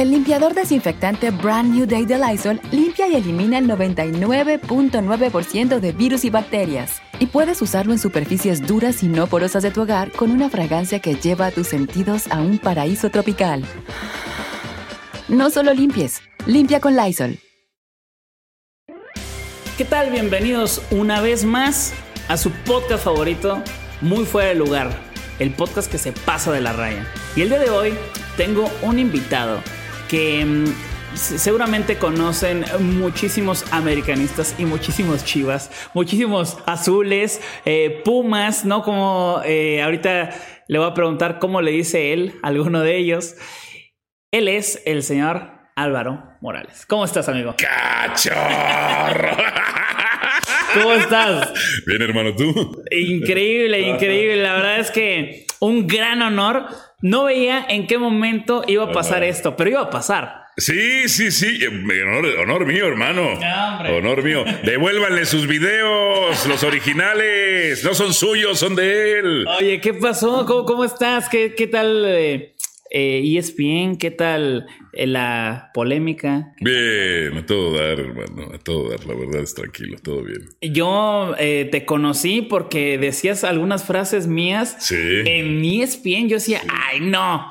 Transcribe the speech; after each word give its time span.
El 0.00 0.10
limpiador 0.12 0.54
desinfectante 0.54 1.30
Brand 1.30 1.74
New 1.74 1.84
Day 1.84 2.06
de 2.06 2.16
Lysol 2.16 2.58
limpia 2.72 3.06
y 3.06 3.16
elimina 3.16 3.58
el 3.58 3.68
99.9% 3.68 5.78
de 5.78 5.92
virus 5.92 6.24
y 6.24 6.30
bacterias. 6.30 7.02
Y 7.18 7.26
puedes 7.26 7.60
usarlo 7.60 7.92
en 7.92 7.98
superficies 7.98 8.66
duras 8.66 9.02
y 9.02 9.08
no 9.08 9.26
porosas 9.26 9.62
de 9.62 9.70
tu 9.70 9.82
hogar 9.82 10.10
con 10.12 10.30
una 10.30 10.48
fragancia 10.48 11.00
que 11.00 11.16
lleva 11.16 11.48
a 11.48 11.50
tus 11.50 11.66
sentidos 11.66 12.28
a 12.30 12.40
un 12.40 12.56
paraíso 12.56 13.10
tropical. 13.10 13.62
No 15.28 15.50
solo 15.50 15.74
limpies, 15.74 16.22
limpia 16.46 16.80
con 16.80 16.96
Lysol. 16.96 17.38
¿Qué 19.76 19.84
tal? 19.84 20.12
Bienvenidos 20.12 20.80
una 20.90 21.20
vez 21.20 21.44
más 21.44 21.92
a 22.28 22.38
su 22.38 22.50
podcast 22.50 23.04
favorito, 23.04 23.62
Muy 24.00 24.24
Fuera 24.24 24.48
de 24.48 24.54
Lugar, 24.54 24.98
el 25.38 25.50
podcast 25.50 25.92
que 25.92 25.98
se 25.98 26.12
pasa 26.12 26.50
de 26.52 26.62
la 26.62 26.72
raya. 26.72 27.06
Y 27.36 27.42
el 27.42 27.50
día 27.50 27.58
de 27.58 27.68
hoy 27.68 27.92
tengo 28.38 28.70
un 28.80 28.98
invitado 28.98 29.60
que 30.10 30.44
mm, 30.44 30.64
seguramente 31.14 31.96
conocen 31.96 32.64
muchísimos 32.80 33.64
americanistas 33.72 34.56
y 34.58 34.64
muchísimos 34.64 35.24
chivas, 35.24 35.70
muchísimos 35.94 36.58
azules, 36.66 37.40
eh, 37.64 38.02
pumas, 38.04 38.64
¿no? 38.64 38.82
Como 38.82 39.40
eh, 39.44 39.80
ahorita 39.82 40.30
le 40.66 40.78
voy 40.78 40.90
a 40.90 40.94
preguntar 40.94 41.38
cómo 41.38 41.62
le 41.62 41.70
dice 41.70 42.12
él 42.12 42.34
a 42.42 42.48
alguno 42.48 42.80
de 42.80 42.96
ellos. 42.96 43.36
Él 44.32 44.48
es 44.48 44.82
el 44.84 45.04
señor 45.04 45.52
Álvaro 45.76 46.24
Morales. 46.40 46.86
¿Cómo 46.86 47.04
estás, 47.04 47.28
amigo? 47.28 47.54
¡Cachorro! 47.56 49.36
¿Cómo 50.74 50.92
estás? 50.92 51.52
Bien, 51.86 52.02
hermano, 52.02 52.34
¿tú? 52.34 52.82
Increíble, 52.90 53.80
increíble. 53.80 54.42
La 54.42 54.54
verdad 54.54 54.80
es 54.80 54.90
que 54.90 55.46
un 55.60 55.86
gran 55.86 56.22
honor. 56.22 56.66
No 57.02 57.24
veía 57.24 57.64
en 57.68 57.86
qué 57.86 57.98
momento 57.98 58.62
iba 58.66 58.84
a 58.84 58.92
pasar 58.92 59.22
esto, 59.22 59.56
pero 59.56 59.70
iba 59.70 59.80
a 59.80 59.90
pasar. 59.90 60.40
Sí, 60.56 61.08
sí, 61.08 61.30
sí. 61.30 61.60
Honor, 62.38 62.66
mío, 62.66 62.86
hermano. 62.86 63.38
honor 63.96 64.22
mío. 64.22 64.44
Devuélvanle 64.64 65.24
sus 65.24 65.46
videos, 65.46 66.46
los 66.46 66.62
originales. 66.62 67.82
No 67.84 67.94
son 67.94 68.12
suyos, 68.12 68.58
son 68.58 68.76
de 68.76 69.18
él. 69.18 69.46
Oye, 69.58 69.80
¿qué 69.80 69.94
pasó? 69.94 70.44
¿Cómo, 70.44 70.84
estás? 70.84 71.28
¿Qué, 71.30 71.54
qué 71.54 71.66
tal? 71.66 72.04
Eh, 72.06 72.49
eh, 72.90 73.22
ESPN, 73.36 73.96
¿qué 73.96 74.10
tal 74.10 74.66
eh, 74.92 75.06
la 75.06 75.70
polémica? 75.72 76.52
Bien, 76.60 77.36
a 77.36 77.46
todo 77.46 77.74
dar, 77.74 78.00
hermano, 78.00 78.52
a 78.52 78.58
todo 78.58 78.90
dar, 78.90 79.06
la 79.06 79.14
verdad 79.14 79.42
es 79.42 79.54
tranquilo, 79.54 79.96
todo 80.02 80.24
bien. 80.24 80.40
Yo 80.60 81.34
eh, 81.38 81.68
te 81.70 81.84
conocí 81.84 82.42
porque 82.42 82.98
decías 82.98 83.44
algunas 83.44 83.84
frases 83.84 84.26
mías 84.26 84.76
sí. 84.80 84.96
en 84.96 85.64
ESPN, 85.64 86.28
yo 86.28 86.36
decía, 86.36 86.62
ay, 86.68 86.98
no, 87.00 87.46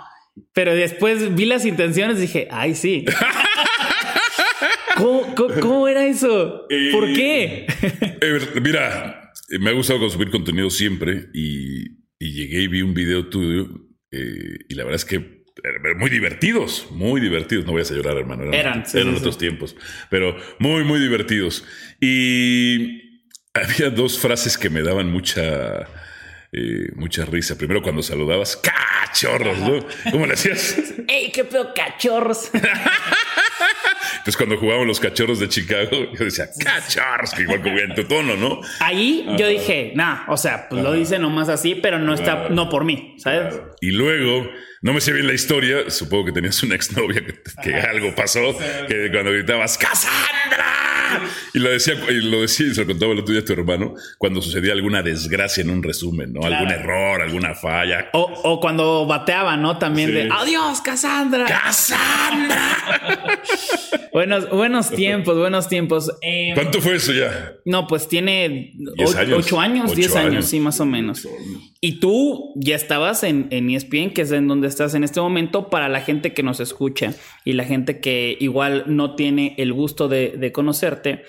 pero 0.52 0.76
después 0.76 1.34
vi 1.34 1.46
las 1.46 1.66
intenciones 1.66 2.18
y 2.18 2.22
dije, 2.22 2.50
ay, 2.52 2.76
sí. 2.76 3.06
¿Cómo, 5.62 5.88
era 5.88 6.06
eso? 6.06 6.66
¿Por 6.92 7.14
qué? 7.14 7.66
mira, 8.62 9.32
me 9.58 9.70
ha 9.70 9.74
gustado 9.74 10.00
consumir 10.00 10.30
contenido 10.30 10.70
siempre 10.70 11.30
y, 11.34 12.00
y 12.20 12.34
llegué 12.34 12.64
y 12.64 12.68
vi 12.68 12.82
un 12.82 12.94
video 12.94 13.30
tuyo 13.30 13.70
eh, 14.12 14.60
y 14.68 14.76
la 14.76 14.84
verdad 14.84 14.96
es 14.96 15.06
que 15.06 15.39
muy 15.98 16.10
divertidos, 16.10 16.88
muy 16.92 17.22
divertidos. 17.22 17.66
No 17.66 17.74
voy 17.74 17.82
a 17.82 17.86
llorar, 17.86 18.18
hermano. 18.18 18.52
Eran, 18.54 18.84
eran, 18.94 19.16
otros 19.16 19.38
tiempos, 19.38 19.76
pero 20.10 20.36
muy, 20.60 20.84
muy 20.84 21.00
divertidos. 21.00 21.66
Y 22.00 23.24
había 23.54 23.90
dos 23.90 24.20
frases 24.20 24.58
que 24.58 24.70
me 24.70 24.82
daban 24.82 25.12
mucha, 25.12 25.88
eh, 26.52 26.92
mucha 26.96 27.26
risa. 27.26 27.58
Primero, 27.58 27.82
cuando 27.82 28.02
saludabas, 28.04 28.58
cachorros, 28.58 29.58
¿no? 29.60 29.86
¿Cómo 30.12 30.26
le 30.26 30.34
hacías? 30.34 30.78
¡Ey, 31.08 31.32
qué 31.32 31.44
pedo, 31.44 31.74
cachorros! 31.74 32.52
Entonces, 34.20 34.38
cuando 34.38 34.58
jugábamos 34.58 34.88
los 34.88 35.00
cachorros 35.00 35.40
de 35.40 35.48
Chicago, 35.48 35.90
yo 35.92 36.26
decía, 36.26 36.48
cachorros, 36.62 37.32
que 37.32 37.44
igual 37.44 37.62
como 37.62 37.78
en 37.78 37.96
tu 37.96 38.04
tono, 38.04 38.36
¿no? 38.36 38.62
Ahí 38.80 39.26
yo 39.38 39.48
dije, 39.48 39.94
nah, 39.96 40.26
o 40.28 40.38
sea, 40.38 40.68
pues 40.70 40.84
lo 40.84 40.94
dice 40.94 41.20
nomás 41.20 41.50
así, 41.50 41.76
pero 41.76 42.00
no 42.00 42.14
está, 42.14 42.50
no 42.50 42.70
por 42.70 42.84
mí, 42.84 43.16
¿sabes? 43.18 43.60
Y 43.82 43.92
luego, 43.92 44.50
no 44.82 44.94
me 44.94 45.02
sé 45.02 45.14
bien 45.14 45.28
la 45.28 45.34
historia, 45.34 45.90
supongo 45.90 46.26
que 46.26 46.32
tenías 46.32 46.62
una 46.64 46.76
exnovia 46.76 47.26
que, 47.26 47.42
que 47.64 47.76
algo 47.76 48.14
pasó, 48.16 48.58
que 48.88 49.10
cuando 49.12 49.32
gritabas, 49.32 49.78
¡Cassandra! 49.78 50.80
y 51.54 51.60
lo 51.60 51.70
decía, 51.70 51.96
y 52.10 52.22
lo 52.22 52.42
decía 52.42 52.68
y 52.68 52.74
se 52.74 52.82
lo 52.82 52.88
contaba 52.88 53.14
el 53.14 53.20
otro 53.20 53.34
día 53.34 53.42
a 53.42 53.46
tu 53.46 53.54
hermano, 53.54 53.94
cuando 54.18 54.42
sucedía 54.42 54.74
alguna 54.74 55.02
desgracia 55.02 55.62
en 55.62 55.70
un 55.70 55.84
resumen, 55.84 56.34
¿no? 56.34 56.42
Algún 56.44 56.70
error, 56.70 57.22
alguna 57.22 57.56
falla. 57.56 58.10
O, 58.14 58.22
o 58.22 58.60
cuando 58.60 59.06
bateaba, 59.06 59.58
¿no? 59.58 59.78
También 59.78 60.14
de 60.14 60.30
adiós, 60.32 60.82
Cassandra. 60.82 61.46
¡Cassandra! 61.46 62.78
buenos, 64.14 64.50
buenos 64.50 64.90
tiempos, 64.92 65.38
buenos 65.38 65.68
tiempos. 65.68 66.12
Eh, 66.22 66.52
¿Cuánto 66.54 66.82
fue 66.82 66.96
eso 66.96 67.14
ya? 67.14 67.54
No, 67.66 67.88
pues 67.88 68.08
tiene 68.08 68.74
ocho 69.36 69.60
años, 69.60 69.96
diez 69.96 70.16
años, 70.16 70.46
sí, 70.46 70.60
más 70.60 70.80
o 70.80 70.86
menos. 70.86 71.28
Y 71.82 72.00
tú 72.00 72.54
ya 72.58 72.76
estabas 72.76 73.24
en, 73.24 73.48
en 73.52 73.70
ESPN, 73.70 74.12
que 74.14 74.22
es 74.24 74.32
en 74.32 74.48
donde 74.48 74.68
estás 74.70 74.94
en 74.94 75.04
este 75.04 75.20
momento, 75.20 75.70
para 75.70 75.90
la 75.90 76.02
gente 76.02 76.34
que 76.34 76.44
nos 76.44 76.60
escucha 76.60 77.14
y 77.44 77.54
la 77.54 77.66
gente 77.66 78.00
que 78.00 78.38
igual 78.40 78.86
no 78.88 79.16
tiene 79.16 79.56
el 79.58 79.74
gusto 79.74 80.08
de, 80.08 80.36
de 80.38 80.52
conocerte. 80.52 81.24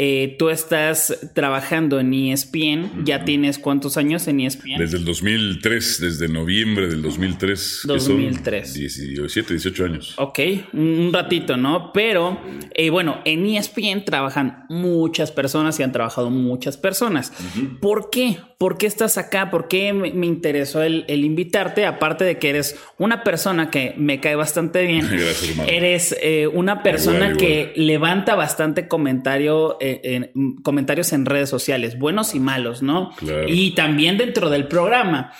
Eh, 0.00 0.36
tú 0.38 0.48
estás 0.48 1.28
trabajando 1.34 1.98
en 1.98 2.14
ESPN, 2.14 3.04
ya 3.04 3.24
tienes 3.24 3.58
cuántos 3.58 3.96
años 3.96 4.28
en 4.28 4.38
ESPN? 4.38 4.78
Desde 4.78 4.96
el 4.96 5.04
2003, 5.04 6.00
desde 6.00 6.28
noviembre 6.28 6.86
del 6.86 7.02
2003. 7.02 7.80
2003. 7.84 8.74
17, 8.74 9.54
18 9.54 9.84
años. 9.84 10.14
Ok, 10.18 10.38
un 10.72 11.10
ratito, 11.12 11.56
¿no? 11.56 11.90
Pero 11.92 12.40
eh, 12.74 12.90
bueno, 12.90 13.20
en 13.24 13.44
ESPN 13.44 14.04
trabajan 14.04 14.66
muchas 14.68 15.32
personas 15.32 15.80
y 15.80 15.82
han 15.82 15.90
trabajado 15.90 16.30
muchas 16.30 16.76
personas. 16.76 17.32
¿Por 17.80 18.08
qué? 18.10 18.38
¿Por 18.58 18.76
qué 18.76 18.86
estás 18.88 19.18
acá? 19.18 19.50
¿Por 19.50 19.68
qué 19.68 19.92
me 19.92 20.26
interesó 20.26 20.82
el, 20.82 21.04
invitarte? 21.08 21.86
Aparte 21.86 22.24
de 22.24 22.40
que 22.40 22.50
eres 22.50 22.76
una 22.98 23.22
persona 23.22 23.70
que 23.70 23.94
me 23.96 24.20
cae 24.20 24.34
bastante 24.34 24.84
bien. 24.84 25.06
Gracias, 25.10 25.50
hermano. 25.50 25.70
Eres 25.70 26.16
eh, 26.20 26.48
una 26.48 26.82
persona 26.82 27.34
que 27.34 27.72
levanta 27.76 28.34
bastante 28.34 28.88
comentario 28.88 29.76
en, 29.80 30.32
comentarios 30.64 31.12
en 31.12 31.24
redes 31.24 31.48
sociales, 31.48 32.00
buenos 32.00 32.34
y 32.34 32.40
malos, 32.40 32.82
¿no? 32.82 33.12
Y 33.46 33.76
también 33.76 34.18
dentro 34.18 34.50
del 34.50 34.66
programa. 34.66 35.32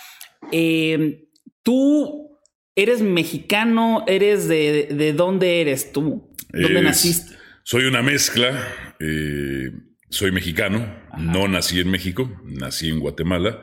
Eh, 0.52 1.24
tú 1.64 2.38
eres 2.76 3.02
mexicano, 3.02 4.04
eres 4.06 4.46
de, 4.46 4.90
de 4.92 5.12
dónde 5.12 5.60
eres 5.60 5.90
tú, 5.90 6.32
dónde 6.52 6.82
naciste. 6.82 7.34
Soy 7.64 7.86
una 7.86 8.00
mezcla. 8.00 8.68
Eh, 9.00 9.72
soy 10.10 10.32
mexicano, 10.32 10.86
no 11.16 11.48
nací 11.48 11.80
en 11.80 11.90
México, 11.90 12.30
nací 12.44 12.88
en 12.88 13.00
Guatemala. 13.00 13.60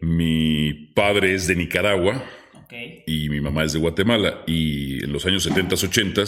Mi 0.00 0.92
padre 0.94 1.34
es 1.34 1.46
de 1.46 1.56
Nicaragua 1.56 2.24
y 3.06 3.28
mi 3.28 3.40
mamá 3.40 3.64
es 3.64 3.72
de 3.72 3.78
Guatemala. 3.78 4.42
Y 4.46 5.04
en 5.04 5.12
los 5.12 5.26
años 5.26 5.42
70, 5.42 5.74
80, 5.74 6.22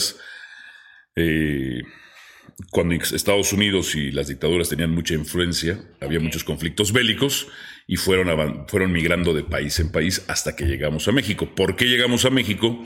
eh, 1.16 1.82
cuando 2.70 2.94
Estados 2.94 3.52
Unidos 3.52 3.94
y 3.94 4.10
las 4.10 4.28
dictaduras 4.28 4.68
tenían 4.68 4.90
mucha 4.90 5.14
influencia, 5.14 5.80
había 6.00 6.20
muchos 6.20 6.44
conflictos 6.44 6.92
bélicos 6.92 7.48
y 7.86 7.96
fueron, 7.96 8.66
fueron 8.68 8.92
migrando 8.92 9.34
de 9.34 9.44
país 9.44 9.78
en 9.80 9.90
país 9.90 10.24
hasta 10.28 10.56
que 10.56 10.64
llegamos 10.64 11.08
a 11.08 11.12
México. 11.12 11.54
¿Por 11.54 11.76
qué 11.76 11.86
llegamos 11.86 12.24
a 12.24 12.30
México? 12.30 12.84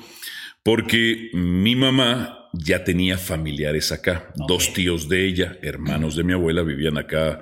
Porque 0.63 1.31
mi 1.33 1.77
mamá 1.77 2.38
ya 2.53 2.85
tenía 2.85 3.19
familiares 3.19 3.93
acá. 3.93 4.33
Dos 4.49 4.73
tíos 4.73 5.09
de 5.09 5.27
ella, 5.27 5.59
hermanos 5.63 6.17
de 6.17 6.25
mi 6.25 6.33
abuela, 6.33 6.63
vivían 6.63 6.99
acá, 6.99 7.41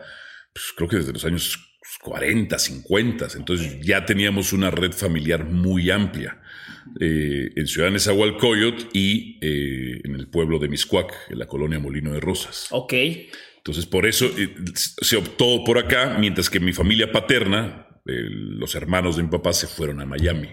pues, 0.52 0.66
creo 0.76 0.88
que 0.88 0.96
desde 0.96 1.12
los 1.12 1.24
años 1.24 1.66
40, 2.02 2.58
50. 2.58 3.28
Entonces 3.36 3.80
ya 3.80 4.04
teníamos 4.04 4.52
una 4.52 4.70
red 4.70 4.92
familiar 4.92 5.44
muy 5.44 5.90
amplia. 5.90 6.40
Eh, 7.00 7.50
en 7.56 7.66
Ciudad 7.66 7.90
Nezahualcóyotl 7.90 8.86
y 8.92 9.38
eh, 9.42 10.00
en 10.04 10.14
el 10.14 10.28
pueblo 10.28 10.58
de 10.58 10.68
Miscuac, 10.68 11.12
en 11.28 11.38
la 11.38 11.46
colonia 11.46 11.80
Molino 11.80 12.12
de 12.12 12.20
Rosas. 12.20 12.68
Ok. 12.70 12.92
Entonces, 13.56 13.86
por 13.86 14.06
eso 14.06 14.26
eh, 14.38 14.54
se 14.74 15.16
optó 15.16 15.64
por 15.64 15.78
acá, 15.78 16.16
mientras 16.18 16.48
que 16.48 16.60
mi 16.60 16.72
familia 16.72 17.10
paterna, 17.10 17.88
los 18.04 18.76
hermanos 18.76 19.16
de 19.16 19.24
mi 19.24 19.28
papá, 19.28 19.52
se 19.52 19.66
fueron 19.66 20.00
a 20.00 20.06
Miami. 20.06 20.48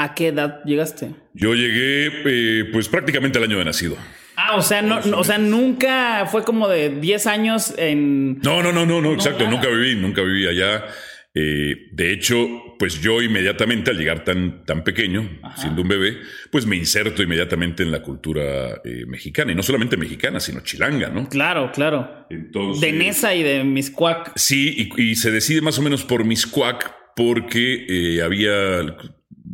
¿A 0.00 0.14
qué 0.14 0.28
edad 0.28 0.64
llegaste? 0.64 1.10
Yo 1.34 1.52
llegué, 1.52 2.64
pues 2.72 2.88
prácticamente 2.88 3.36
al 3.36 3.44
año 3.44 3.58
de 3.58 3.66
nacido. 3.66 3.98
Ah, 4.34 4.56
o 4.56 4.62
sea, 4.62 4.80
no, 4.80 4.98
o 4.98 5.24
sea, 5.24 5.36
nunca 5.36 6.24
fue 6.24 6.42
como 6.42 6.68
de 6.68 6.88
10 6.88 7.26
años 7.26 7.74
en. 7.76 8.38
No, 8.38 8.62
no, 8.62 8.72
no, 8.72 8.86
no, 8.86 9.02
no, 9.02 9.12
exacto. 9.12 9.46
Nunca 9.46 9.68
viví, 9.68 9.96
nunca 9.96 10.22
viví 10.22 10.46
allá. 10.46 10.86
Eh, 11.34 11.90
de 11.92 12.12
hecho, 12.14 12.34
pues 12.78 13.02
yo 13.02 13.20
inmediatamente 13.20 13.90
al 13.90 13.98
llegar 13.98 14.24
tan, 14.24 14.64
tan 14.64 14.84
pequeño, 14.84 15.38
siendo 15.56 15.82
un 15.82 15.88
bebé, 15.88 16.16
pues 16.50 16.64
me 16.64 16.76
inserto 16.76 17.22
inmediatamente 17.22 17.82
en 17.82 17.90
la 17.90 18.00
cultura 18.00 18.80
eh, 18.82 19.04
mexicana. 19.06 19.52
Y 19.52 19.54
no 19.54 19.62
solamente 19.62 19.98
mexicana, 19.98 20.40
sino 20.40 20.60
chilanga, 20.60 21.10
¿no? 21.10 21.28
Claro, 21.28 21.72
claro. 21.72 22.26
de 22.30 22.92
Nesa 22.92 23.34
y 23.34 23.42
de 23.42 23.64
Miscuac. 23.64 24.32
Sí, 24.36 24.90
y, 24.96 25.14
se 25.16 25.30
decide 25.30 25.60
más 25.60 25.78
o 25.78 25.82
menos 25.82 26.04
por 26.04 26.24
Miscuac 26.24 26.90
porque 27.14 27.84
eh, 27.86 28.22
había, 28.22 28.80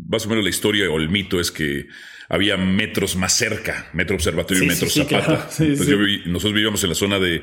más 0.08 0.26
o 0.26 0.28
menos 0.28 0.44
la 0.44 0.50
historia 0.50 0.90
o 0.90 0.98
el 0.98 1.08
mito 1.08 1.40
es 1.40 1.50
que 1.50 1.86
había 2.28 2.56
metros 2.56 3.16
más 3.16 3.36
cerca, 3.36 3.88
Metro 3.92 4.16
Observatorio 4.16 4.64
y 4.64 4.66
Metro 4.66 4.88
Zapata. 4.88 5.48
nosotros 6.26 6.52
vivíamos 6.52 6.82
en 6.82 6.88
la 6.88 6.94
zona 6.94 7.18
de 7.18 7.42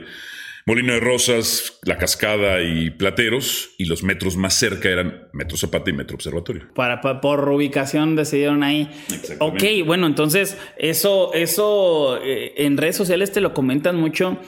Molino 0.66 0.94
de 0.94 1.02
Rosas, 1.02 1.80
La 1.84 1.98
Cascada 1.98 2.62
y 2.62 2.90
Plateros, 2.90 3.72
y 3.78 3.86
los 3.86 4.02
metros 4.04 4.38
más 4.38 4.54
cerca 4.54 4.90
eran 4.90 5.28
Metro 5.34 5.58
Zapata 5.58 5.90
y 5.90 5.94
Metro 5.94 6.16
Observatorio. 6.16 6.70
Para, 6.74 7.02
por 7.02 7.50
ubicación 7.50 8.16
decidieron 8.16 8.64
ahí. 8.64 8.90
Ok, 9.40 9.64
bueno, 9.86 10.08
entonces 10.08 10.58
eso, 10.78 11.34
eso 11.34 12.18
eh, 12.24 12.54
en 12.58 12.78
redes 12.78 12.96
sociales 12.96 13.32
te 13.34 13.42
lo 13.42 13.54
comentan 13.54 13.98
mucho. 13.98 14.40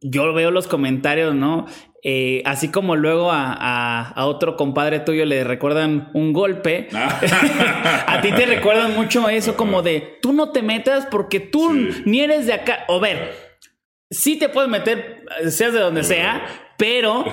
Yo 0.00 0.32
veo 0.32 0.50
los 0.50 0.68
comentarios, 0.68 1.34
¿no? 1.34 1.66
Eh, 2.04 2.42
así 2.44 2.70
como 2.70 2.94
luego 2.94 3.30
a, 3.32 4.14
otro 4.18 4.56
compadre 4.56 5.00
tuyo 5.00 5.24
le 5.24 5.42
recuerdan 5.42 6.10
un 6.14 6.32
golpe, 6.32 6.88
a 6.94 8.20
ti 8.22 8.30
te 8.32 8.46
recuerdan 8.46 8.94
mucho 8.94 9.28
eso 9.28 9.56
como 9.56 9.82
de 9.82 10.18
tú 10.22 10.32
no 10.32 10.52
te 10.52 10.62
metas 10.62 11.06
porque 11.06 11.40
tú 11.40 11.72
ni 12.04 12.20
eres 12.20 12.46
de 12.46 12.52
acá. 12.52 12.84
O 12.88 13.00
ver, 13.00 13.34
sí 14.10 14.38
te 14.38 14.48
puedes 14.48 14.70
meter, 14.70 15.24
seas 15.48 15.72
de 15.72 15.80
donde 15.80 16.04
sea, 16.04 16.46
pero 16.78 17.24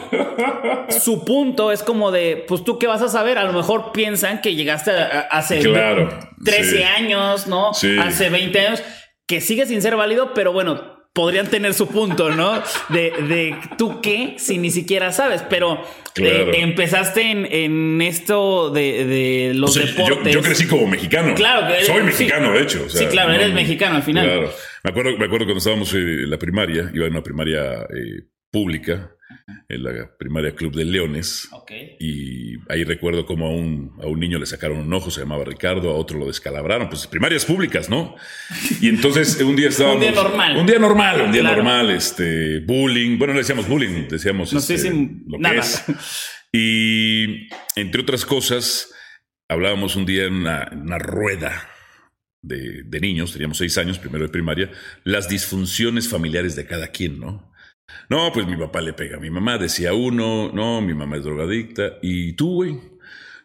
su 0.89 1.23
punto 1.23 1.71
es 1.71 1.83
como 1.83 2.12
de, 2.12 2.44
pues 2.47 2.63
tú 2.63 2.79
qué 2.79 2.88
vas 2.88 3.03
a 3.03 3.09
saber, 3.09 3.38
a 3.38 3.44
lo 3.44 3.53
mejor 3.53 3.91
piensan 3.91 4.41
que 4.41 4.56
llegaste 4.56 4.91
hace 5.29 5.62
13 6.44 6.85
años, 6.85 7.45
¿no? 7.45 7.69
Hace 7.69 8.29
20 8.29 8.59
años, 8.59 8.83
que 9.27 9.41
sigue 9.41 9.67
sin 9.67 9.83
ser 9.83 9.95
válido, 9.95 10.33
pero 10.33 10.51
bueno, 10.51 10.94
podrían 11.15 11.47
tener 11.47 11.73
su 11.73 11.88
punto, 11.88 12.29
¿no? 12.29 12.62
De, 12.89 13.12
de 13.29 13.56
tú 13.77 14.01
qué, 14.01 14.35
si 14.38 14.57
ni 14.57 14.69
siquiera 14.69 15.13
sabes, 15.13 15.41
pero 15.50 15.81
eh, 16.17 16.51
empezaste 16.56 17.21
en, 17.63 18.01
esto 18.01 18.69
de, 18.69 19.53
los 19.56 19.73
deportes. 19.75 20.33
Yo, 20.33 20.41
crecí 20.41 20.67
como 20.67 20.85
mexicano. 20.88 21.33
Claro, 21.33 21.73
soy 21.85 22.03
mexicano, 22.03 22.51
de 22.51 22.62
hecho. 22.62 22.89
sí, 22.89 23.06
claro, 23.06 23.31
eres 23.31 23.53
mexicano 23.53 23.95
al 23.95 24.03
final. 24.03 24.25
Claro. 24.25 24.53
Me 24.83 24.89
acuerdo, 24.91 25.17
me 25.17 25.25
acuerdo 25.25 25.45
cuando 25.45 25.59
estábamos 25.59 25.94
en 25.94 26.29
la 26.29 26.38
primaria, 26.38 26.91
iba 26.94 27.06
en 27.06 27.13
una 27.13 27.23
primaria 27.23 27.83
eh, 27.83 28.27
pública 28.51 29.15
en 29.47 29.83
la 29.83 30.18
primaria 30.18 30.56
Club 30.56 30.75
de 30.75 30.86
Leones. 30.86 31.50
Y 32.00 32.56
ahí 32.69 32.83
recuerdo 32.83 33.25
como 33.25 33.47
a 33.47 33.50
un, 33.50 33.94
a 34.01 34.07
un 34.07 34.19
niño 34.19 34.39
le 34.39 34.45
sacaron 34.45 34.80
un 34.80 34.94
ojo, 34.94 35.12
se 35.12 35.21
llamaba 35.21 35.44
Ricardo, 35.45 35.92
a 35.92 35.95
otro 35.95 36.18
lo 36.18 36.27
descalabraron. 36.27 36.89
Pues 36.89 37.07
primarias 37.07 37.45
públicas, 37.45 37.89
¿no? 37.89 38.15
Y 38.81 38.89
entonces 38.89 39.39
un 39.42 39.56
día 39.56 39.69
estábamos. 39.69 39.97
un 39.97 40.01
día 40.01 40.12
normal. 40.12 40.57
Un 40.57 40.65
día 40.65 40.80
normal, 40.80 41.21
un 41.21 41.31
día 41.31 41.44
normal, 41.44 41.92
este, 41.92 42.59
bullying. 42.62 43.18
Bueno, 43.18 43.33
no 43.33 43.39
decíamos 43.39 43.68
bullying, 43.68 44.07
decíamos 44.09 44.51
no 44.53 44.59
sé 44.59 44.75
este, 44.75 44.92
lo 45.27 45.39
que 45.39 45.57
es. 45.57 45.83
Y 46.51 47.48
entre 47.75 48.01
otras 48.01 48.25
cosas, 48.25 48.94
hablábamos 49.50 49.95
un 49.95 50.06
día 50.06 50.25
en 50.25 50.33
una, 50.36 50.98
rueda. 50.98 51.69
De, 52.41 52.83
de, 52.83 53.00
niños, 53.00 53.33
teníamos 53.33 53.57
seis 53.57 53.75
años, 53.80 53.98
primero 53.98 54.24
de 54.24 54.31
primaria, 54.31 54.69
las 55.03 55.27
disfunciones 55.27 56.07
familiares 56.07 56.56
de 56.56 56.68
cada 56.68 56.89
quien, 56.89 57.19
¿no? 57.19 57.51
No, 58.09 58.31
pues 58.31 58.45
mi 58.47 58.55
papá 58.55 58.81
le 58.81 58.93
pega 58.93 59.17
a 59.17 59.19
mi 59.19 59.29
mamá, 59.29 59.57
decía 59.57 59.93
uno, 59.93 60.51
no, 60.53 60.81
mi 60.81 60.93
mamá 60.93 61.17
es 61.17 61.23
drogadicta. 61.23 61.93
¿Y 62.01 62.33
tú, 62.33 62.55
güey? 62.55 62.79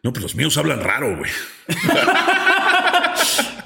No, 0.02 0.12
pues 0.12 0.22
los 0.22 0.34
míos 0.34 0.56
hablan 0.56 0.80
raro, 0.80 1.16
güey. 1.16 1.30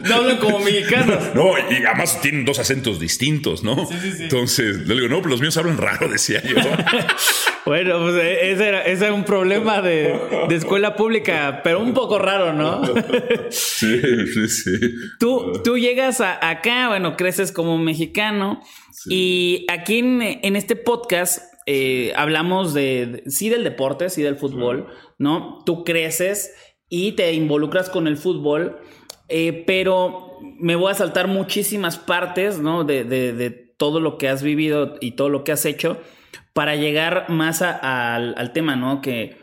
no 0.01 0.15
hablan 0.15 0.39
como 0.39 0.59
mexicanos. 0.65 1.35
No, 1.35 1.53
y 1.71 1.85
además 1.85 2.21
tienen 2.21 2.45
dos 2.45 2.59
acentos 2.59 2.99
distintos, 3.01 3.63
¿no? 3.63 3.87
Sí, 3.87 3.95
sí, 4.01 4.13
sí. 4.13 4.23
Entonces, 4.25 4.87
le 4.87 4.95
digo, 4.95 5.09
no, 5.09 5.21
pues 5.21 5.31
los 5.31 5.41
míos 5.41 5.57
hablan 5.57 5.79
raro, 5.79 6.09
decía 6.13 6.43
yo. 6.43 6.57
bueno, 7.67 8.01
pues 8.01 8.17
eh, 8.17 8.53
ese 8.53 8.69
era, 8.69 8.83
ese 8.83 9.05
era 9.07 9.15
un 9.15 9.25
problema 9.25 9.83
de, 9.83 10.19
de, 10.49 10.55
escuela 10.55 10.97
pública, 10.97 11.61
pero 11.63 11.81
un 11.81 11.95
poco 11.95 12.19
raro, 12.19 12.53
¿no? 12.53 12.83
sí, 13.51 14.01
sí, 14.33 14.49
sí. 14.49 14.73
Tú, 15.19 15.61
tú 15.65 15.79
llegas 15.79 16.21
a, 16.21 16.49
acá, 16.49 16.89
bueno, 16.89 17.17
creces 17.17 17.53
como 17.53 17.79
mexicano 17.79 18.63
y 19.07 19.67
aquí 19.69 19.99
en, 19.99 20.57
este 20.57 20.77
podcast 20.77 21.43
eh, 21.67 22.13
hablamos 22.17 22.75
de, 22.75 23.23
sí 23.27 23.49
del 23.49 23.65
deporte, 23.65 24.11
sí 24.11 24.23
del 24.23 24.37
fútbol, 24.37 24.89
¿no? 25.19 25.63
Tú 25.67 25.85
creces 25.85 26.55
y 26.89 27.13
te 27.13 27.33
involucras 27.33 27.91
con 27.91 28.07
el 28.07 28.17
fútbol, 28.17 28.79
eh, 29.29 29.65
pero 29.67 30.39
me 30.59 30.77
voy 30.77 30.91
a 30.91 30.95
saltar 30.95 31.29
muchísimas 31.29 31.99
partes, 31.99 32.59
¿no? 32.59 32.85
De, 32.85 33.63
todo 33.77 33.99
lo 33.99 34.19
que 34.19 34.29
has 34.29 34.43
vivido 34.43 34.97
y 35.01 35.13
todo 35.13 35.29
lo 35.29 35.43
que 35.43 35.51
has 35.51 35.65
hecho 35.65 36.01
para 36.53 36.77
llegar 36.77 37.29
más 37.29 37.61
al, 37.61 38.35
al 38.37 38.53
tema, 38.53 38.77
¿no? 38.77 39.01
Que 39.01 39.37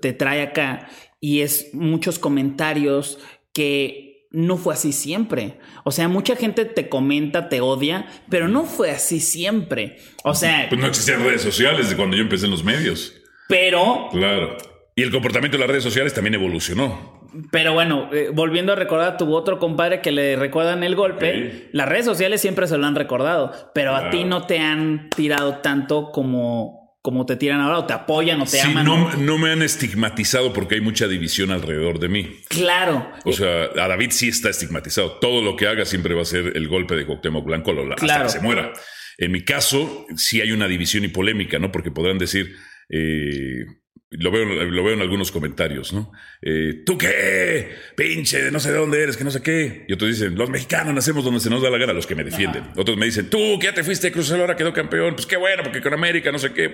te 0.00 0.14
trae 0.14 0.40
acá 0.40 0.88
y 1.20 1.40
es 1.40 1.70
muchos 1.74 2.18
comentarios 2.18 3.18
que 3.52 4.08
no 4.30 4.56
fue 4.56 4.74
así 4.74 4.92
siempre. 4.92 5.58
O 5.84 5.90
sea, 5.90 6.08
mucha 6.08 6.36
gente 6.36 6.64
te 6.64 6.88
comenta, 6.88 7.48
te 7.48 7.60
odia, 7.60 8.06
pero 8.28 8.48
no 8.48 8.64
fue 8.64 8.90
así 8.90 9.20
siempre. 9.20 9.98
O 10.24 10.34
sea... 10.34 10.66
Pues 10.68 10.80
no 10.80 10.86
existían 10.86 11.24
redes 11.24 11.42
sociales 11.42 11.90
de 11.90 11.96
cuando 11.96 12.16
yo 12.16 12.22
empecé 12.22 12.44
en 12.44 12.50
los 12.50 12.64
medios. 12.64 13.14
Pero... 13.48 14.08
Claro. 14.10 14.56
Y 14.94 15.02
el 15.02 15.10
comportamiento 15.10 15.56
de 15.56 15.60
las 15.60 15.70
redes 15.70 15.84
sociales 15.84 16.12
también 16.12 16.34
evolucionó. 16.34 17.17
Pero 17.50 17.72
bueno, 17.72 18.08
eh, 18.12 18.30
volviendo 18.32 18.72
a 18.72 18.76
recordar 18.76 19.14
a 19.14 19.16
tu 19.16 19.34
otro 19.34 19.58
compadre 19.58 20.00
que 20.00 20.12
le 20.12 20.36
recuerdan 20.36 20.82
el 20.82 20.96
golpe, 20.96 21.68
las 21.72 21.88
redes 21.88 22.04
sociales 22.04 22.40
siempre 22.40 22.66
se 22.66 22.78
lo 22.78 22.86
han 22.86 22.94
recordado, 22.94 23.52
pero 23.74 23.94
a 23.94 24.10
ti 24.10 24.24
no 24.24 24.46
te 24.46 24.58
han 24.58 25.08
tirado 25.10 25.58
tanto 25.58 26.10
como 26.12 26.78
como 27.00 27.24
te 27.24 27.36
tiran 27.36 27.60
ahora 27.60 27.78
o 27.78 27.86
te 27.86 27.94
apoyan 27.94 28.40
o 28.42 28.44
te 28.44 28.60
aman. 28.60 28.84
No, 28.84 29.14
no 29.14 29.38
me 29.38 29.50
han 29.50 29.62
estigmatizado 29.62 30.52
porque 30.52 30.74
hay 30.74 30.82
mucha 30.82 31.08
división 31.08 31.50
alrededor 31.50 32.00
de 32.00 32.08
mí. 32.10 32.42
Claro. 32.48 33.10
O 33.24 33.32
sea, 33.32 33.70
a 33.76 33.88
David 33.88 34.10
sí 34.10 34.28
está 34.28 34.50
estigmatizado. 34.50 35.12
Todo 35.12 35.40
lo 35.40 35.56
que 35.56 35.68
haga 35.68 35.86
siempre 35.86 36.14
va 36.14 36.22
a 36.22 36.26
ser 36.26 36.52
el 36.54 36.68
golpe 36.68 36.96
de 36.96 37.06
Cuauhtémoc 37.06 37.46
Blanco 37.46 37.72
hasta 37.96 38.24
que 38.24 38.28
se 38.28 38.40
muera. 38.40 38.74
En 39.16 39.32
mi 39.32 39.42
caso, 39.42 40.06
sí 40.16 40.42
hay 40.42 40.52
una 40.52 40.68
división 40.68 41.02
y 41.04 41.08
polémica, 41.08 41.58
¿no? 41.58 41.72
Porque 41.72 41.90
podrán 41.90 42.18
decir, 42.18 42.54
eh, 42.90 43.64
lo 44.10 44.30
veo, 44.30 44.44
lo 44.46 44.84
veo 44.84 44.94
en 44.94 45.02
algunos 45.02 45.30
comentarios, 45.30 45.92
¿no? 45.92 46.10
Eh, 46.40 46.82
¿Tú 46.86 46.96
qué? 46.96 47.68
Pinche, 47.94 48.50
no 48.50 48.58
sé 48.58 48.72
de 48.72 48.78
dónde 48.78 49.02
eres, 49.02 49.18
que 49.18 49.24
no 49.24 49.30
sé 49.30 49.42
qué. 49.42 49.84
Y 49.86 49.92
otros 49.92 50.10
dicen, 50.10 50.34
los 50.34 50.48
mexicanos 50.48 50.94
nacemos 50.94 51.24
donde 51.24 51.40
se 51.40 51.50
nos 51.50 51.60
da 51.60 51.68
la 51.68 51.76
gana, 51.76 51.92
los 51.92 52.06
que 52.06 52.14
me 52.14 52.24
defienden. 52.24 52.64
Otros 52.76 52.96
me 52.96 53.04
dicen, 53.04 53.28
tú, 53.28 53.58
que 53.58 53.66
ya 53.66 53.74
te 53.74 53.84
fuiste, 53.84 54.10
Cruz 54.10 54.30
ahora 54.32 54.56
quedó 54.56 54.72
campeón. 54.72 55.14
Pues 55.14 55.26
qué 55.26 55.36
bueno, 55.36 55.62
porque 55.62 55.82
con 55.82 55.92
América, 55.92 56.32
no 56.32 56.38
sé 56.38 56.54
qué. 56.54 56.72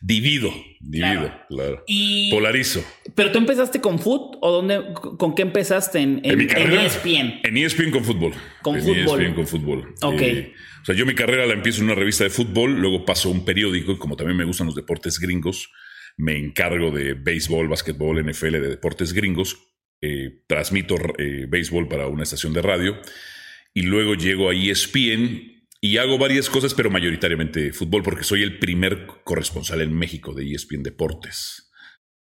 Divido, 0.00 0.52
divido, 0.80 1.32
claro. 1.48 1.84
Y... 1.86 2.30
Polarizo. 2.32 2.84
¿Pero 3.14 3.30
tú 3.30 3.38
empezaste 3.38 3.80
con 3.80 4.00
foot 4.00 4.38
o 4.40 4.50
dónde, 4.50 4.82
con 5.16 5.36
qué 5.36 5.42
empezaste? 5.42 6.00
En, 6.00 6.22
en, 6.24 6.40
ESPN. 6.40 7.40
En 7.44 7.56
ESPN 7.56 7.92
con 7.92 8.04
fútbol. 8.04 8.32
Con 8.62 8.76
en 8.76 8.82
fútbol. 8.82 9.22
ESPN 9.22 9.34
con 9.34 9.46
fútbol. 9.46 9.94
Ok. 10.02 10.20
Eh, 10.20 10.54
o 10.82 10.84
sea, 10.84 10.94
yo 10.94 11.06
mi 11.06 11.14
carrera 11.14 11.46
la 11.46 11.54
empiezo 11.54 11.78
en 11.78 11.86
una 11.86 11.94
revista 11.94 12.24
de 12.24 12.30
fútbol, 12.30 12.78
luego 12.80 13.04
paso 13.04 13.28
a 13.28 13.32
un 13.32 13.44
periódico, 13.44 13.92
y 13.92 13.96
como 13.96 14.16
también 14.16 14.36
me 14.36 14.44
gustan 14.44 14.66
los 14.66 14.74
deportes 14.74 15.18
gringos, 15.18 15.70
me 16.16 16.38
encargo 16.38 16.90
de 16.90 17.14
béisbol, 17.14 17.68
básquetbol, 17.68 18.24
NFL, 18.24 18.52
de 18.52 18.68
deportes 18.68 19.12
gringos, 19.12 19.58
eh, 20.00 20.42
transmito 20.46 20.96
eh, 21.18 21.46
béisbol 21.48 21.88
para 21.88 22.08
una 22.08 22.24
estación 22.24 22.52
de 22.52 22.62
radio 22.62 23.00
y 23.72 23.82
luego 23.82 24.14
llego 24.14 24.50
a 24.50 24.54
ESPN 24.54 25.54
y 25.80 25.98
hago 25.98 26.16
varias 26.18 26.48
cosas, 26.48 26.72
pero 26.72 26.90
mayoritariamente 26.90 27.72
fútbol, 27.72 28.02
porque 28.02 28.24
soy 28.24 28.42
el 28.42 28.58
primer 28.58 29.06
corresponsal 29.24 29.82
en 29.82 29.92
México 29.92 30.32
de 30.32 30.50
ESPN 30.50 30.82
Deportes. 30.82 31.70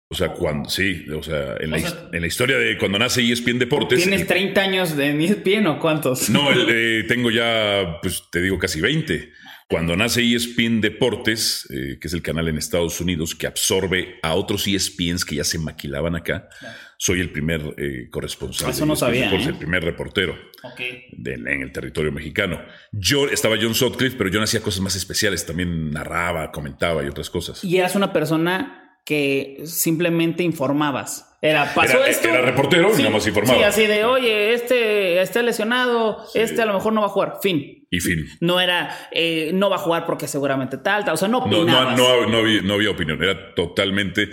O 0.09 0.15
sea, 0.15 0.29
cuando, 0.29 0.69
sí, 0.69 1.05
o 1.09 1.23
sea, 1.23 1.55
en, 1.59 1.71
la, 1.71 2.27
historia 2.27 2.57
de 2.57 2.77
cuando 2.77 2.99
nace 2.99 3.21
ESPN 3.21 3.59
Deportes. 3.59 4.03
¿Tienes 4.03 4.27
30 4.27 4.61
años 4.61 4.95
de 4.95 5.11
ESPN 5.11 5.67
o 5.67 5.79
cuántos? 5.79 6.29
No, 6.29 6.49
eh, 6.69 7.03
tengo 7.07 7.31
ya, 7.31 7.99
pues 8.01 8.23
te 8.31 8.41
digo, 8.41 8.59
casi 8.59 8.79
20. 8.79 9.31
Cuando 9.69 9.95
nace 9.95 10.21
ESPN 10.21 10.81
Deportes, 10.81 11.67
eh, 11.71 11.97
que 11.99 12.07
es 12.07 12.13
el 12.13 12.21
canal 12.21 12.47
en 12.47 12.57
Estados 12.57 12.99
Unidos 13.01 13.35
que 13.35 13.47
absorbe 13.47 14.19
a 14.21 14.35
otros 14.35 14.67
ESPNs 14.67 15.25
que 15.25 15.35
ya 15.35 15.43
se 15.43 15.57
maquilaban 15.59 16.15
acá, 16.15 16.49
soy 16.97 17.19
el 17.19 17.31
primer 17.31 17.73
eh, 17.77 18.09
corresponsal. 18.09 18.69
Eso 18.69 18.85
no 18.85 18.95
sabía. 18.95 19.29
El 19.29 19.49
¿eh? 19.49 19.53
primer 19.53 19.83
reportero 19.83 20.37
en 20.77 21.61
el 21.61 21.71
territorio 21.71 22.11
mexicano. 22.11 22.61
Yo 22.91 23.27
estaba 23.27 23.57
John 23.61 23.75
Sutcliffe, 23.75 24.17
pero 24.17 24.29
yo 24.29 24.39
no 24.39 24.45
hacía 24.45 24.61
cosas 24.61 24.81
más 24.81 24.95
especiales. 24.95 25.45
También 25.45 25.91
narraba, 25.91 26.51
comentaba 26.51 27.03
y 27.03 27.07
otras 27.07 27.29
cosas. 27.29 27.63
Y 27.63 27.77
eras 27.77 27.95
una 27.95 28.13
persona 28.13 28.97
que 29.05 29.63
simplemente 29.65 30.43
informabas. 30.43 31.32
Era, 31.43 31.73
pasó 31.73 32.05
esto. 32.05 32.29
Era 32.29 32.41
reportero 32.41 32.89
y 32.93 32.99
nada 32.99 33.09
más 33.09 33.27
informaba. 33.27 33.57
Sí, 33.57 33.63
así 33.63 33.85
de, 33.85 34.05
oye, 34.05 34.53
este 34.53 35.21
está 35.21 35.41
lesionado, 35.41 36.25
este 36.33 36.61
a 36.61 36.65
lo 36.65 36.73
mejor 36.73 36.93
no 36.93 37.01
va 37.01 37.07
a 37.07 37.09
jugar. 37.09 37.33
Fin. 37.41 37.85
Y 37.91 37.99
fin. 37.99 38.25
No 38.39 38.61
era, 38.61 39.09
eh, 39.11 39.51
no 39.53 39.69
va 39.69 39.75
a 39.75 39.79
jugar 39.79 40.05
porque 40.05 40.29
seguramente 40.29 40.77
tal, 40.77 41.03
tal. 41.03 41.15
O 41.15 41.17
sea, 41.17 41.27
no 41.27 41.39
opinabas. 41.39 41.97
No, 41.97 42.25
no, 42.27 42.37
había, 42.37 42.61
no 42.61 42.75
había 42.75 42.91
opinión. 42.91 43.21
Era 43.21 43.53
totalmente 43.55 44.29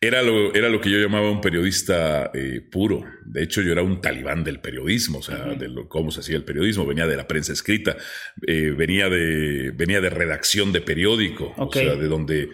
era 0.00 0.22
lo, 0.22 0.54
era 0.54 0.68
lo 0.68 0.80
que 0.80 0.90
yo 0.90 0.98
llamaba 0.98 1.30
un 1.30 1.40
periodista 1.40 2.30
eh, 2.34 2.60
puro. 2.60 3.04
De 3.24 3.42
hecho, 3.42 3.62
yo 3.62 3.72
era 3.72 3.82
un 3.82 4.00
talibán 4.00 4.44
del 4.44 4.60
periodismo, 4.60 5.18
o 5.18 5.22
sea, 5.22 5.44
de 5.44 5.68
lo, 5.68 5.88
cómo 5.88 6.10
se 6.10 6.20
hacía 6.20 6.36
el 6.36 6.44
periodismo. 6.44 6.86
Venía 6.86 7.06
de 7.06 7.16
la 7.16 7.26
prensa 7.26 7.52
escrita, 7.52 7.96
eh, 8.46 8.74
venía, 8.76 9.08
de, 9.08 9.70
venía 9.74 10.00
de 10.00 10.10
redacción 10.10 10.72
de 10.72 10.80
periódico, 10.80 11.54
o 11.56 11.72
sea, 11.72 11.94
de 11.96 12.08
donde 12.08 12.50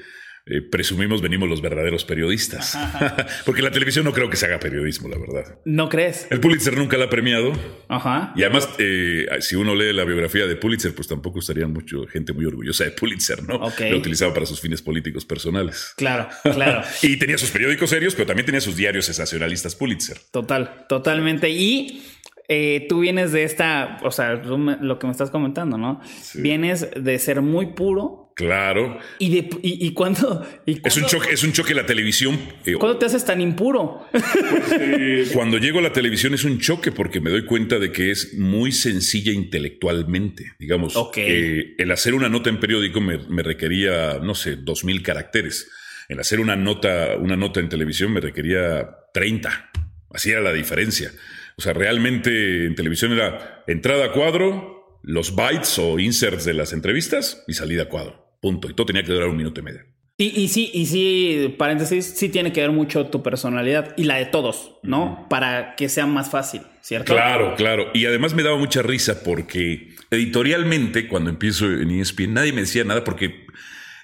eh, 0.47 0.63
presumimos 0.63 1.23
venimos 1.23 1.49
los 1.49 1.61
verdaderos 1.61 2.05
periodistas. 2.05 2.79
Porque 3.45 3.63
la 3.63 3.71
televisión 3.71 4.05
no 4.05 4.13
creo 4.13 4.31
que 4.31 4.37
se 4.37 4.47
haga 4.47 4.59
periodismo, 4.59 5.09
la 5.09 5.19
verdad. 5.19 5.59
¿No 5.65 5.89
crees? 5.89 6.27
El 6.31 6.41
Pulitzer 6.41 6.77
nunca 6.77 6.97
la 6.97 7.07
ha 7.07 7.11
premiado. 7.11 7.53
Ajá. 7.89 8.33
Y 8.37 8.43
además, 8.43 8.69
eh, 8.79 9.27
si 9.41 9.57
uno 9.57 9.75
lee 9.75 9.93
la 9.93 10.05
biografía 10.05 10.47
de 10.47 10.57
Pulitzer, 10.57 10.95
pues 10.95 11.09
tampoco 11.09 11.41
estaría 11.41 11.67
mucho 11.67 12.07
gente 12.07 12.33
muy 12.33 12.45
orgullosa 12.45 12.85
de 12.85 12.93
Pulitzer, 12.93 13.43
¿no? 13.43 13.59
Lo 13.59 13.97
utilizaba 13.97 14.33
para 14.33 14.47
sus 14.47 14.61
fines 14.61 14.83
políticos 14.83 15.25
personales. 15.25 15.93
Claro, 15.97 16.29
claro. 16.43 16.83
y 17.03 17.17
tenía 17.17 17.39
sus 17.39 17.51
periódicos 17.51 17.91
serios, 17.91 18.15
pero 18.15 18.27
también 18.27 18.47
tenía 18.47 18.61
sus 18.61 18.77
diarios 18.77 19.07
sensacionalistas 19.07 19.75
Pulitzer. 19.75 20.19
Total, 20.31 20.87
totalmente. 20.89 21.51
Y 21.51 22.03
eh, 22.51 22.85
tú 22.89 23.01
vienes 23.01 23.33
de 23.33 23.45
esta, 23.45 23.99
o 24.03 24.11
sea, 24.11 24.35
lo 24.35 24.99
que 24.99 25.07
me 25.07 25.13
estás 25.13 25.31
comentando, 25.31 25.79
¿no? 25.79 26.01
Vienes 26.35 26.91
de 26.95 27.19
ser 27.19 27.41
muy 27.41 27.67
puro 27.75 28.21
Claro. 28.41 28.99
¿Y, 29.19 29.29
de, 29.29 29.51
y, 29.61 29.93
cuándo, 29.93 30.47
Es 30.65 30.97
un 30.97 31.05
choque, 31.05 31.35
es 31.35 31.45
un 31.45 31.53
choque 31.53 31.75
la 31.75 31.85
televisión. 31.85 32.41
Eh, 32.65 32.73
¿Cuándo 32.73 32.99
te 32.99 33.05
haces 33.05 33.23
tan 33.23 33.43
impuro? 33.43 34.07
Pues, 34.11 34.25
eh, 34.81 35.27
cuando 35.35 35.59
llego 35.59 35.81
a 35.81 35.83
la 35.83 35.93
televisión 35.93 36.33
es 36.33 36.45
un 36.45 36.59
choque 36.59 36.91
porque 36.91 37.21
me 37.21 37.29
doy 37.29 37.45
cuenta 37.45 37.79
de 37.79 37.93
que 37.93 38.11
es 38.11 38.39
muy 38.39 38.73
sencilla 38.73 39.31
intelectualmente. 39.31 40.53
Digamos, 40.59 40.95
eh, 41.17 41.75
el 41.77 41.91
hacer 41.91 42.15
una 42.15 42.31
nota 42.31 42.49
en 42.49 42.61
periódico 42.61 43.03
me, 43.03 43.19
me, 43.29 43.43
requería, 43.43 44.21
no 44.23 44.35
sé, 44.35 44.57
dos 44.57 44.85
mil 44.85 45.03
caracteres. 45.03 45.71
El 46.09 46.19
hacer 46.19 46.41
una 46.41 46.57
nota, 46.57 47.19
una 47.19 47.37
nota 47.37 47.61
en 47.61 47.69
televisión 47.69 48.11
me 48.11 48.21
requería 48.21 48.89
30. 49.13 49.71
Así 50.13 50.31
era 50.31 50.41
la 50.41 50.55
diferencia. 50.55 51.13
O 51.61 51.63
sea, 51.63 51.75
realmente 51.75 52.65
en 52.65 52.75
televisión 52.75 53.13
era 53.13 53.65
entrada 53.67 54.07
a 54.07 54.13
cuadro, 54.13 54.99
los 55.03 55.35
bytes 55.35 55.79
o 55.79 55.99
inserts 55.99 56.47
de 56.47 56.55
las 56.55 56.73
entrevistas 56.73 57.45
y 57.47 57.53
salida 57.53 57.83
a 57.83 57.89
cuadro. 57.91 58.35
Punto. 58.41 58.71
Y 58.71 58.73
todo 58.73 58.87
tenía 58.87 59.03
que 59.03 59.13
durar 59.13 59.29
un 59.29 59.37
minuto 59.37 59.61
y 59.61 59.65
medio. 59.65 59.83
Y, 60.17 60.49
sí, 60.49 60.71
y 60.73 60.87
sí, 60.87 61.55
paréntesis, 61.59 62.15
sí 62.17 62.31
tiene 62.31 62.51
que 62.55 62.63
ver 62.63 62.71
mucho 62.71 63.09
tu 63.09 63.23
personalidad 63.23 63.93
y 63.99 64.05
la 64.05 64.17
de 64.17 64.25
todos, 64.25 64.79
¿no? 64.83 65.27
Para 65.29 65.77
que 65.77 65.91
sea 65.91 66.07
más 66.07 66.31
fácil, 66.31 66.63
¿cierto? 66.81 67.13
Claro, 67.13 67.55
claro. 67.57 67.91
Y 67.93 68.07
además 68.07 68.33
me 68.33 68.43
daba 68.43 68.57
mucha 68.57 68.81
risa 68.81 69.23
porque 69.23 69.91
editorialmente, 70.11 71.09
cuando 71.09 71.29
empiezo 71.29 71.67
en 71.67 71.91
ESPN, 71.91 72.33
nadie 72.33 72.55
me 72.55 72.63
decía 72.63 72.85
nada 72.85 73.05
porque 73.05 73.45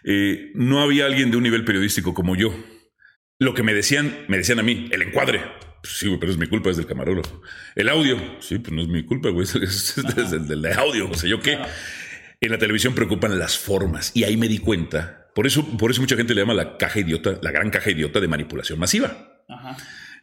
eh, 0.05 0.51
no 0.55 0.83
había 0.83 1.07
alguien 1.07 1.31
de 1.31 1.39
un 1.39 1.43
nivel 1.43 1.65
periodístico 1.65 2.13
como 2.13 2.37
yo. 2.37 2.55
Lo 3.39 3.55
que 3.55 3.63
me 3.63 3.73
decían, 3.73 4.15
me 4.29 4.37
decían 4.37 4.59
a 4.59 4.63
mí, 4.63 4.91
el 4.93 5.01
encuadre. 5.01 5.41
Pues 5.87 5.99
sí, 5.99 6.17
pero 6.19 6.33
es 6.33 6.39
mi 6.39 6.49
culpa, 6.49 6.71
es 6.71 6.77
del 6.77 6.87
camarógrafo. 6.87 7.41
El 7.77 7.89
audio, 7.89 8.19
sí, 8.41 8.59
pues 8.59 8.73
no 8.73 8.83
es 8.83 8.89
mi 8.89 9.05
culpa, 9.05 9.29
güey, 9.29 9.47
es, 9.63 9.95
del, 10.49 10.67
audio, 10.67 11.11
o 11.11 11.15
sea, 11.15 11.31
yo 11.31 11.41
qué. 11.41 11.59
En 12.41 12.51
la 12.51 12.59
televisión 12.59 12.95
preocupan 12.95 13.39
las 13.39 13.57
formas 13.57 14.11
y 14.15 14.25
ahí 14.25 14.37
me 14.37 14.49
di 14.49 14.59
cuenta. 14.59 15.29
Por 15.35 15.47
eso, 15.47 15.65
por 15.77 15.91
eso 15.91 16.01
mucha 16.01 16.17
gente 16.17 16.35
le 16.35 16.41
llama 16.41 16.55
la 16.55 16.77
caja 16.77 17.01
idiota, 17.01 17.39
la 17.41 17.53
gran 17.53 17.71
caja 17.71 17.91
idiota 17.91 18.21
de 18.21 18.27
manipulación 18.27 18.79
masiva. 18.79 19.45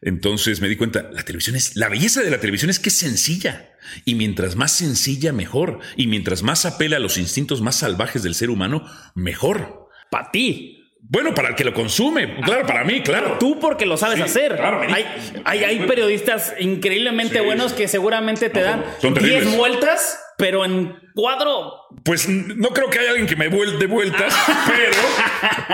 Entonces 0.01 0.59
me 0.59 0.67
di 0.67 0.75
cuenta, 0.75 1.09
la 1.13 1.23
televisión 1.23 1.55
es, 1.55 1.77
la 1.77 1.87
belleza 1.87 2.21
de 2.21 2.29
la 2.29 2.39
televisión 2.39 2.69
es 2.69 2.79
que 2.79 2.89
es 2.89 2.95
sencilla. 2.95 3.71
Y 4.03 4.15
mientras 4.15 4.57
más 4.57 4.73
sencilla, 4.73 5.31
mejor. 5.31 5.79
Y 5.95 6.07
mientras 6.07 6.43
más 6.43 6.65
apela 6.65 6.97
a 6.97 6.99
los 6.99 7.17
instintos 7.17 7.61
más 7.61 7.77
salvajes 7.77 8.21
del 8.21 8.35
ser 8.35 8.49
humano, 8.49 8.85
mejor. 9.15 9.89
Para 10.11 10.29
ti. 10.31 10.72
Bueno, 11.05 11.33
para 11.33 11.49
el 11.49 11.55
que 11.55 11.63
lo 11.63 11.73
consume, 11.73 12.39
claro, 12.41 12.65
para 12.65 12.83
mí, 12.83 13.01
claro. 13.01 13.37
Tú 13.39 13.59
porque 13.59 13.85
lo 13.85 13.97
sabes 13.97 14.19
hacer. 14.21 14.59
hay, 14.61 15.63
hay, 15.63 15.79
periodistas 15.85 16.55
increíblemente 16.59 17.41
buenos 17.41 17.73
que 17.73 17.87
seguramente 17.87 18.49
te 18.49 18.61
dan 18.61 18.83
10 19.01 19.57
vueltas 19.57 20.19
pero 20.37 20.65
en 20.65 20.93
cuadro. 21.13 21.73
Pues 22.03 22.27
no 22.27 22.69
creo 22.69 22.89
que 22.89 22.99
haya 22.99 23.11
alguien 23.11 23.27
que 23.27 23.35
me 23.35 23.49
dé 23.49 23.87
vueltas, 23.87 24.35
pero, 24.67 24.97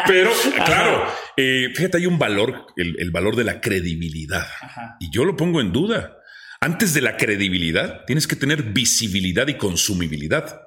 pero 0.08 0.32
claro, 0.66 1.06
eh, 1.38 1.70
fíjate, 1.74 1.98
hay 1.98 2.06
un 2.06 2.20
valor, 2.20 2.68
el, 2.76 3.12
valor 3.12 3.36
de 3.36 3.44
la 3.44 3.62
credibilidad. 3.62 4.48
Y 5.00 5.10
yo 5.12 5.26
lo 5.26 5.36
pongo 5.36 5.62
en 5.62 5.72
duda. 5.72 6.18
Antes 6.62 6.94
de 6.94 7.02
la 7.02 7.16
credibilidad, 7.16 8.04
tienes 8.06 8.28
que 8.28 8.36
tener 8.36 8.64
visibilidad 8.64 9.48
y 9.48 9.54
consumibilidad. 9.54 10.62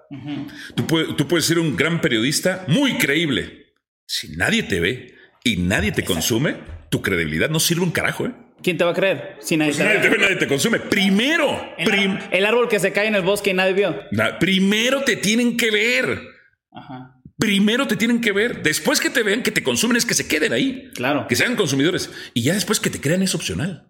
tú, 0.74 1.14
tú 1.14 1.28
puedes 1.28 1.44
ser 1.44 1.58
un 1.58 1.76
gran 1.76 2.00
periodista 2.00 2.64
muy 2.66 2.96
creíble. 2.96 3.61
Si 4.06 4.36
nadie 4.36 4.62
te 4.62 4.80
ve 4.80 5.14
y 5.44 5.56
nadie 5.56 5.92
te 5.92 6.04
consume, 6.04 6.56
tu 6.90 7.02
credibilidad 7.02 7.50
no 7.50 7.60
sirve 7.60 7.82
un 7.82 7.90
carajo, 7.90 8.26
¿eh? 8.26 8.32
¿Quién 8.62 8.78
te 8.78 8.84
va 8.84 8.92
a 8.92 8.94
creer? 8.94 9.36
Si 9.40 9.56
nadie, 9.56 9.72
pues 9.72 10.02
te, 10.02 10.08
ve, 10.08 10.18
nadie 10.18 10.36
te 10.36 10.46
consume. 10.46 10.78
Primero. 10.78 11.74
El, 11.76 12.46
árbol 12.46 12.68
que 12.68 12.78
se 12.78 12.92
cae 12.92 13.08
en 13.08 13.16
el 13.16 13.22
bosque 13.22 13.50
y 13.50 13.54
nadie 13.54 13.72
vio. 13.72 13.96
primero 14.38 15.02
te 15.02 15.16
tienen 15.16 15.56
que 15.56 15.70
ver. 15.70 16.22
Ajá. 16.70 17.18
Primero 17.36 17.88
te 17.88 17.96
tienen 17.96 18.20
que 18.20 18.30
ver. 18.30 18.62
Después 18.62 19.00
que 19.00 19.10
te 19.10 19.24
vean, 19.24 19.42
que 19.42 19.50
te 19.50 19.64
consumen, 19.64 19.96
es 19.96 20.06
que 20.06 20.14
se 20.14 20.28
queden 20.28 20.52
ahí. 20.52 20.90
Claro. 20.94 21.26
Que 21.26 21.34
sean 21.34 21.56
consumidores. 21.56 22.10
Y 22.34 22.42
ya 22.42 22.54
después 22.54 22.78
que 22.78 22.88
te 22.88 23.00
crean 23.00 23.22
es 23.22 23.34
opcional. 23.34 23.88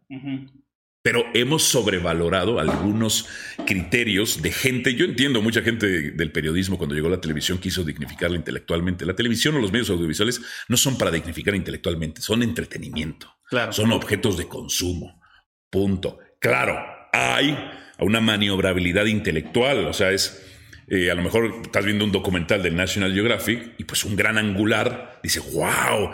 Pero 1.02 1.25
hemos 1.35 1.64
sobrevalorado 1.64 2.61
algunos 2.61 3.28
criterios 3.66 4.40
de 4.40 4.52
gente. 4.52 4.94
Yo 4.94 5.04
entiendo, 5.04 5.42
mucha 5.42 5.62
gente 5.62 6.12
del 6.12 6.30
periodismo 6.30 6.78
cuando 6.78 6.94
llegó 6.94 7.09
a 7.09 7.12
la 7.12 7.21
televisión 7.21 7.59
quiso 7.59 7.82
dignificarla 7.82 8.37
intelectualmente. 8.37 9.04
La 9.04 9.16
televisión 9.16 9.56
o 9.56 9.59
los 9.59 9.73
medios 9.73 9.90
audiovisuales 9.90 10.40
no 10.68 10.76
son 10.76 10.97
para 10.97 11.11
dignificar 11.11 11.56
intelectualmente, 11.56 12.23
son 12.23 12.44
entretenimiento. 12.44 13.37
Son 13.71 13.92
objetos 13.92 14.38
de 14.38 14.47
consumo. 14.47 15.21
Punto. 15.68 16.18
Claro, 16.38 16.78
hay 17.12 17.59
una 17.99 18.21
maniobrabilidad 18.21 19.06
intelectual. 19.06 19.87
O 19.87 19.92
sea, 19.92 20.12
es. 20.12 20.40
Eh, 20.88 21.11
a 21.11 21.14
lo 21.14 21.23
mejor 21.23 21.61
estás 21.62 21.85
viendo 21.85 22.04
un 22.04 22.12
documental 22.12 22.62
del 22.62 22.76
National 22.76 23.14
Geographic 23.14 23.75
y 23.78 23.85
pues 23.85 24.04
un 24.04 24.16
gran 24.16 24.37
angular 24.37 25.21
dice, 25.23 25.40
wow, 25.40 26.11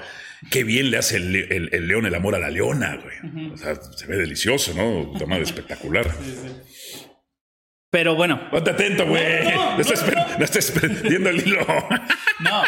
qué 0.50 0.64
bien 0.64 0.90
le 0.90 0.99
hace 0.99 1.16
el, 1.16 1.88
león 1.88 2.07
el 2.07 2.14
amor 2.14 2.35
a 2.35 2.38
la 2.38 2.50
leona, 2.50 2.97
güey. 2.97 3.52
O 3.52 3.57
sea, 3.57 3.75
se 3.76 4.07
ve 4.07 4.16
delicioso, 4.16 4.75
¿no? 4.75 5.18
Tomado 5.18 5.42
espectacular. 5.42 6.11
Pero 7.90 8.14
bueno. 8.14 8.50
Ponte 8.50 8.71
atento, 8.71 9.07
güey. 9.07 9.23
No, 9.54 9.80
estás, 9.80 10.71
perdiendo 10.73 11.30
el 11.30 11.47
hilo. 11.47 11.66
no. 12.40 12.62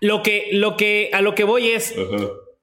Lo 0.00 0.22
que, 0.22 0.50
lo 0.52 0.76
que, 0.76 1.10
a 1.12 1.22
lo 1.22 1.34
que 1.34 1.44
voy 1.44 1.68
es 1.68 1.94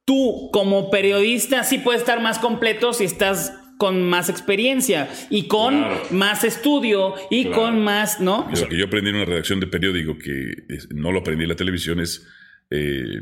tú 0.06 0.50
como 0.52 0.90
periodista 0.92 1.64
sí 1.64 1.80
puedes 1.80 2.02
estar 2.02 2.22
más 2.22 2.40
completo 2.40 2.94
si 2.94 3.06
estás 3.06 3.54
con 3.78 4.04
más 4.04 4.30
experiencia 4.30 5.10
y 5.30 5.48
con 5.48 5.86
más 6.12 6.44
estudio 6.44 7.16
y 7.30 7.46
con 7.46 7.84
más, 7.84 8.22
¿no? 8.22 8.50
Lo 8.56 8.70
que 8.70 8.78
yo 8.78 8.86
aprendí 8.86 9.10
en 9.10 9.18
una 9.18 9.26
redacción 9.26 9.60
de 9.60 9.68
periódico 9.68 10.18
que 10.18 10.54
no 10.92 11.12
lo 11.12 11.20
aprendí 11.20 11.44
en 11.44 11.50
la 11.50 11.56
televisión 11.56 12.00
es 12.00 12.26
eh, 12.70 13.20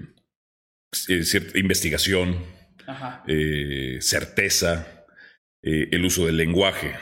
cierta 0.91 1.57
investigación, 1.57 2.37
eh, 3.27 3.97
certeza, 4.01 5.05
eh, 5.63 5.89
el 5.91 6.05
uso 6.05 6.25
del 6.25 6.37
lenguaje. 6.37 6.93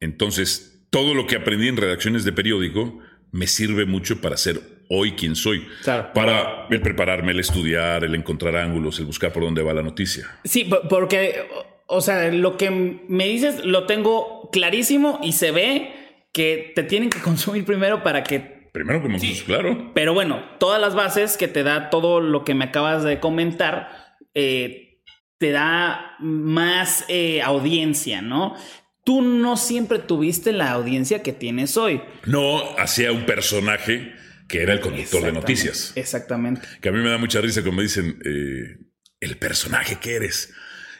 Entonces, 0.00 0.84
todo 0.90 1.14
lo 1.14 1.26
que 1.26 1.36
aprendí 1.36 1.68
en 1.68 1.76
redacciones 1.76 2.24
de 2.24 2.32
periódico 2.32 3.00
me 3.30 3.46
sirve 3.46 3.84
mucho 3.84 4.20
para 4.20 4.36
ser 4.36 4.60
hoy 4.88 5.12
quien 5.12 5.36
soy. 5.36 5.66
Para 5.84 6.66
el 6.70 6.80
prepararme, 6.80 7.32
el 7.32 7.40
estudiar, 7.40 8.04
el 8.04 8.14
encontrar 8.14 8.56
ángulos, 8.56 8.98
el 8.98 9.06
buscar 9.06 9.32
por 9.32 9.42
dónde 9.42 9.62
va 9.62 9.74
la 9.74 9.82
noticia. 9.82 10.26
Sí, 10.44 10.68
porque, 10.88 11.46
o 11.86 12.00
sea, 12.00 12.30
lo 12.32 12.56
que 12.56 12.70
me 12.70 13.26
dices 13.26 13.64
lo 13.64 13.86
tengo 13.86 14.50
clarísimo 14.50 15.20
y 15.22 15.32
se 15.32 15.50
ve 15.50 15.92
que 16.32 16.72
te 16.74 16.82
tienen 16.82 17.10
que 17.10 17.20
consumir 17.20 17.64
primero 17.64 18.02
para 18.02 18.22
que... 18.24 18.57
Primero 18.72 19.02
como 19.02 19.18
sí. 19.18 19.42
claro. 19.44 19.92
Pero 19.94 20.14
bueno, 20.14 20.42
todas 20.58 20.80
las 20.80 20.94
bases 20.94 21.36
que 21.36 21.48
te 21.48 21.62
da 21.62 21.90
todo 21.90 22.20
lo 22.20 22.44
que 22.44 22.54
me 22.54 22.66
acabas 22.66 23.04
de 23.04 23.20
comentar, 23.20 24.16
eh, 24.34 25.00
te 25.38 25.50
da 25.50 26.16
más 26.18 27.04
eh, 27.08 27.42
audiencia, 27.42 28.22
¿no? 28.22 28.56
Tú 29.04 29.22
no 29.22 29.56
siempre 29.56 29.98
tuviste 29.98 30.52
la 30.52 30.70
audiencia 30.72 31.22
que 31.22 31.32
tienes 31.32 31.76
hoy. 31.76 32.02
No, 32.26 32.76
hacía 32.78 33.12
un 33.12 33.24
personaje 33.24 34.14
que 34.48 34.62
era 34.62 34.72
el 34.72 34.80
conductor 34.80 35.22
de 35.22 35.32
noticias. 35.32 35.92
Exactamente. 35.94 36.62
Que 36.80 36.88
a 36.88 36.92
mí 36.92 36.98
me 36.98 37.08
da 37.10 37.18
mucha 37.18 37.40
risa 37.40 37.62
cuando 37.62 37.76
me 37.76 37.82
dicen, 37.82 38.18
eh, 38.24 38.78
el 39.20 39.36
personaje 39.38 39.96
que 40.00 40.14
eres. 40.16 40.52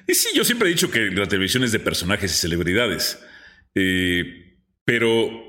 Y 0.06 0.14
sí, 0.14 0.28
yo 0.34 0.44
siempre 0.44 0.68
he 0.68 0.72
dicho 0.72 0.90
que 0.90 1.10
la 1.10 1.26
televisión 1.26 1.64
es 1.64 1.72
de 1.72 1.80
personajes 1.80 2.32
y 2.32 2.34
celebridades. 2.34 3.22
Pero 4.84 5.47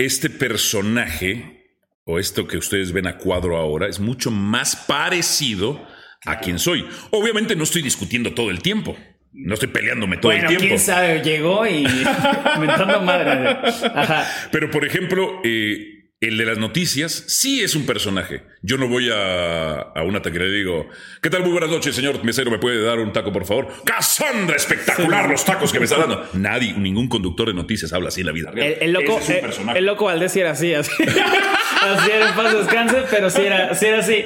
este 0.00 0.30
personaje, 0.30 1.68
o 2.04 2.18
esto 2.18 2.46
que 2.46 2.56
ustedes 2.56 2.92
ven 2.92 3.06
a 3.06 3.18
cuadro 3.18 3.56
ahora, 3.56 3.86
es 3.86 4.00
mucho 4.00 4.30
más 4.30 4.74
parecido 4.74 5.86
a 6.24 6.38
quien 6.40 6.58
soy. 6.58 6.86
Obviamente 7.10 7.54
no 7.54 7.64
estoy 7.64 7.82
discutiendo 7.82 8.32
todo 8.32 8.50
el 8.50 8.62
tiempo. 8.62 8.96
No 9.32 9.54
estoy 9.54 9.68
peleándome 9.68 10.16
todo 10.16 10.32
el 10.32 10.46
tiempo. 10.46 10.66
quién 10.66 10.78
sabe, 10.78 11.22
llegó 11.22 11.66
y 11.66 11.84
mentando 12.58 13.02
madre. 13.02 13.58
Pero, 14.50 14.70
por 14.70 14.84
ejemplo, 14.84 15.40
eh, 15.44 15.99
el 16.20 16.36
de 16.36 16.44
las 16.44 16.58
noticias 16.58 17.24
sí 17.28 17.62
es 17.62 17.74
un 17.74 17.86
personaje. 17.86 18.42
Yo 18.60 18.76
no 18.76 18.88
voy 18.88 19.08
a, 19.10 19.80
a 19.80 20.02
una 20.02 20.20
taquería 20.20 20.48
y 20.48 20.58
digo, 20.58 20.86
¿qué 21.22 21.30
tal? 21.30 21.40
Muy 21.40 21.52
buenas 21.52 21.70
noches, 21.70 21.96
señor 21.96 22.22
mesero, 22.24 22.50
¿me 22.50 22.58
puede 22.58 22.82
dar 22.82 22.98
un 22.98 23.10
taco, 23.10 23.32
por 23.32 23.46
favor? 23.46 23.72
¡Casandra! 23.86 24.54
Espectacular 24.54 25.30
los 25.30 25.44
tacos 25.46 25.72
que 25.72 25.78
me 25.78 25.86
está 25.86 25.96
dando. 25.96 26.28
Nadie, 26.34 26.74
ningún 26.74 27.08
conductor 27.08 27.48
de 27.48 27.54
noticias 27.54 27.94
habla 27.94 28.08
así 28.08 28.20
en 28.20 28.26
la 28.26 28.32
vida 28.32 28.52
El, 28.54 28.92
loco, 28.92 29.18
el, 29.74 29.86
loco 29.86 30.04
Valdés 30.04 30.32
sí 30.32 30.40
era 30.40 30.50
así, 30.50 30.74
así. 30.74 30.92
así 31.02 32.10
era 32.10 32.28
en 32.28 32.34
paz 32.36 32.52
descanse, 32.52 32.98
pero 33.10 33.30
sí 33.30 33.40
era, 33.40 33.74
sí 33.74 33.86
era 33.86 34.00
así. 34.00 34.24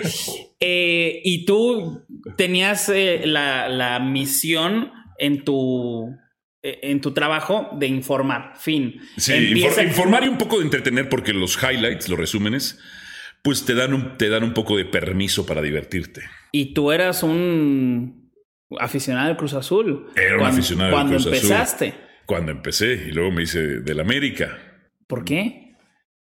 Eh, 0.58 1.20
y 1.22 1.44
tú 1.44 2.04
tenías 2.36 2.88
eh, 2.88 3.22
la, 3.24 3.68
la 3.68 4.00
misión 4.00 4.90
en 5.18 5.44
tu 5.44 6.16
en 6.64 7.00
tu 7.00 7.12
trabajo 7.12 7.68
de 7.78 7.86
informar. 7.86 8.54
Fin. 8.58 9.00
Sí, 9.18 9.34
informar 9.34 10.24
y 10.24 10.28
un 10.28 10.38
poco 10.38 10.58
de 10.58 10.64
entretener 10.64 11.08
porque 11.08 11.32
los 11.32 11.58
highlights, 11.62 12.08
los 12.08 12.18
resúmenes, 12.18 12.80
pues 13.42 13.66
te 13.66 13.74
dan 13.74 13.92
un, 13.92 14.16
te 14.16 14.30
dan 14.30 14.42
un 14.42 14.54
poco 14.54 14.76
de 14.76 14.86
permiso 14.86 15.44
para 15.44 15.60
divertirte. 15.60 16.22
Y 16.50 16.72
tú 16.72 16.90
eras 16.90 17.22
un 17.22 18.32
aficionado 18.80 19.28
del 19.28 19.36
Cruz 19.36 19.52
Azul. 19.52 20.06
Era 20.16 20.38
un 20.38 20.44
aficionado 20.44 20.96
del 20.96 21.06
Cruz 21.08 21.26
Azul. 21.26 21.30
Cuando 21.30 21.36
empezaste. 21.36 21.94
Cuando 22.24 22.52
empecé 22.52 22.94
y 23.08 23.12
luego 23.12 23.30
me 23.30 23.42
hice 23.42 23.80
del 23.80 24.00
América. 24.00 24.58
¿Por 25.06 25.24
qué? 25.26 25.64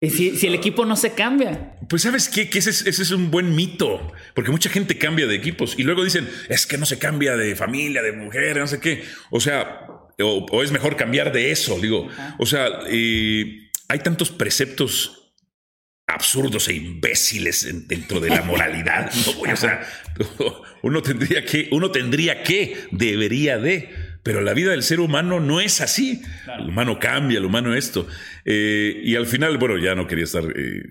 Si, 0.03 0.37
si, 0.37 0.47
el 0.47 0.55
equipo 0.55 0.85
no 0.85 0.95
se 0.95 1.15
cambia. 1.15 1.75
Pues 1.89 2.03
sabes 2.03 2.29
qué, 2.29 2.51
que 2.51 2.59
ese 2.59 2.71
es, 2.71 2.87
ese 2.87 3.03
es, 3.03 3.11
un 3.13 3.31
buen 3.31 3.57
mito, 3.57 4.13
porque 4.35 4.51
mucha 4.51 4.69
gente 4.69 4.99
cambia 4.99 5.27
de 5.27 5.35
equipos 5.35 5.75
y 5.79 5.85
luego 5.85 6.05
dicen, 6.05 6.29
es 6.49 6.67
que 6.67 6.77
no 6.77 6.85
se 6.85 6.99
cambia 6.99 7.37
de 7.37 7.57
familia, 7.57 8.03
de 8.03 8.13
mujer, 8.13 8.59
no 8.59 8.67
sé 8.67 8.79
qué. 8.79 9.03
O 9.31 9.41
sea, 9.41 9.86
o, 10.23 10.63
es 10.63 10.73
mejor 10.73 10.97
cambiar 10.97 11.33
de 11.33 11.51
eso, 11.51 11.79
digo. 11.81 12.09
O 12.39 12.47
sea, 12.47 12.69
hay 13.89 13.99
tantos 14.03 14.31
preceptos 14.31 15.27
absurdos 16.07 16.69
e 16.69 16.75
imbéciles 16.75 17.89
dentro 17.89 18.21
de 18.21 18.31
la 18.31 18.43
moralidad. 18.43 19.11
o 19.39 19.57
sea, 19.57 19.87
uno 20.83 21.03
tendría 21.03 21.45
que, 21.45 21.69
uno 21.73 21.91
tendría 21.91 22.43
que, 22.43 22.87
debería 22.91 23.59
de, 23.59 23.91
pero 24.23 24.41
la 24.41 24.55
vida 24.55 24.71
del 24.71 24.83
ser 24.83 25.01
humano 25.01 25.41
no 25.41 25.61
es 25.61 25.81
así. 25.81 26.23
El 26.59 26.69
humano 26.69 26.99
cambia, 26.99 27.39
el 27.39 27.45
humano 27.45 27.75
esto. 27.75 28.07
Eh, 28.45 29.01
y 29.05 29.15
al 29.17 29.27
final, 29.27 29.59
bueno, 29.59 29.79
ya 29.79 29.95
no 29.95 30.07
quería 30.07 30.25
estar 30.25 30.45
eh, 30.57 30.85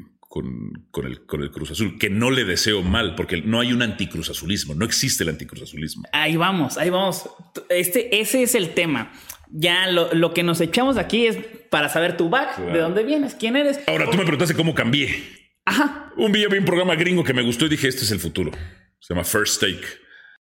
con, 0.92 1.06
el, 1.06 1.26
con 1.26 1.42
el 1.42 1.50
Cruz 1.50 1.72
Azul, 1.72 1.98
que 1.98 2.10
no 2.10 2.30
le 2.30 2.44
deseo 2.44 2.82
mal, 2.82 3.16
porque 3.16 3.42
no 3.42 3.62
hay 3.62 3.72
un 3.72 3.82
anticruzazulismo, 3.82 4.76
no 4.76 4.84
existe 4.84 5.24
el 5.24 5.30
anticruzazulismo. 5.30 6.04
Ahí 6.12 6.36
vamos, 6.36 6.78
ahí 6.78 6.90
vamos. 6.90 7.30
Este, 7.70 8.20
ese 8.20 8.44
es 8.44 8.54
el 8.54 8.74
tema. 8.74 9.14
Ya 9.50 9.88
lo, 9.88 10.34
que 10.34 10.44
nos 10.44 10.60
echamos 10.60 10.98
aquí 10.98 11.26
es 11.26 11.38
para 11.70 11.88
saber 11.88 12.18
tu 12.18 12.30
back, 12.30 12.58
de 12.58 12.80
dónde 12.80 13.04
vienes, 13.06 13.36
quién 13.36 13.56
eres. 13.56 13.80
Ahora, 13.88 14.10
tú 14.10 14.18
me 14.18 14.24
preguntaste 14.24 14.56
cómo 14.56 14.76
cambié. 14.76 15.24
Ajá. 15.64 16.12
Un 16.18 16.34
día 16.34 16.50
vi 16.50 16.58
un 16.58 16.66
programa 16.66 16.96
gringo 16.96 17.24
que 17.24 17.34
me 17.34 17.42
gustó 17.42 17.66
y 17.68 17.70
dije, 17.70 17.88
este 17.88 18.04
es 18.04 18.12
el 18.12 18.20
futuro. 18.20 18.52
Se 19.00 19.14
llama 19.14 19.24
First 19.24 19.62
Take. 19.62 19.86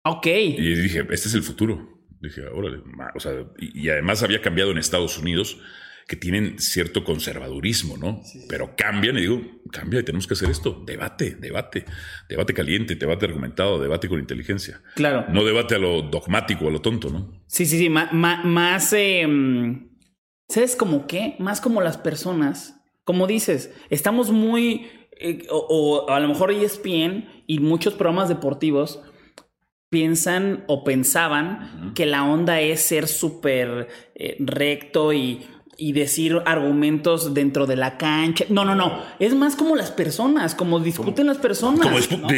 Ok. 0.05 0.27
Y 0.27 0.75
dije, 0.75 1.01
este 1.11 1.29
es 1.29 1.35
el 1.35 1.43
futuro. 1.43 2.07
Dije, 2.21 2.47
órale, 2.47 2.79
o 3.15 3.21
sea, 3.21 3.33
y 3.59 3.89
además 3.91 4.23
había 4.23 4.41
cambiado 4.41 4.71
en 4.71 4.79
Estados 4.79 5.19
Unidos 5.19 5.59
que 6.07 6.17
tienen 6.17 6.59
cierto 6.59 7.05
conservadurismo, 7.05 7.97
¿no? 7.97 8.23
Pero 8.49 8.75
cambian 8.77 9.17
y 9.19 9.23
digo, 9.23 9.41
cambia 9.71 10.01
y 10.01 10.03
tenemos 10.03 10.27
que 10.27 10.35
hacer 10.35 10.51
esto. 10.51 10.83
Debate, 10.87 11.37
debate, 11.37 11.85
debate 12.29 12.55
caliente, 12.55 12.95
debate 12.95 13.27
argumentado, 13.27 13.81
debate 13.81 14.09
con 14.09 14.19
inteligencia. 14.19 14.83
Claro. 14.95 15.27
No 15.31 15.45
debate 15.45 15.75
a 15.75 15.79
lo 15.79 16.03
dogmático, 16.03 16.69
a 16.69 16.71
lo 16.71 16.81
tonto, 16.81 17.11
¿no? 17.11 17.43
Sí, 17.47 17.67
sí, 17.67 17.79
sí, 17.79 17.89
más, 17.89 18.93
em, 18.93 19.91
¿sabes 20.49 20.77
como 20.77 21.07
qué? 21.07 21.37
Más 21.39 21.61
como 21.61 21.81
las 21.81 21.97
personas, 21.97 22.81
como 23.05 23.27
dices, 23.27 23.73
estamos 23.91 24.31
muy, 24.31 24.89
eh, 25.19 25.47
o, 25.51 26.07
a 26.09 26.21
lo 26.21 26.29
mejor 26.29 26.51
ESPN 26.51 27.45
y 27.47 27.61
muchos 27.61 27.95
programas 27.95 28.29
deportivos 28.29 29.01
piensan 29.93 30.65
o 30.69 30.85
pensaban 30.85 31.93
que 31.95 32.07
la 32.07 32.25
onda 32.25 32.61
es 32.63 32.81
ser 32.81 33.07
súper 33.09 33.89
eh, 34.15 34.37
recto 34.41 35.13
y 35.13 35.47
y 35.77 35.93
decir 35.93 36.41
argumentos 36.45 37.35
dentro 37.35 37.67
de 37.67 37.77
la 37.77 37.97
cancha. 37.99 38.45
No, 38.49 38.65
no, 38.65 38.75
no. 38.75 39.03
Es 39.19 39.35
más 39.35 39.57
como 39.57 39.77
las 39.77 39.91
personas, 39.91 40.55
como 40.55 40.81
discuten 40.81 41.27
las 41.27 41.39
personas. 41.39 41.89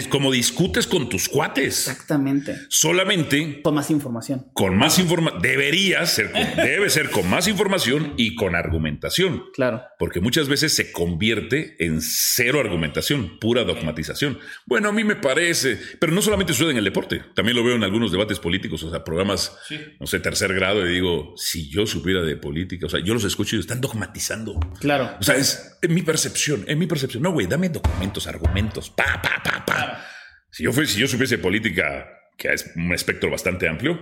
Como, 0.08 0.32
discutes 0.32 0.86
con 0.86 1.08
tus 1.08 1.28
cuates. 1.28 1.88
Exactamente. 1.88 2.56
Solamente. 2.68 3.62
Con 3.62 3.74
más 3.74 3.90
información. 3.90 4.46
Con 4.54 4.76
más 4.76 4.98
información. 4.98 5.42
Debería 5.42 6.04
ser, 6.06 6.32
debe 6.56 6.90
ser 6.90 7.10
con 7.10 7.28
más 7.28 7.48
información 7.48 8.14
y 8.16 8.34
con 8.34 8.54
argumentación. 8.54 9.44
Claro. 9.52 9.82
Porque 9.98 10.20
muchas 10.20 10.48
veces 10.48 10.74
se 10.74 10.92
convierte 10.92 11.76
en 11.84 12.00
cero 12.00 12.60
argumentación, 12.60 13.38
pura 13.38 13.64
dogmatización. 13.64 14.38
Bueno, 14.66 14.88
a 14.88 14.92
mí 14.92 15.04
me 15.04 15.16
parece, 15.16 15.78
pero 15.98 16.12
no 16.12 16.22
solamente 16.22 16.52
sucede 16.52 16.70
en 16.70 16.78
el 16.78 16.84
deporte, 16.84 17.22
también 17.34 17.56
lo 17.56 17.64
veo 17.64 17.76
en 17.76 17.84
algunos 17.84 18.12
debates 18.12 18.38
políticos, 18.38 18.82
o 18.82 18.90
sea, 18.90 19.04
programas, 19.04 19.56
no 20.00 20.06
sé, 20.06 20.20
tercer 20.20 20.54
grado, 20.54 20.86
y 20.86 20.92
digo, 20.92 21.34
si 21.36 21.68
yo 21.68 21.86
supiera 21.86 22.22
de 22.22 22.36
política, 22.36 22.86
o 22.86 22.88
sea, 22.88 23.00
yo 23.00 23.14
los 23.14 23.23
escucho 23.24 23.56
y 23.56 23.60
están 23.60 23.80
dogmatizando. 23.80 24.58
Claro. 24.80 25.16
O 25.20 25.22
sea, 25.22 25.36
es 25.36 25.78
en 25.82 25.94
mi 25.94 26.02
percepción, 26.02 26.64
en 26.66 26.78
mi 26.78 26.86
percepción. 26.86 27.22
No, 27.22 27.32
güey, 27.32 27.46
dame 27.46 27.68
documentos, 27.68 28.26
argumentos, 28.26 28.90
pa, 28.90 29.20
pa, 29.22 29.42
pa, 29.42 29.64
pa. 29.64 30.04
Si 30.50 30.64
yo, 30.64 30.72
si 30.72 31.00
yo 31.00 31.08
supiese 31.08 31.38
política, 31.38 32.06
que 32.36 32.52
es 32.52 32.70
un 32.76 32.92
espectro 32.92 33.30
bastante 33.30 33.68
amplio, 33.68 34.00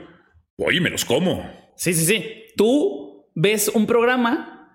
oye, 0.57 0.81
me 0.81 0.91
los 0.91 1.05
como. 1.05 1.73
Sí, 1.77 1.95
sí, 1.95 2.05
sí. 2.05 2.45
Tú 2.57 3.31
ves 3.35 3.69
un 3.69 3.87
programa, 3.87 4.71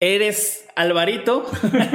eres 0.00 0.66
Alvarito, 0.76 1.50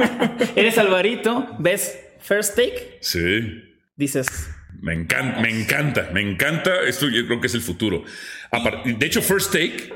eres 0.56 0.78
Alvarito, 0.78 1.56
ves 1.58 1.98
First 2.20 2.56
Take. 2.56 2.98
Sí. 3.00 3.62
Dices, 3.96 4.26
me 4.80 4.94
encanta, 4.94 5.40
me 5.40 5.50
encanta, 5.50 6.10
me 6.12 6.20
encanta. 6.20 6.82
Esto 6.82 7.08
yo 7.08 7.26
creo 7.26 7.40
que 7.40 7.46
es 7.46 7.54
el 7.54 7.60
futuro. 7.60 8.04
De 8.84 9.06
hecho, 9.06 9.22
First 9.22 9.52
Take 9.52 9.92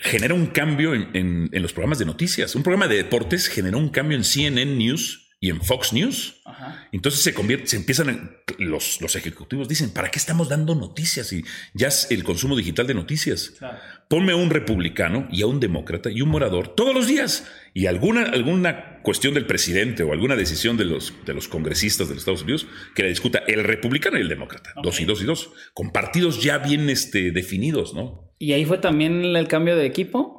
genera 0.00 0.34
un 0.34 0.46
cambio 0.46 0.94
en, 0.94 1.50
los 1.52 1.72
programas 1.72 1.98
de 1.98 2.04
noticias. 2.04 2.54
Un 2.54 2.62
programa 2.62 2.88
de 2.88 2.96
deportes 2.96 3.48
generó 3.48 3.78
un 3.78 3.88
cambio 3.88 4.16
en 4.16 4.24
CNN 4.24 4.76
News 4.76 5.27
y 5.40 5.50
en 5.50 5.62
Fox 5.62 5.92
News. 5.92 6.42
Entonces 6.90 7.22
se 7.22 7.32
convierte, 7.32 7.68
se 7.68 7.76
empiezan 7.76 8.38
los, 8.58 9.00
los 9.00 9.14
ejecutivos 9.14 9.68
dicen, 9.68 9.90
¿para 9.90 10.10
qué 10.10 10.18
estamos 10.18 10.48
dando 10.48 10.74
noticias? 10.74 11.32
Y 11.32 11.44
ya 11.74 11.88
es 11.88 12.10
el 12.10 12.24
consumo 12.24 12.56
digital 12.56 12.86
de 12.86 12.94
noticias. 12.94 13.54
Ponme 14.08 14.32
a 14.32 14.36
un 14.36 14.50
republicano 14.50 15.28
y 15.30 15.42
a 15.42 15.46
un 15.46 15.60
demócrata 15.60 16.10
y 16.10 16.22
un 16.22 16.30
morador 16.30 16.74
todos 16.74 16.94
los 16.94 17.06
días. 17.06 17.48
Y 17.72 17.86
alguna, 17.86 18.22
alguna 18.22 19.00
cuestión 19.02 19.34
del 19.34 19.46
presidente 19.46 20.02
o 20.02 20.12
alguna 20.12 20.34
decisión 20.34 20.76
de 20.76 20.86
los, 20.86 21.14
de 21.24 21.34
los 21.34 21.46
congresistas 21.46 22.08
de 22.08 22.14
los 22.14 22.22
Estados 22.22 22.42
Unidos 22.42 22.66
que 22.96 23.04
la 23.04 23.08
discuta 23.08 23.42
el 23.46 23.62
republicano 23.62 24.18
y 24.18 24.22
el 24.22 24.28
demócrata. 24.28 24.72
Dos 24.82 25.00
y 25.00 25.04
dos 25.04 25.22
y 25.22 25.24
dos. 25.24 25.50
Con 25.72 25.92
partidos 25.92 26.42
ya 26.42 26.58
bien 26.58 26.90
este, 26.90 27.30
definidos, 27.30 27.94
¿no? 27.94 28.34
¿Y 28.40 28.52
ahí 28.52 28.64
fue 28.64 28.78
también 28.78 29.24
el 29.24 29.46
cambio 29.46 29.76
de 29.76 29.86
equipo? 29.86 30.38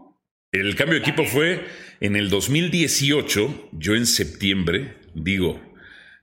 El 0.51 0.75
cambio 0.75 0.95
de 0.95 1.01
equipo 1.01 1.25
fue 1.25 1.63
en 1.99 2.15
el 2.15 2.29
2018, 2.29 3.69
yo 3.73 3.95
en 3.95 4.05
septiembre, 4.05 4.97
digo, 5.13 5.61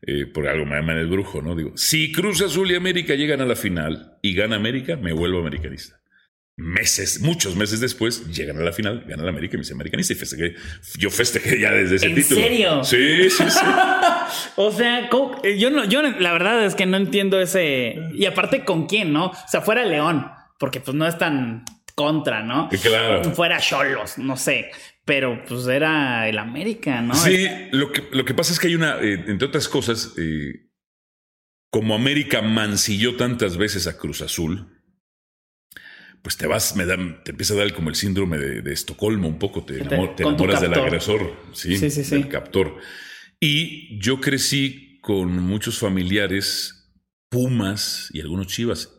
eh, 0.03 0.27
por 0.27 0.49
algo 0.49 0.65
me 0.67 0.77
llaman 0.77 0.99
el 0.99 1.07
brujo, 1.07 1.43
¿no? 1.43 1.55
Digo, 1.55 1.73
si 1.77 2.13
Cruz 2.13 2.43
Azul 2.43 2.71
y 2.71 2.75
América 2.75 3.15
llegan 3.15 3.41
a 3.41 3.47
la 3.47 3.57
final 3.57 4.19
y 4.23 4.35
gana 4.35 4.57
América, 4.57 4.97
me 4.97 5.13
vuelvo 5.13 5.41
americanista. 5.41 6.01
Meses, 6.59 7.21
muchos 7.21 7.55
meses 7.55 7.81
después, 7.81 8.27
llegan 8.29 8.57
a 8.57 8.63
la 8.63 8.73
final, 8.73 9.05
gana 9.07 9.25
la 9.25 9.29
América 9.29 9.57
y 9.57 9.59
me 9.59 9.63
hice 9.63 9.75
americanista 9.75 10.15
y 10.15 10.17
festejé. 10.17 10.55
Yo 10.97 11.11
festejé 11.11 11.61
ya 11.61 11.71
desde 11.71 11.97
ese 11.97 12.09
título. 12.09 12.41
¿En 12.41 12.47
serio? 12.47 12.85
Sí, 12.85 13.31
sí, 13.31 13.45
sí. 13.51 13.67
o 14.57 14.73
sea, 14.73 15.11
yo 15.59 15.71
no, 15.71 15.85
yo 15.85 16.01
la 16.03 16.33
verdad 16.33 16.65
es 16.65 16.75
que 16.75 16.87
no 16.87 16.97
entiendo 16.97 17.39
ese. 17.39 17.97
Y 18.15 18.25
aparte, 18.25 18.65
¿con 18.65 18.87
quién, 18.87 19.13
no? 19.13 19.27
O 19.27 19.49
sea, 19.49 19.61
fuera 19.61 19.85
León 19.85 20.25
porque 20.59 20.81
pues 20.81 20.95
no 20.95 21.07
es 21.07 21.19
tan 21.19 21.65
contra, 21.95 22.43
¿no? 22.43 22.69
Claro. 22.83 23.25
Fuera 23.35 23.59
Cholos, 23.59 24.19
no 24.19 24.37
sé. 24.37 24.71
Pero 25.07 25.45
pues 25.49 25.67
era 25.69 26.29
el 26.29 26.37
América, 26.37 27.01
¿no? 27.01 27.15
Sí, 27.15 27.47
lo 27.71 27.93
que, 27.93 28.03
lo 28.11 28.25
que 28.25 28.35
pasa 28.35 28.53
es 28.53 28.59
que 28.59 28.67
hay 28.67 28.75
una, 28.75 29.01
eh, 29.01 29.25
entre 29.29 29.47
otras 29.47 29.69
cosas, 29.69 30.15
eh, 30.19 30.69
como 31.71 31.95
América 31.95 32.43
mancilló 32.43 33.17
tantas 33.17 33.57
veces 33.57 33.87
a 33.87 33.97
Cruz 33.97 34.21
Azul, 34.21 34.67
pues 36.23 36.37
te 36.37 36.49
vas, 36.49 36.75
me 36.75 36.87
da, 36.87 36.97
te 37.23 37.31
empieza 37.31 37.55
a 37.55 37.59
dar 37.59 37.73
como 37.73 37.89
el 37.89 37.95
síndrome 37.95 38.37
de, 38.37 38.73
Estocolmo 38.73 39.29
un 39.29 39.39
poco, 39.39 39.65
te, 39.65 39.79
enamoras 39.81 40.61
del 40.61 40.75
agresor, 40.75 41.37
¿sí? 41.53 41.77
Sí, 41.77 41.89
sí, 41.89 42.03
del 42.03 42.29
captor. 42.29 42.79
Y 43.39 44.01
yo 44.01 44.21
crecí 44.21 44.99
con 45.03 45.41
muchos 45.41 45.79
familiares 45.79 46.91
Pumas 47.31 48.11
y 48.13 48.21
algunos 48.21 48.49
Chivas. 48.49 48.93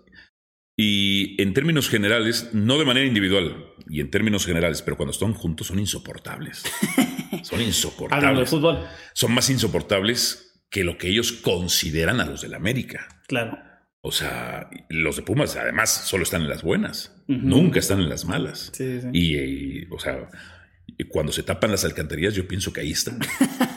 Y 0.78 1.42
en 1.42 1.54
términos 1.54 1.90
generales, 1.90 2.52
no 2.54 2.80
de 2.80 2.86
manera 2.86 3.06
individual, 3.06 3.74
y 3.90 4.02
en 4.02 4.10
términos 4.12 4.46
generales, 4.46 4.82
pero 4.82 4.98
cuando 4.98 5.12
están 5.12 5.34
juntos 5.34 5.68
son 5.68 5.80
insoportables. 5.80 6.64
Son 7.44 7.62
insoportables. 7.62 8.24
Hablando 8.24 8.40
de 8.42 8.46
fútbol. 8.46 8.88
Son 9.14 9.32
más 9.34 9.50
insoportables 9.50 10.62
que 10.70 10.84
lo 10.84 10.98
que 10.98 11.10
ellos 11.10 11.32
consideran 11.32 12.20
a 12.20 12.26
los 12.26 12.42
del 12.42 12.54
América. 12.54 13.08
Claro. 13.28 13.58
O 14.02 14.12
sea, 14.12 14.70
los 14.90 15.18
de 15.18 15.22
Pumas 15.24 15.56
además 15.56 15.90
solo 15.90 16.24
están 16.24 16.42
en 16.42 16.50
las 16.50 16.64
buenas, 16.64 17.16
nunca 17.28 17.80
están 17.80 18.00
en 18.00 18.10
las 18.10 18.26
malas. 18.26 18.72
Sí, 18.74 19.02
sí. 19.02 19.08
Y, 19.12 19.94
o 19.94 20.00
sea, 20.00 20.30
cuando 21.10 21.32
se 21.32 21.44
tapan 21.44 21.72
las 21.72 21.84
alcantarillas, 21.84 22.34
yo 22.34 22.48
pienso 22.48 22.72
que 22.72 22.82
ahí 22.82 22.92
están. 22.92 23.20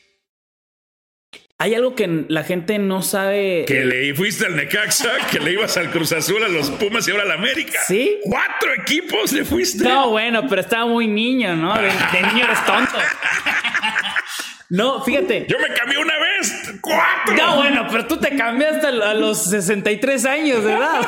Hay 1.61 1.75
algo 1.75 1.93
que 1.93 2.25
la 2.27 2.43
gente 2.43 2.79
no 2.79 3.03
sabe. 3.03 3.65
Que 3.67 3.85
le 3.85 4.15
fuiste 4.15 4.47
al 4.47 4.55
Necaxa, 4.55 5.11
que 5.31 5.39
le 5.39 5.51
ibas 5.51 5.77
al 5.77 5.91
Cruz 5.91 6.11
Azul, 6.11 6.43
a 6.43 6.47
los 6.47 6.71
Pumas 6.71 7.07
y 7.07 7.11
ahora 7.11 7.21
al 7.21 7.31
América. 7.33 7.77
Sí. 7.85 8.17
Cuatro 8.23 8.73
equipos 8.73 9.31
le 9.31 9.45
fuiste. 9.45 9.83
No, 9.83 10.09
bueno, 10.09 10.47
pero 10.49 10.61
estaba 10.61 10.87
muy 10.87 11.05
niño, 11.05 11.55
¿no? 11.55 11.75
De, 11.75 11.83
niño 12.33 12.45
eres 12.45 12.65
tonto. 12.65 12.97
No, 14.73 15.03
fíjate. 15.03 15.47
Yo 15.49 15.59
me 15.59 15.67
cambié 15.75 15.97
una 15.97 16.13
vez. 16.17 16.75
Cuatro. 16.79 17.35
No, 17.35 17.57
bueno, 17.57 17.87
pero 17.91 18.07
tú 18.07 18.15
te 18.15 18.37
cambiaste 18.37 18.87
a 18.87 19.13
los 19.13 19.49
63 19.49 20.25
años 20.25 20.63
de 20.63 20.71
edad. 20.71 21.01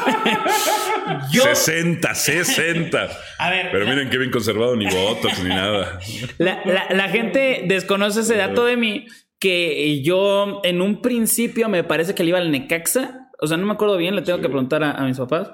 Yo... 1.31 1.43
60, 1.43 2.13
60. 2.13 3.09
A 3.37 3.49
ver. 3.49 3.69
Pero 3.71 3.85
miren 3.85 4.09
qué 4.09 4.17
bien 4.17 4.31
conservado, 4.31 4.75
ni 4.75 4.85
votos 4.87 5.41
ni 5.41 5.47
nada. 5.47 5.97
La, 6.39 6.61
la 6.89 7.07
gente 7.07 7.63
desconoce 7.65 8.19
ese 8.19 8.35
dato 8.35 8.65
de 8.65 8.75
mí 8.75 9.07
que 9.43 10.01
yo 10.01 10.61
en 10.63 10.81
un 10.81 11.01
principio 11.01 11.67
me 11.67 11.83
parece 11.83 12.15
que 12.15 12.23
le 12.23 12.29
iba 12.29 12.37
al 12.37 12.49
Necaxa. 12.49 13.29
O 13.41 13.47
sea, 13.47 13.57
no 13.57 13.65
me 13.65 13.73
acuerdo 13.73 13.97
bien, 13.97 14.15
le 14.15 14.21
tengo 14.21 14.39
que 14.39 14.47
preguntar 14.47 14.85
a, 14.85 15.05
mis 15.05 15.17
papás. 15.17 15.51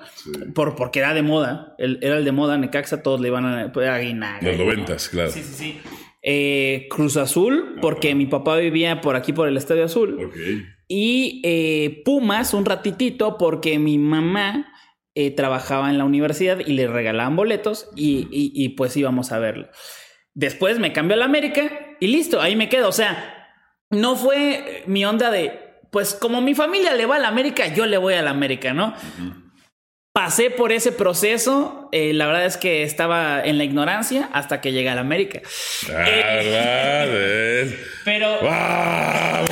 Por, 0.53 0.75
porque 0.75 0.99
era 0.99 1.15
de 1.15 1.23
moda. 1.23 1.75
era 1.79 2.17
el 2.17 2.23
de 2.23 2.31
moda, 2.31 2.55
Necaxa, 2.59 3.01
todos 3.01 3.19
le 3.19 3.29
iban 3.29 3.45
a, 3.45 3.61
a 3.63 4.41
Los 4.43 4.57
noventas, 4.59 5.09
claro. 5.09 5.31
Sí, 5.31 5.41
sí, 5.41 5.53
sí. 5.55 5.79
Eh, 6.21 6.85
Cruz 6.91 7.17
Azul, 7.17 7.77
porque 7.81 8.13
mi 8.13 8.27
papá 8.27 8.57
vivía 8.57 9.01
por 9.01 9.15
aquí, 9.15 9.33
por 9.33 9.47
el 9.47 9.57
Estadio 9.57 9.85
Azul. 9.85 10.31
Y 10.87 11.41
eh, 11.43 12.03
Pumas, 12.05 12.53
un 12.53 12.65
ratitito, 12.65 13.39
porque 13.39 13.79
mi 13.79 13.97
mamá 13.97 14.71
eh, 15.15 15.31
trabajaba 15.31 15.89
en 15.89 15.97
la 15.97 16.05
universidad 16.05 16.59
y 16.59 16.73
le 16.73 16.85
regalaban 16.85 17.35
boletos 17.35 17.89
y, 17.95 18.27
y 18.31 18.69
pues 18.69 18.95
íbamos 18.95 19.31
a 19.31 19.39
verlo. 19.39 19.67
Después 20.35 20.77
me 20.77 20.93
cambió 20.93 21.15
a 21.15 21.19
la 21.19 21.25
América 21.25 21.71
y 21.99 22.05
listo, 22.05 22.39
ahí 22.39 22.55
me 22.55 22.69
quedo. 22.69 22.87
O 22.87 22.91
sea, 22.91 23.38
no 23.89 24.15
fue 24.15 24.83
mi 24.85 25.05
onda 25.05 25.31
de, 25.31 25.59
pues 25.91 26.13
como 26.13 26.41
mi 26.41 26.55
familia 26.55 26.93
le 26.93 27.05
va 27.05 27.17
a 27.17 27.19
la 27.19 27.27
América, 27.27 27.67
yo 27.67 27.85
le 27.85 27.97
voy 27.97 28.13
a 28.13 28.21
la 28.21 28.31
América, 28.31 28.73
¿no? 28.73 28.93
Pasé 30.13 30.49
por 30.49 30.71
ese 30.71 30.91
proceso, 30.91 31.87
eh, 31.91 32.13
la 32.13 32.27
verdad 32.27 32.45
es 32.45 32.57
que 32.57 32.83
estaba 32.83 33.43
en 33.43 33.57
la 33.57 33.63
ignorancia 33.63 34.29
hasta 34.33 34.59
que 34.59 34.71
llegué 34.71 34.89
a 34.89 34.95
la 34.95 35.01
América. 35.01 35.41
Verdad, 35.87 37.07
pero... 38.05 38.39
¡Vamos! 38.41 39.51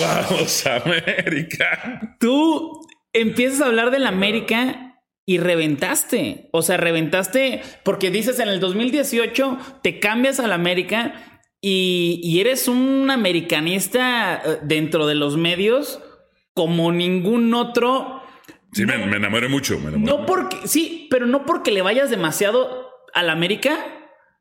¡Vamos, 0.00 0.66
América! 0.66 2.16
Tú 2.18 2.86
empiezas 3.12 3.60
a 3.60 3.66
hablar 3.66 3.90
de 3.90 3.98
la 3.98 4.08
América 4.08 4.88
y 5.26 5.36
reventaste. 5.36 6.48
O 6.52 6.62
sea, 6.62 6.78
reventaste 6.78 7.62
porque 7.82 8.10
dices 8.10 8.40
en 8.40 8.48
el 8.48 8.60
2018 8.60 9.58
te 9.82 10.00
cambias 10.00 10.40
a 10.40 10.46
la 10.46 10.54
América 10.54 11.27
y, 11.60 12.38
eres 12.40 12.68
un 12.68 13.10
americanista 13.10 14.42
eh, 14.44 14.58
dentro 14.62 15.06
de 15.06 15.14
los 15.14 15.36
medios 15.36 16.00
como 16.54 16.92
ningún 16.92 17.52
otro. 17.54 18.22
Sí, 18.72 18.84
me, 18.84 18.94
enamoré 18.94 19.48
mucho. 19.48 19.78
no 19.78 20.26
porque, 20.26 20.68
sí, 20.68 21.08
pero 21.10 21.26
no 21.26 21.46
porque 21.46 21.70
le 21.70 21.82
vayas 21.82 22.10
demasiado 22.10 22.90
a 23.14 23.22
la 23.22 23.32
América, 23.32 23.76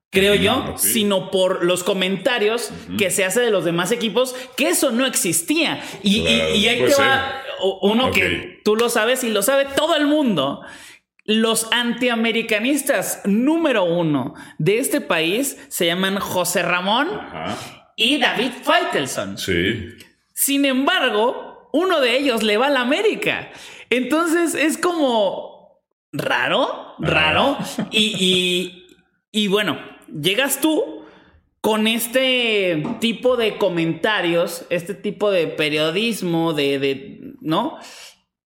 creo 0.09 0.35
yo, 0.35 0.73
sino 0.77 1.31
por 1.31 1.63
los 1.63 1.83
comentarios 1.83 2.71
que 2.97 3.09
se 3.09 3.23
hace 3.23 3.39
de 3.39 3.51
los 3.51 3.65
demás 3.65 3.91
equipos, 3.91 4.35
que 4.55 4.69
eso 4.69 4.91
no 4.91 5.05
existía. 5.05 5.81
Y, 6.03 6.19
y, 6.19 6.67
ahí 6.67 6.85
te 6.85 6.93
va 6.95 7.41
uno 7.81 8.11
que 8.11 8.61
tú 8.63 8.75
lo 8.75 8.89
sabes 8.89 9.23
y 9.23 9.29
lo 9.29 9.41
sabe 9.41 9.65
todo 9.75 9.95
el 9.95 10.05
mundo. 10.05 10.61
Los 11.27 11.67
antiamericanistas 11.73 13.21
número 13.25 13.83
uno 13.83 14.33
de 14.57 14.79
este 14.79 15.01
país 15.01 15.57
se 15.67 15.85
llaman 15.85 16.19
José 16.19 16.61
Ramón 16.63 17.09
y 17.97 18.17
David 18.17 18.51
Feitelson. 18.63 19.37
Sí. 19.37 19.89
Sin 20.33 20.63
embargo, 20.63 21.69
uno 21.73 21.99
de 21.99 22.17
ellos 22.17 22.43
le 22.43 22.55
va 22.55 22.67
a 22.67 22.69
la 22.69 22.79
América. 22.79 23.51
Entonces 23.89 24.55
es 24.55 24.77
como 24.77 25.81
raro, 26.13 26.95
raro. 26.99 27.57
Y, 27.91 28.85
y, 29.31 29.47
bueno, 29.47 29.79
llegas 30.07 30.61
tú 30.61 31.03
con 31.59 31.87
este 31.87 32.83
tipo 33.01 33.35
de 33.35 33.57
comentarios, 33.57 34.65
este 34.69 34.93
tipo 34.93 35.29
de 35.29 35.47
periodismo, 35.47 36.53
de, 36.53 36.79
de 36.79 37.33
¿no? 37.41 37.79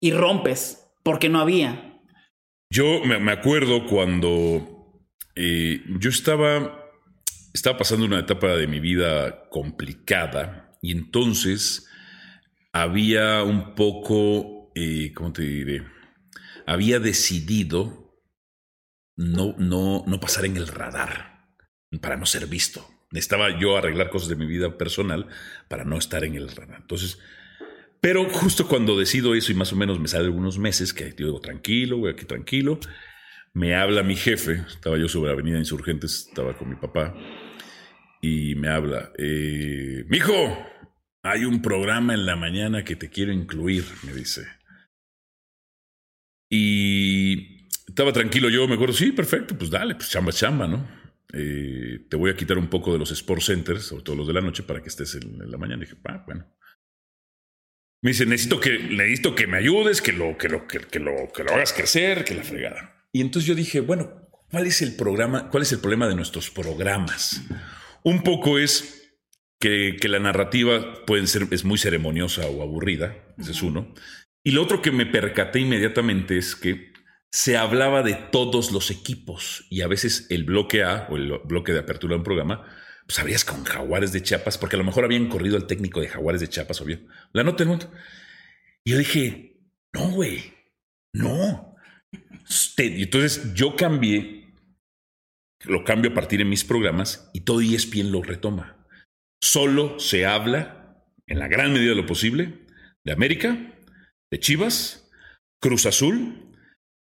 Y 0.00 0.10
rompes, 0.10 0.92
porque 1.04 1.28
no 1.28 1.38
había. 1.40 1.91
Yo 2.74 3.04
me, 3.04 3.30
acuerdo 3.30 3.84
cuando 3.84 5.04
eh, 5.34 5.84
yo 6.00 6.08
estaba, 6.08 6.90
estaba 7.52 7.76
pasando 7.76 8.06
una 8.06 8.20
etapa 8.20 8.56
de 8.56 8.66
mi 8.66 8.80
vida 8.80 9.50
complicada 9.50 10.78
y 10.80 10.92
entonces 10.92 11.86
había 12.72 13.42
un 13.42 13.74
poco, 13.74 14.72
eh, 14.74 15.12
¿cómo 15.14 15.34
te 15.34 15.42
diré? 15.42 15.86
Había 16.66 16.98
decidido 16.98 18.18
no, 19.16 19.54
no, 19.58 20.04
no 20.06 20.18
pasar 20.18 20.46
en 20.46 20.56
el 20.56 20.66
radar 20.66 21.50
para 22.00 22.16
no 22.16 22.24
ser 22.24 22.46
visto. 22.46 22.88
Necesitaba 23.10 23.60
yo 23.60 23.76
arreglar 23.76 24.08
cosas 24.08 24.30
de 24.30 24.36
mi 24.36 24.46
vida 24.46 24.78
personal 24.78 25.26
para 25.68 25.84
no 25.84 25.98
estar 25.98 26.24
en 26.24 26.36
el 26.36 26.48
radar. 26.48 26.78
Entonces, 26.80 27.18
pero 28.02 28.28
justo 28.28 28.66
cuando 28.66 28.98
decido 28.98 29.34
eso 29.34 29.52
y 29.52 29.54
más 29.54 29.72
o 29.72 29.76
menos 29.76 29.98
me 29.98 30.08
sale 30.08 30.24
algunos 30.24 30.58
meses, 30.58 30.92
que 30.92 31.12
digo, 31.12 31.40
tranquilo, 31.40 31.98
voy 31.98 32.10
aquí 32.10 32.26
tranquilo, 32.26 32.78
me 33.54 33.74
habla 33.76 34.02
mi 34.02 34.16
jefe, 34.16 34.64
estaba 34.66 34.98
yo 34.98 35.08
sobre 35.08 35.30
Avenida 35.30 35.56
Insurgentes, 35.56 36.26
estaba 36.28 36.58
con 36.58 36.68
mi 36.68 36.74
papá, 36.74 37.14
y 38.20 38.54
me 38.56 38.68
habla, 38.68 39.12
eh, 39.16 40.04
mijo, 40.08 40.34
hay 41.22 41.44
un 41.44 41.62
programa 41.62 42.12
en 42.12 42.26
la 42.26 42.36
mañana 42.36 42.84
que 42.84 42.96
te 42.96 43.08
quiero 43.08 43.32
incluir, 43.32 43.84
me 44.02 44.12
dice. 44.12 44.46
Y 46.50 47.68
estaba 47.86 48.12
tranquilo 48.12 48.50
yo, 48.50 48.68
me 48.68 48.74
acuerdo, 48.74 48.94
sí, 48.94 49.12
perfecto, 49.12 49.56
pues 49.56 49.70
dale, 49.70 49.94
pues 49.94 50.10
chamba, 50.10 50.32
chamba, 50.32 50.66
¿no? 50.66 51.02
eh, 51.32 52.06
te 52.08 52.16
voy 52.16 52.30
a 52.30 52.36
quitar 52.36 52.58
un 52.58 52.68
poco 52.68 52.92
de 52.92 52.98
los 52.98 53.10
Sport 53.10 53.42
Centers, 53.42 53.84
sobre 53.84 54.02
todo 54.02 54.16
los 54.16 54.26
de 54.26 54.34
la 54.34 54.40
noche, 54.40 54.62
para 54.62 54.82
que 54.82 54.88
estés 54.88 55.14
en, 55.14 55.50
la 55.50 55.58
mañana. 55.58 55.80
Dije, 55.80 55.96
ah, 56.04 56.22
bueno. 56.26 56.46
Me 58.02 58.10
dice, 58.10 58.26
necesito 58.26 58.60
que, 58.60 58.78
necesito 58.78 59.34
que 59.34 59.46
me 59.46 59.58
ayudes, 59.58 60.02
que 60.02 60.12
lo, 60.12 60.36
que, 60.36 60.48
lo, 60.48 60.66
que, 60.66 60.80
que, 60.80 60.98
lo, 60.98 61.32
que 61.32 61.44
lo 61.44 61.52
hagas 61.52 61.72
crecer, 61.72 62.24
que 62.24 62.34
la 62.34 62.42
fregada. 62.42 63.06
Y 63.12 63.20
entonces 63.20 63.46
yo 63.46 63.54
dije, 63.54 63.80
bueno, 63.80 64.28
¿cuál 64.50 64.66
es 64.66 64.82
el 64.82 64.96
programa? 64.96 65.48
¿Cuál 65.50 65.62
es 65.62 65.72
el 65.72 65.78
problema 65.78 66.08
de 66.08 66.16
nuestros 66.16 66.50
programas? 66.50 67.42
Un 68.02 68.24
poco 68.24 68.58
es 68.58 69.16
que, 69.60 69.96
que 70.00 70.08
la 70.08 70.18
narrativa 70.18 71.04
puede 71.06 71.28
ser, 71.28 71.46
es 71.52 71.64
muy 71.64 71.78
ceremoniosa 71.78 72.46
o 72.48 72.62
aburrida, 72.62 73.16
ese 73.38 73.52
es 73.52 73.62
uno. 73.62 73.94
Y 74.42 74.50
lo 74.50 74.62
otro 74.62 74.82
que 74.82 74.90
me 74.90 75.06
percaté 75.06 75.60
inmediatamente 75.60 76.36
es 76.36 76.56
que 76.56 76.92
se 77.30 77.56
hablaba 77.56 78.02
de 78.02 78.14
todos 78.14 78.72
los 78.72 78.90
equipos 78.90 79.64
y 79.70 79.80
a 79.82 79.86
veces 79.86 80.26
el 80.28 80.42
bloque 80.44 80.82
A 80.82 81.06
o 81.08 81.16
el 81.16 81.38
bloque 81.44 81.72
de 81.72 81.78
apertura 81.78 82.14
de 82.14 82.18
un 82.18 82.24
programa, 82.24 82.66
pues 83.06 83.18
habrías 83.18 83.44
con 83.44 83.64
Jaguares 83.64 84.12
de 84.12 84.22
Chiapas, 84.22 84.58
porque 84.58 84.76
a 84.76 84.78
lo 84.78 84.84
mejor 84.84 85.04
habían 85.04 85.28
corrido 85.28 85.56
el 85.56 85.66
técnico 85.66 86.00
de 86.00 86.08
Jaguares 86.08 86.40
de 86.40 86.48
Chiapas, 86.48 86.80
obvio. 86.80 87.00
La 87.32 87.44
nota 87.44 87.64
del. 87.64 87.78
Y 88.84 88.92
yo 88.92 88.98
dije, 88.98 89.60
no, 89.92 90.10
güey, 90.10 90.52
no. 91.14 91.76
Y 92.78 93.02
entonces 93.02 93.54
yo 93.54 93.76
cambié, 93.76 94.54
lo 95.64 95.84
cambio 95.84 96.10
a 96.10 96.14
partir 96.14 96.38
de 96.38 96.44
mis 96.44 96.64
programas 96.64 97.30
y 97.32 97.40
todo 97.40 97.60
ESPN 97.60 98.10
lo 98.10 98.22
retoma. 98.22 98.86
Solo 99.42 99.98
se 99.98 100.26
habla, 100.26 101.04
en 101.26 101.38
la 101.38 101.48
gran 101.48 101.72
medida 101.72 101.90
de 101.90 101.96
lo 101.96 102.06
posible, 102.06 102.66
de 103.04 103.12
América, 103.12 103.56
de 104.30 104.40
Chivas, 104.40 105.10
Cruz 105.60 105.86
Azul 105.86 106.42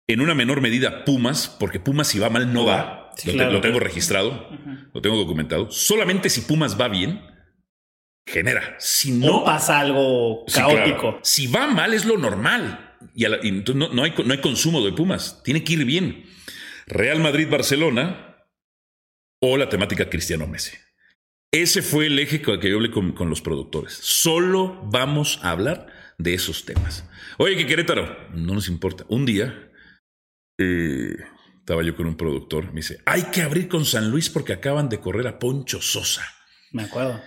en 0.07 0.21
una 0.21 0.35
menor 0.35 0.61
medida 0.61 1.05
Pumas, 1.05 1.47
porque 1.47 1.79
Pumas 1.79 2.07
si 2.07 2.19
va 2.19 2.29
mal 2.29 2.51
no 2.53 2.65
va. 2.65 3.00
Lo, 3.25 3.61
tengo 3.61 3.79
registrado, 3.79 4.49
lo 4.93 5.01
tengo 5.01 5.17
documentado. 5.17 5.69
Solamente 5.71 6.29
si 6.29 6.41
Pumas 6.41 6.79
va 6.79 6.87
bien, 6.87 7.21
genera. 8.25 8.75
Si 8.79 9.11
no 9.11 9.43
pasa 9.43 9.79
algo 9.79 10.45
caótico. 10.53 11.19
Si 11.23 11.47
va 11.47 11.67
mal 11.67 11.93
es 11.93 12.05
lo 12.05 12.17
normal. 12.17 12.97
Y, 13.15 13.25
entonces 13.25 13.93
no, 13.93 14.03
hay, 14.03 14.13
no, 14.23 14.33
hay, 14.33 14.41
consumo 14.41 14.83
de 14.83 14.93
Pumas. 14.93 15.41
Tiene 15.43 15.63
que 15.63 15.73
ir 15.73 15.85
bien. 15.85 16.25
Real 16.87 17.19
Madrid-Barcelona 17.19 18.37
o 19.41 19.57
la 19.57 19.69
temática 19.69 20.09
Cristiano 20.09 20.47
Messi. 20.47 20.77
Ese 21.51 21.81
fue 21.81 22.07
el 22.07 22.17
eje 22.19 22.41
con 22.41 22.55
el 22.55 22.59
que 22.59 22.69
yo 22.69 22.77
hablé 22.77 22.91
con, 22.91 23.11
con 23.11 23.29
los 23.29 23.41
productores. 23.41 23.93
Solo 23.93 24.81
vamos 24.85 25.39
a 25.43 25.51
hablar 25.51 25.87
de 26.17 26.33
esos 26.33 26.65
temas. 26.65 27.07
Oye, 27.37 27.57
que 27.57 27.65
Querétaro, 27.65 28.29
no 28.33 28.53
nos 28.53 28.69
importa. 28.69 29.05
Un 29.09 29.25
día 29.25 29.71
estaba 31.71 31.83
yo 31.83 31.95
con 31.95 32.05
un 32.05 32.17
productor, 32.17 32.65
me 32.73 32.81
dice, 32.81 32.99
hay 33.05 33.23
que 33.31 33.43
abrir 33.43 33.69
con 33.69 33.85
San 33.85 34.11
Luis 34.11 34.29
porque 34.29 34.51
acaban 34.51 34.89
de 34.89 34.99
correr 34.99 35.25
a 35.25 35.39
Poncho 35.39 35.81
Sosa. 35.81 36.21
Me 36.73 36.83
acuerdo. 36.83 37.23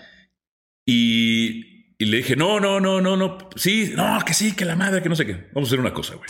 Y, 0.85 1.95
y, 1.97 2.05
le 2.05 2.19
dije, 2.19 2.37
no, 2.37 2.61
no, 2.61 2.79
no, 2.79 3.01
no, 3.01 3.17
no, 3.17 3.39
sí, 3.57 3.95
no, 3.97 4.19
que 4.23 4.35
sí, 4.35 4.55
que 4.55 4.67
la 4.67 4.77
madre, 4.77 5.03
que 5.03 5.09
no 5.09 5.17
sé 5.17 5.25
qué. 5.25 5.49
Vamos 5.55 5.69
a 5.69 5.71
hacer 5.71 5.81
una 5.81 5.95
cosa, 5.95 6.17
güey. 6.17 6.29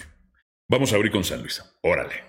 Vamos 0.68 0.92
a 0.92 0.94
abrir 0.94 1.10
con 1.10 1.24
San 1.24 1.40
Luis. 1.40 1.60
Órale. 1.82 2.22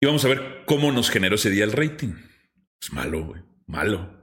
Y 0.00 0.06
vamos 0.06 0.24
a 0.24 0.28
ver 0.28 0.62
cómo 0.66 0.92
nos 0.92 1.10
generó 1.10 1.34
ese 1.34 1.50
día 1.50 1.64
el 1.64 1.72
rating. 1.72 2.14
Es 2.80 2.92
malo, 2.92 3.24
güey. 3.24 3.42
Malo. 3.66 4.22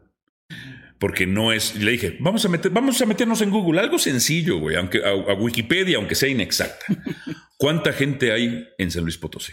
Porque 0.98 1.28
no 1.28 1.52
es. 1.52 1.76
Le 1.76 1.92
dije, 1.92 2.16
vamos 2.22 2.46
a, 2.46 2.48
meter, 2.48 2.72
vamos 2.72 3.02
a 3.02 3.06
meternos 3.06 3.42
en 3.42 3.50
Google. 3.50 3.82
Algo 3.82 4.00
sencillo, 4.00 4.60
güey. 4.60 4.78
Aunque, 4.78 5.04
a 5.04 5.34
Wikipedia, 5.34 5.98
aunque 5.98 6.16
sea 6.16 6.30
inexacta. 6.30 6.86
¿Cuánta 7.58 7.92
gente 7.92 8.32
hay 8.32 8.70
en 8.78 8.92
San 8.92 9.04
Luis 9.04 9.18
Potosí? 9.18 9.52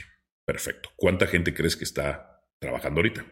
Perfecto. 0.49 0.89
¿Cuánta 0.97 1.27
gente 1.27 1.53
crees 1.53 1.77
que 1.77 1.85
está 1.85 2.43
trabajando 2.59 3.01
ahorita? 3.01 3.23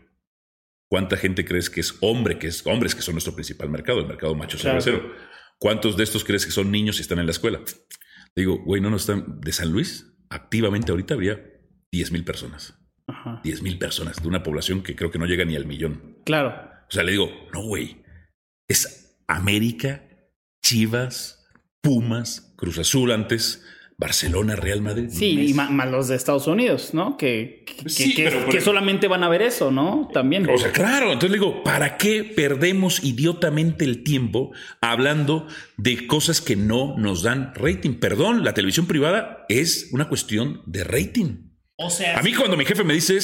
¿Cuánta 0.86 1.16
gente 1.16 1.46
crees 1.46 1.70
que 1.70 1.80
es 1.80 1.96
hombre, 2.02 2.38
que 2.38 2.46
es 2.46 2.66
hombres 2.66 2.94
que 2.94 3.00
son 3.00 3.14
nuestro 3.14 3.34
principal 3.34 3.70
mercado, 3.70 4.00
el 4.00 4.06
mercado 4.06 4.34
macho 4.34 4.58
cervecero? 4.58 5.14
¿Cuántos 5.58 5.96
de 5.96 6.04
estos 6.04 6.24
crees 6.24 6.44
que 6.44 6.52
son 6.52 6.70
niños 6.70 6.98
y 6.98 7.00
están 7.00 7.18
en 7.18 7.24
la 7.24 7.32
escuela? 7.32 7.62
Digo, 8.36 8.62
güey, 8.62 8.82
no, 8.82 8.90
no 8.90 8.96
están 8.96 9.40
de 9.40 9.50
San 9.52 9.72
Luis. 9.72 10.14
Activamente 10.28 10.90
ahorita 10.90 11.14
había 11.14 11.42
10 11.90 12.12
mil 12.12 12.22
personas. 12.22 12.78
Ajá. 13.06 13.40
10 13.42 13.62
mil 13.62 13.78
personas 13.78 14.20
de 14.20 14.28
una 14.28 14.42
población 14.42 14.82
que 14.82 14.94
creo 14.94 15.10
que 15.10 15.18
no 15.18 15.24
llega 15.24 15.46
ni 15.46 15.56
al 15.56 15.64
millón. 15.64 16.18
Claro. 16.26 16.70
O 16.86 16.90
sea, 16.90 17.02
le 17.02 17.12
digo, 17.12 17.30
no, 17.50 17.62
güey, 17.62 18.04
es 18.68 19.18
América, 19.26 20.06
Chivas, 20.62 21.48
Pumas, 21.80 22.52
Cruz 22.58 22.78
Azul 22.78 23.10
antes, 23.10 23.64
Barcelona, 23.98 24.56
Real 24.56 24.82
Madrid. 24.82 25.08
Sí, 25.10 25.48
y 25.48 25.54
más 25.54 25.90
los 25.90 26.08
de 26.08 26.16
Estados 26.16 26.46
Unidos, 26.46 26.92
¿no? 26.92 27.16
Que, 27.16 27.64
que, 27.64 28.60
solamente 28.60 29.08
van 29.08 29.24
a 29.24 29.28
ver 29.30 29.40
eso, 29.40 29.70
¿no? 29.70 30.10
También. 30.12 30.46
O 30.50 30.58
sea, 30.58 30.70
claro. 30.70 31.06
Entonces 31.12 31.30
le 31.30 31.38
digo, 31.38 31.62
¿para 31.62 31.96
qué 31.96 32.22
perdemos 32.22 33.02
idiotamente 33.02 33.84
el 33.84 34.02
tiempo 34.02 34.52
hablando 34.82 35.46
de 35.78 36.06
cosas 36.06 36.42
que 36.42 36.56
no 36.56 36.94
nos 36.98 37.22
dan 37.22 37.54
rating? 37.54 37.94
Perdón, 37.94 38.44
la 38.44 38.52
televisión 38.52 38.86
privada 38.86 39.46
es 39.48 39.88
una 39.92 40.08
cuestión 40.08 40.60
de 40.66 40.84
rating. 40.84 41.52
O 41.76 41.88
sea. 41.88 42.18
A 42.18 42.22
mí, 42.22 42.34
cuando 42.34 42.58
mi 42.58 42.66
jefe 42.66 42.84
me 42.84 42.92
dice, 42.92 43.18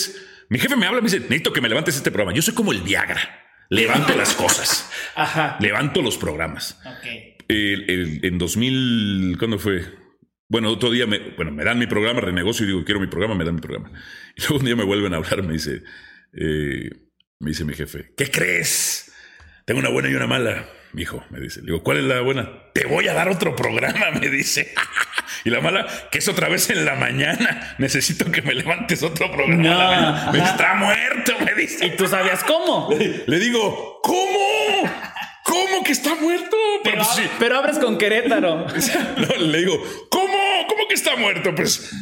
mi 0.49 0.59
jefe 0.59 0.75
me 0.77 0.87
habla 0.87 1.01
y 1.01 1.03
me 1.03 1.11
dice, 1.11 1.21
necesito 1.21 1.53
que 1.53 1.61
me 1.61 1.69
levantes 1.69 1.97
este 1.97 2.11
programa. 2.11 2.35
Yo 2.35 2.41
soy 2.41 2.55
como 2.55 2.73
el 2.73 2.81
Viagra. 2.81 3.21
Levanto 3.69 4.17
las 4.17 4.33
cosas. 4.33 4.91
Ajá. 5.17 5.59
Levanto 5.61 6.01
los 6.01 6.17
programas. 6.17 6.79
Ok. 6.87 7.45
en 7.49 8.39
2000, 8.39 9.37
¿cuándo 9.39 9.59
fue? 9.59 10.02
Bueno, 10.53 10.69
otro 10.69 10.91
día 10.91 11.07
me, 11.07 11.19
bueno, 11.35 11.51
me 11.51 11.65
dan 11.65 11.79
mi 11.79 11.87
programa, 11.87 12.21
renegocio 12.21 12.65
y 12.65 12.69
digo, 12.69 12.85
quiero 12.85 13.01
mi 13.01 13.07
programa, 13.07 13.35
me 13.35 13.43
dan 13.43 13.55
mi 13.55 13.63
programa. 13.63 13.91
Y 14.37 14.43
luego 14.43 14.59
un 14.59 14.65
día 14.67 14.77
me 14.77 14.85
vuelven 14.85 15.15
a 15.15 15.17
hablar, 15.17 15.43
me 15.43 15.55
dice, 15.55 15.83
eh, 16.35 16.91
me 17.39 17.53
dice 17.53 17.65
mi 17.65 17.73
jefe, 17.73 18.13
¿qué 18.19 18.31
crees? 18.31 19.11
Tengo 19.65 19.81
una 19.81 19.89
buena 19.89 20.11
y 20.11 20.15
una 20.15 20.27
mala. 20.27 20.69
Mi 20.93 21.03
hijo 21.03 21.25
me 21.31 21.41
dice, 21.41 21.63
digo, 21.63 21.83
¿cuál 21.83 21.99
es 21.99 22.05
la 22.05 22.21
buena? 22.21 22.51
Te 22.75 22.85
voy 22.85 23.09
a 23.09 23.15
dar 23.15 23.31
otro 23.31 23.57
programa, 23.57 24.11
me 24.21 24.29
dice. 24.29 24.75
y 25.47 25.49
la 25.49 25.63
mala, 25.63 25.87
que 26.11 26.19
es 26.19 26.29
otra 26.29 26.51
vez 26.51 26.69
en 26.69 26.85
la 26.85 26.97
mañana. 26.97 27.75
Necesito 27.79 28.31
que 28.31 28.43
me 28.43 28.53
levantes 28.53 29.03
otro 29.03 29.33
programa. 29.33 30.25
No, 30.27 30.33
me 30.33 30.39
está 30.39 30.75
muerto, 30.75 31.33
me 31.47 31.55
dice. 31.55 31.87
¿Y 31.87 31.97
tú 31.97 32.07
sabías 32.07 32.45
cómo? 32.45 32.91
le 33.27 33.39
digo, 33.39 34.01
¿cómo? 34.03 35.12
¿Cómo 35.53 35.85
que 35.85 35.93
está 35.93 36.15
muerto? 36.15 36.57
Pero, 36.83 37.03
pero 37.39 37.59
abres 37.59 37.79
con 37.79 37.99
Querétaro. 37.99 38.67
le 39.39 39.59
digo, 39.59 39.83
¿cómo? 40.09 40.67
¿Cómo 40.67 40.89
que 40.89 40.95
está 40.95 41.15
muerto? 41.17 41.55
Pues 41.55 41.93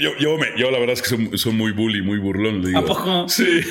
yo, 0.00 0.16
yo, 0.18 0.38
me, 0.38 0.46
yo 0.56 0.70
la 0.70 0.78
verdad 0.78 0.92
es 0.92 1.02
que 1.02 1.36
soy, 1.36 1.52
muy 1.52 1.72
bully, 1.72 2.02
muy 2.02 2.18
burlón. 2.18 2.62
Le 2.62 2.68
digo, 2.68 2.78
¿A 2.78 2.84
poco? 2.84 3.28
Sí. 3.28 3.62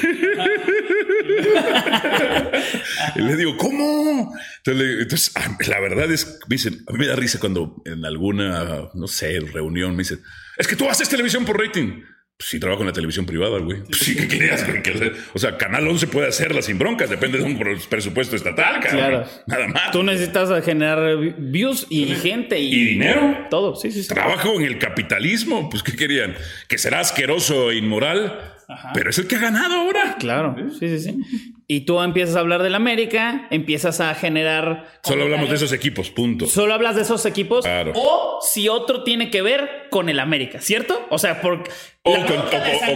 y 3.15 3.21
le 3.21 3.35
digo, 3.37 3.55
¿cómo? 3.55 4.33
Entonces, 4.65 5.31
ah, 5.35 5.57
la 5.65 5.79
verdad 5.79 6.11
es, 6.11 6.39
me 6.49 6.55
dicen, 6.55 6.83
a 6.87 6.91
mí 6.91 6.99
me 6.99 7.07
da 7.07 7.15
risa 7.15 7.39
cuando 7.39 7.81
en 7.85 8.03
alguna, 8.03 8.89
no 8.93 9.07
sé, 9.07 9.39
reunión 9.39 9.91
me 9.91 9.99
dicen, 9.99 10.21
es 10.57 10.67
que 10.67 10.75
tú 10.75 10.89
haces 10.89 11.07
televisión 11.07 11.45
por 11.45 11.57
rating. 11.57 12.01
Pues 12.39 12.51
sí, 12.51 12.59
trabajo 12.61 12.83
en 12.83 12.87
la 12.87 12.93
televisión 12.93 13.25
privada, 13.25 13.59
güey. 13.59 13.81
Pues 13.83 13.99
sí, 13.99 14.15
¿qué 14.15 14.25
querías? 14.25 14.65
o 15.33 15.39
sea, 15.39 15.57
Canal 15.57 15.85
11 15.85 16.07
puede 16.07 16.29
hacerla 16.29 16.61
sin 16.61 16.79
broncas, 16.79 17.09
depende 17.09 17.37
de 17.37 17.43
un 17.43 17.59
presupuesto 17.89 18.37
estatal, 18.37 18.79
Claro. 18.79 19.25
Nada 19.45 19.67
más. 19.67 19.91
Tú 19.91 20.03
necesitas 20.03 20.63
generar 20.63 21.17
views 21.37 21.85
y 21.89 22.05
gente 22.15 22.57
y, 22.57 22.91
dinero. 22.91 23.47
Todo, 23.49 23.75
sí, 23.75 23.91
sí, 23.91 24.03
sí. 24.03 24.07
Trabajo 24.07 24.57
en 24.57 24.61
el 24.67 24.79
capitalismo, 24.79 25.69
pues 25.69 25.83
¿qué 25.83 25.97
querían? 25.97 26.33
Que 26.69 26.77
será 26.77 27.01
asqueroso 27.01 27.71
e 27.71 27.75
inmoral 27.75 28.55
pero 28.93 29.09
es 29.09 29.17
el 29.17 29.27
que 29.27 29.35
ha 29.35 29.39
ganado 29.39 29.75
ahora. 29.75 30.15
Claro, 30.19 30.55
sí, 30.79 30.89
sí, 30.89 30.99
sí. 30.99 31.19
Y 31.67 31.81
tú 31.81 32.01
empiezas 32.01 32.35
a 32.35 32.39
hablar 32.39 32.61
del 32.61 32.75
América, 32.75 33.47
empiezas 33.49 33.99
a 33.99 34.13
generar. 34.13 34.87
Solo 35.03 35.23
hablamos 35.23 35.49
de 35.49 35.55
esos 35.55 35.71
equipos, 35.71 36.11
punto. 36.11 36.45
Solo 36.45 36.73
hablas 36.73 36.95
de 36.95 37.01
esos 37.01 37.25
equipos. 37.25 37.65
Claro. 37.65 37.93
O 37.95 38.39
si 38.41 38.69
otro 38.69 39.03
tiene 39.03 39.31
que 39.31 39.41
ver 39.41 39.87
con 39.89 40.09
el 40.09 40.19
América, 40.19 40.61
¿cierto? 40.61 41.07
O 41.09 41.17
sea, 41.17 41.41
por. 41.41 41.63
O, 42.03 42.15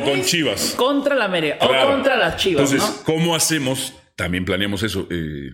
con, 0.06 0.22
Chivas. 0.24 0.76
Contra 0.78 1.16
la 1.16 1.26
América. 1.26 1.58
O 1.62 1.92
contra 1.92 2.18
las 2.18 2.38
Chivas. 2.38 2.72
Entonces, 2.72 3.02
¿cómo 3.06 3.36
hacemos? 3.36 3.96
También 4.16 4.46
planeamos 4.46 4.84
eso. 4.84 5.08
Eh, 5.10 5.52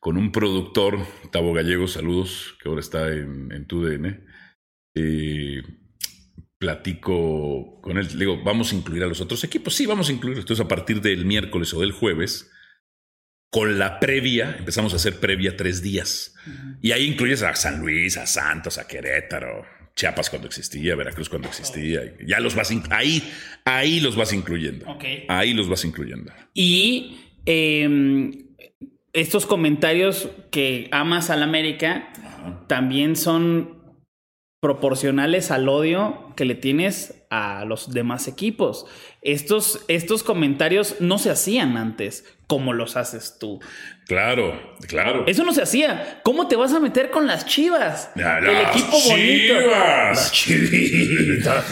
con 0.00 0.16
un 0.16 0.32
productor, 0.32 0.98
Tavo 1.30 1.52
Gallego, 1.52 1.86
saludos, 1.86 2.56
que 2.60 2.68
ahora 2.68 2.80
está 2.80 3.08
en, 3.08 3.52
en 3.52 3.66
TUDN. 3.66 4.26
Eh, 4.94 5.62
platico 6.62 7.80
con 7.80 7.98
él, 7.98 8.06
le 8.12 8.20
digo, 8.20 8.40
vamos 8.44 8.70
a 8.70 8.76
incluir 8.76 9.02
a 9.02 9.08
los 9.08 9.20
otros 9.20 9.42
equipos. 9.42 9.74
Sí, 9.74 9.84
vamos 9.84 10.08
a 10.08 10.12
incluir. 10.12 10.38
Entonces, 10.38 10.64
a 10.64 10.68
partir 10.68 11.00
del 11.00 11.24
miércoles 11.24 11.74
o 11.74 11.80
del 11.80 11.90
jueves, 11.90 12.52
con 13.50 13.80
la 13.80 13.98
previa, 13.98 14.54
empezamos 14.56 14.92
a 14.92 14.96
hacer 14.96 15.18
previa 15.18 15.56
tres 15.56 15.82
días. 15.82 16.36
Y 16.80 16.92
ahí 16.92 17.04
incluyes 17.04 17.42
a 17.42 17.52
San 17.56 17.80
Luis, 17.80 18.16
a 18.16 18.26
Santos, 18.26 18.78
a 18.78 18.86
Querétaro, 18.86 19.64
Chiapas 19.96 20.30
cuando 20.30 20.46
existía, 20.46 20.94
Veracruz 20.94 21.28
cuando 21.28 21.48
existía. 21.48 22.00
Ya 22.24 22.38
los 22.38 22.54
vas, 22.54 22.72
ahí, 22.90 23.28
ahí 23.64 23.98
los 23.98 24.14
vas 24.14 24.32
incluyendo. 24.32 24.86
Ahí 25.26 25.52
los 25.52 25.68
vas 25.68 25.84
incluyendo. 25.84 26.32
Y 26.54 27.16
em, 27.44 28.54
estos 29.12 29.46
comentarios 29.46 30.28
que 30.52 30.88
amas 30.92 31.28
al 31.28 31.42
América 31.42 32.12
también 32.68 33.16
son 33.16 33.81
proporcionales 34.62 35.50
al 35.50 35.68
odio 35.68 36.32
que 36.36 36.44
le 36.44 36.54
tienes 36.54 37.24
a 37.30 37.64
los 37.64 37.92
demás 37.92 38.28
equipos. 38.28 38.86
Estos, 39.20 39.84
estos 39.88 40.22
comentarios 40.22 41.00
no 41.00 41.18
se 41.18 41.30
hacían 41.30 41.76
antes, 41.76 42.24
como 42.46 42.72
los 42.72 42.96
haces 42.96 43.38
tú. 43.40 43.58
Claro, 44.06 44.76
claro. 44.86 45.24
Eso 45.26 45.42
no 45.42 45.52
se 45.52 45.62
hacía. 45.62 46.20
¿Cómo 46.22 46.46
te 46.46 46.54
vas 46.54 46.72
a 46.74 46.78
meter 46.78 47.10
con 47.10 47.26
las 47.26 47.44
chivas? 47.44 48.10
el 48.14 48.56
equipo 48.68 49.00
bonito. 49.08 49.54
Las 49.68 50.30
chivitas. 50.30 51.64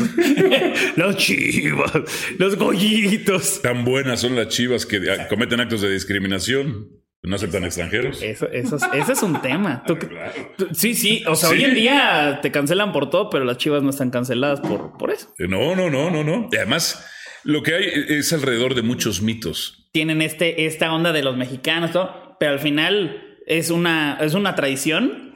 las 0.97 1.17
chivas. 1.17 1.93
Los 2.39 2.57
gollitos. 2.57 3.63
Tan 3.63 3.85
buenas 3.85 4.21
son 4.21 4.35
las 4.35 4.49
chivas 4.49 4.85
que 4.85 5.01
cometen 5.29 5.61
actos 5.61 5.81
de 5.81 5.93
discriminación. 5.93 7.00
¿No 7.23 7.37
aceptan 7.37 7.65
extranjeros? 7.65 8.23
Eso, 8.23 8.49
eso, 8.51 8.79
ese 8.95 9.13
es 9.13 9.23
un 9.23 9.43
tema. 9.43 9.85
sí, 10.73 10.95
sí. 10.95 11.23
O 11.27 11.37
sea, 11.37 11.51
hoy 11.51 11.65
en 11.65 11.75
día 11.75 12.39
te 12.41 12.51
cancelan 12.51 12.93
por 12.93 13.11
todo, 13.11 13.29
pero 13.29 13.45
las 13.45 13.59
chivas 13.59 13.83
no 13.83 13.91
están 13.91 14.11
canceladas 14.11 14.61
por, 14.61 14.97
por 14.97 15.11
eso. 15.11 15.29
Eh, 15.39 15.47
no, 15.47 15.77
no, 15.77 15.91
no, 15.91 16.11
no, 16.11 16.25
no. 16.25 16.49
Y 16.51 16.57
además, 16.57 17.07
lo 17.45 17.63
que 17.63 17.75
hay 17.75 17.85
es 18.09 18.33
alrededor 18.33 18.75
de 18.75 18.83
muchos 18.83 19.21
mitos. 19.21 19.87
Tienen 19.93 20.23
este, 20.23 20.65
esta 20.65 20.93
onda 20.95 21.13
de 21.13 21.23
los 21.23 21.37
mexicanos, 21.37 21.91
pero 22.39 22.53
al 22.53 22.59
final 22.59 23.39
es 23.47 23.71
una, 23.71 24.17
es 24.21 24.33
una 24.33 24.55
tradición. 24.55 25.29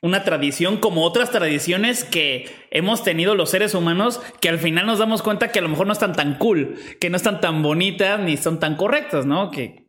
Una 0.00 0.24
tradición 0.24 0.78
como 0.78 1.04
otras 1.04 1.30
tradiciones 1.30 2.02
que 2.02 2.50
hemos 2.72 3.04
tenido 3.04 3.36
los 3.36 3.50
seres 3.50 3.72
humanos 3.74 4.20
que 4.40 4.48
al 4.48 4.58
final 4.58 4.84
nos 4.84 4.98
damos 4.98 5.22
cuenta 5.22 5.52
que 5.52 5.60
a 5.60 5.62
lo 5.62 5.68
mejor 5.68 5.86
no 5.86 5.92
están 5.92 6.12
tan 6.12 6.38
cool, 6.38 6.74
que 7.00 7.08
no 7.08 7.16
están 7.16 7.40
tan 7.40 7.62
bonitas 7.62 8.18
ni 8.18 8.36
son 8.36 8.58
tan 8.58 8.74
correctas, 8.74 9.26
¿no? 9.26 9.52
Que 9.52 9.86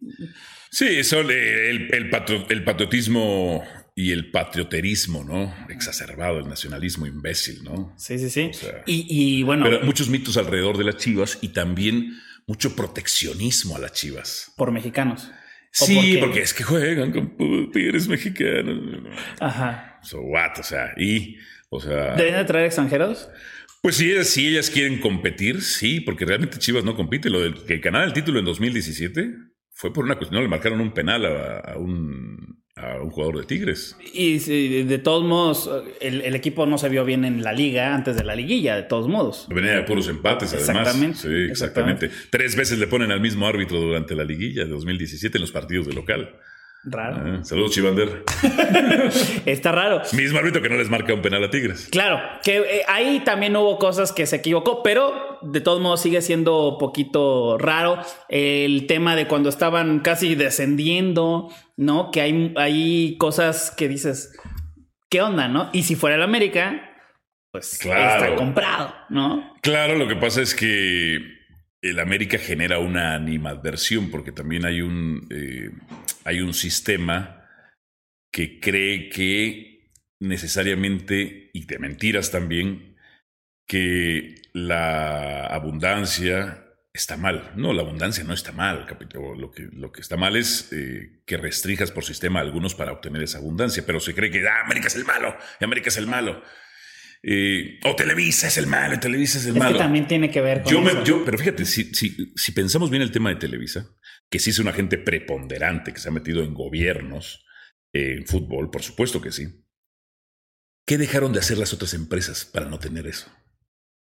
Sí, 0.74 0.88
eso, 0.88 1.20
el, 1.20 1.30
el, 1.30 2.64
patriotismo 2.64 3.64
y 3.96 4.12
el 4.12 4.32
patrioterismo, 4.32 5.24
¿no? 5.24 5.54
Exacerbado, 5.70 6.40
el 6.40 6.50
nacionalismo 6.50 7.06
imbécil, 7.06 7.64
¿no? 7.64 7.94
Sí, 7.96 8.18
sí, 8.18 8.32
sí. 8.32 8.50
y, 8.88 9.44
bueno. 9.44 9.66
Pero 9.66 9.82
muchos 9.86 10.10
mitos 10.10 10.36
alrededor 10.36 10.80
de 10.80 10.86
las 10.86 10.98
chivas 10.98 11.38
y 11.42 11.50
también 11.50 12.20
mucho 12.48 12.76
proteccionismo 12.76 13.76
a 13.76 13.82
las 13.82 13.92
chivas. 13.92 14.52
Por 14.58 14.72
mexicanos. 14.72 15.30
Sí, 15.70 16.18
porque... 16.20 16.42
es 16.42 16.56
que 16.56 16.64
juegan 16.64 17.12
con 17.12 17.72
tigres 17.72 18.08
mexicanos. 18.08 19.04
Ajá. 19.40 20.00
So 20.02 20.22
what, 20.22 20.58
o 20.58 20.64
sea, 20.64 20.96
y, 20.98 21.38
o 21.70 21.80
sea. 21.80 22.16
¿Deben 22.16 22.34
de 22.34 22.46
traer 22.46 22.66
extranjeros? 22.66 23.30
Pues 23.84 23.98
sí, 23.98 24.12
si 24.24 24.48
ellas 24.48 24.72
quieren 24.72 25.00
competir, 25.00 25.62
sí, 25.62 26.00
porque 26.00 26.26
realmente 26.26 26.58
Chivas 26.58 26.84
no 26.84 26.96
compite. 26.96 27.30
Lo 27.30 27.42
del 27.42 27.64
que 27.64 27.78
ganara 27.78 28.06
el 28.06 28.14
título 28.14 28.40
en 28.40 28.46
2017 28.46 29.53
fue 29.74 29.92
por 29.92 30.06
una 30.06 30.16
cuestión, 30.16 30.38
no 30.38 30.44
le 30.44 30.48
marcaron 30.48 30.80
un 30.80 30.92
penal 30.92 31.26
a, 31.26 31.78
un, 31.78 32.64
a 32.76 33.02
un 33.02 33.10
jugador 33.10 33.40
de 33.40 33.46
Tigres. 33.46 33.98
Y 34.14 34.38
de 34.84 34.98
todos 35.00 35.24
modos, 35.24 35.70
el, 36.00 36.36
equipo 36.36 36.66
no 36.66 36.78
se 36.78 36.90
vio 36.90 37.04
bien 37.04 37.26
en 37.26 37.44
la 37.44 37.54
liga 37.54 37.94
antes 37.94 38.16
de 38.16 38.24
la 38.24 38.36
liguilla, 38.36 38.76
de 38.76 38.84
todos 38.84 39.08
modos. 39.08 39.48
Venía 39.50 39.74
de 39.74 39.84
puros 39.84 40.08
empates, 40.08 40.54
además. 40.54 40.88
Exactamente. 40.88 41.18
Sí, 41.18 41.52
exactamente. 41.52 42.10
Tres 42.30 42.56
veces 42.56 42.78
le 42.78 42.88
ponen 42.88 43.12
al 43.12 43.20
mismo 43.20 43.48
árbitro 43.48 43.80
durante 43.80 44.16
la 44.16 44.24
liguilla 44.24 44.64
de 44.64 44.70
2017 44.70 45.38
en 45.38 45.42
los 45.42 45.52
partidos 45.52 45.88
de 45.88 45.94
local. 45.94 46.40
Raro. 46.86 47.39
Ah, 47.39 47.43
saludos, 47.43 47.72
Chivander. 47.72 48.24
Está 49.46 49.72
raro. 49.72 50.02
Mismo 50.12 50.39
árbitro 50.39 50.62
que 50.62 50.67
no 50.67 50.76
les 50.76 50.89
marca 50.89 51.13
un 51.13 51.22
penal 51.22 51.43
a 51.43 51.50
Tigres. 51.50 51.88
Claro, 51.89 52.19
que 52.43 52.58
eh, 52.58 52.82
ahí 52.89 53.22
también 53.24 53.56
hubo 53.56 53.80
cosas 53.80 54.12
que 54.12 54.26
se 54.26 54.38
equivocó, 54.38 54.84
pero 54.84 55.39
de 55.43 55.62
todos 55.62 55.82
modos 55.82 56.02
sigue 56.02 56.22
siendo 56.22 56.78
poquito 56.80 57.58
raro 57.58 58.00
el 58.28 58.86
tema 58.88 59.15
de 59.15 59.28
cuando 59.28 59.48
estaban 59.48 60.02
casi 60.02 60.36
descendiendo, 60.36 61.50
¿no? 61.78 62.12
Que 62.12 62.19
hay, 62.19 62.54
hay 62.58 63.17
cosas 63.17 63.72
que 63.72 63.88
dices, 63.88 64.38
¿qué 65.10 65.22
onda, 65.22 65.48
no? 65.48 65.69
Y 65.72 65.84
si 65.84 65.96
fuera 65.96 66.17
el 66.17 66.24
América, 66.24 66.89
pues 67.52 67.74
está 67.74 68.36
comprado, 68.36 68.93
¿no? 69.10 69.54
Claro, 69.62 69.96
lo 69.96 70.08
que 70.08 70.17
pasa 70.17 70.41
es 70.41 70.54
que 70.54 71.17
el 71.84 72.00
América 72.00 72.38
genera 72.38 72.80
una 72.80 73.13
animadversión 73.13 74.10
porque 74.10 74.32
también 74.32 74.65
hay 74.65 74.82
un, 74.82 75.28
eh, 75.30 75.69
hay 76.24 76.42
un 76.42 76.54
sistema 76.54 77.48
que 78.32 78.60
cree 78.60 79.10
que 79.10 79.92
necesariamente, 80.20 81.50
y 81.54 81.66
de 81.66 81.80
mentiras 81.80 82.32
también, 82.32 82.96
que 83.68 84.36
la 84.54 85.46
abundancia 85.48 86.64
está 86.94 87.18
mal. 87.18 87.52
No, 87.56 87.74
la 87.74 87.82
abundancia 87.82 88.24
no 88.24 88.34
está 88.34 88.52
mal, 88.52 88.86
capítulo. 88.86 89.36
Lo 89.36 89.52
que, 89.52 89.68
lo 89.72 89.92
que 89.92 90.02
está 90.02 90.16
mal 90.16 90.36
es 90.36 90.72
eh, 90.72 91.22
que 91.26 91.38
restringas 91.38 91.92
por 91.92 92.06
sistema 92.06 92.40
a 92.40 92.44
algunos 92.44 92.76
para 92.76 92.92
obtener 92.92 93.24
esa 93.24 93.40
abundancia, 93.40 93.84
pero 93.86 94.00
se 94.00 94.14
cree 94.14 94.30
que 94.30 94.48
ah, 94.48 94.62
América 94.64 94.88
es 94.88 94.96
el 94.96 95.06
malo, 95.06 95.36
América 95.60 95.90
es 95.90 95.98
el 95.98 96.08
malo. 96.08 96.42
Eh, 97.26 97.80
o 97.86 97.96
Televisa 97.96 98.48
es 98.48 98.58
el 98.58 98.68
malo, 98.68 99.00
Televisa 99.00 99.38
es 99.38 99.46
el 99.46 99.56
malo. 99.56 99.78
Que 99.78 99.84
también 99.84 100.08
tiene 100.08 100.30
que 100.30 100.42
ver 100.42 100.62
con 100.62 100.88
eso. 100.88 101.24
pero 101.24 101.38
fíjate, 101.38 101.66
si, 101.66 101.86
si, 101.94 102.52
pensamos 102.52 102.90
bien 102.90 103.02
el 103.02 103.12
tema 103.12 103.30
de 103.30 103.38
Televisa, 103.38 103.88
que 104.34 104.39
sí 104.39 104.50
es 104.50 104.58
una 104.58 104.74
gente 104.74 104.98
preponderante 104.98 105.93
que 105.93 106.00
se 106.00 106.10
ha 106.10 106.12
metido 106.12 106.41
en 106.41 106.56
gobiernos, 106.56 107.46
en 107.93 108.26
fútbol, 108.26 108.72
por 108.72 108.82
supuesto 108.82 109.22
que 109.22 109.32
sí. 109.32 109.63
¿Qué 110.88 110.98
dejaron 110.98 111.34
de 111.34 111.39
hacer 111.39 111.60
las 111.60 111.72
otras 111.72 111.93
empresas 111.93 112.43
para 112.43 112.65
no 112.65 112.80
tener 112.80 113.06
eso? 113.06 113.32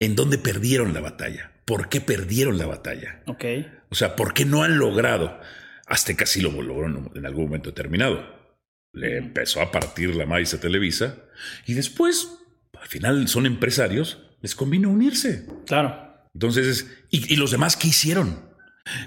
¿En 0.00 0.14
dónde 0.14 0.38
perdieron 0.38 0.94
la 0.94 1.00
batalla? 1.00 1.61
¿Por 1.64 1.88
qué 1.88 2.00
perdieron 2.00 2.59
la 2.59 2.66
batalla? 2.66 3.24
Ok. 3.27 3.44
O 3.88 3.96
sea, 3.96 4.14
¿por 4.14 4.35
qué 4.35 4.44
no 4.44 4.62
han 4.62 4.79
logrado? 4.79 5.40
Hasta 5.88 6.14
casi 6.14 6.40
lo 6.40 6.53
logró 6.62 6.87
en 7.12 7.27
algún 7.27 7.46
momento 7.46 7.70
determinado. 7.70 8.55
Le 8.92 9.16
empezó 9.16 9.62
a 9.62 9.72
partir 9.72 10.14
la 10.14 10.27
maíz 10.27 10.55
a 10.55 10.61
Televisa 10.61 11.24
y 11.66 11.74
después 11.74 12.38
al 12.81 12.87
final 12.87 13.27
son 13.27 13.46
empresarios, 13.46 14.22
les 14.42 14.55
convino 14.55 14.90
unirse. 14.90 15.48
Claro. 15.66 16.29
Entonces, 16.35 16.88
¿y, 17.11 17.35
los 17.35 17.50
demás 17.50 17.77
qué 17.77 17.88
hicieron? 17.88 18.54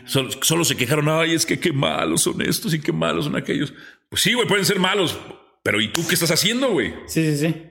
Solo, 0.06 0.66
se 0.66 0.76
quejaron, 0.76 1.08
ay, 1.10 1.34
es 1.34 1.46
que 1.46 1.60
qué 1.60 1.72
malos 1.72 2.22
son 2.22 2.42
estos 2.42 2.74
y 2.74 2.82
qué 2.82 2.92
malos 2.92 3.26
son 3.26 3.36
aquellos. 3.36 3.74
Pues 4.10 4.22
sí, 4.22 4.34
güey, 4.34 4.48
pueden 4.48 4.66
ser 4.66 4.80
malos, 4.80 5.18
pero 5.64 5.82
¿y 5.82 5.90
tú 5.90 6.06
qué 6.08 6.16
estás 6.16 6.32
haciendo, 6.32 6.72
güey? 6.72 6.94
Sí, 7.08 7.24
sí, 7.32 7.38
sí. 7.38 7.64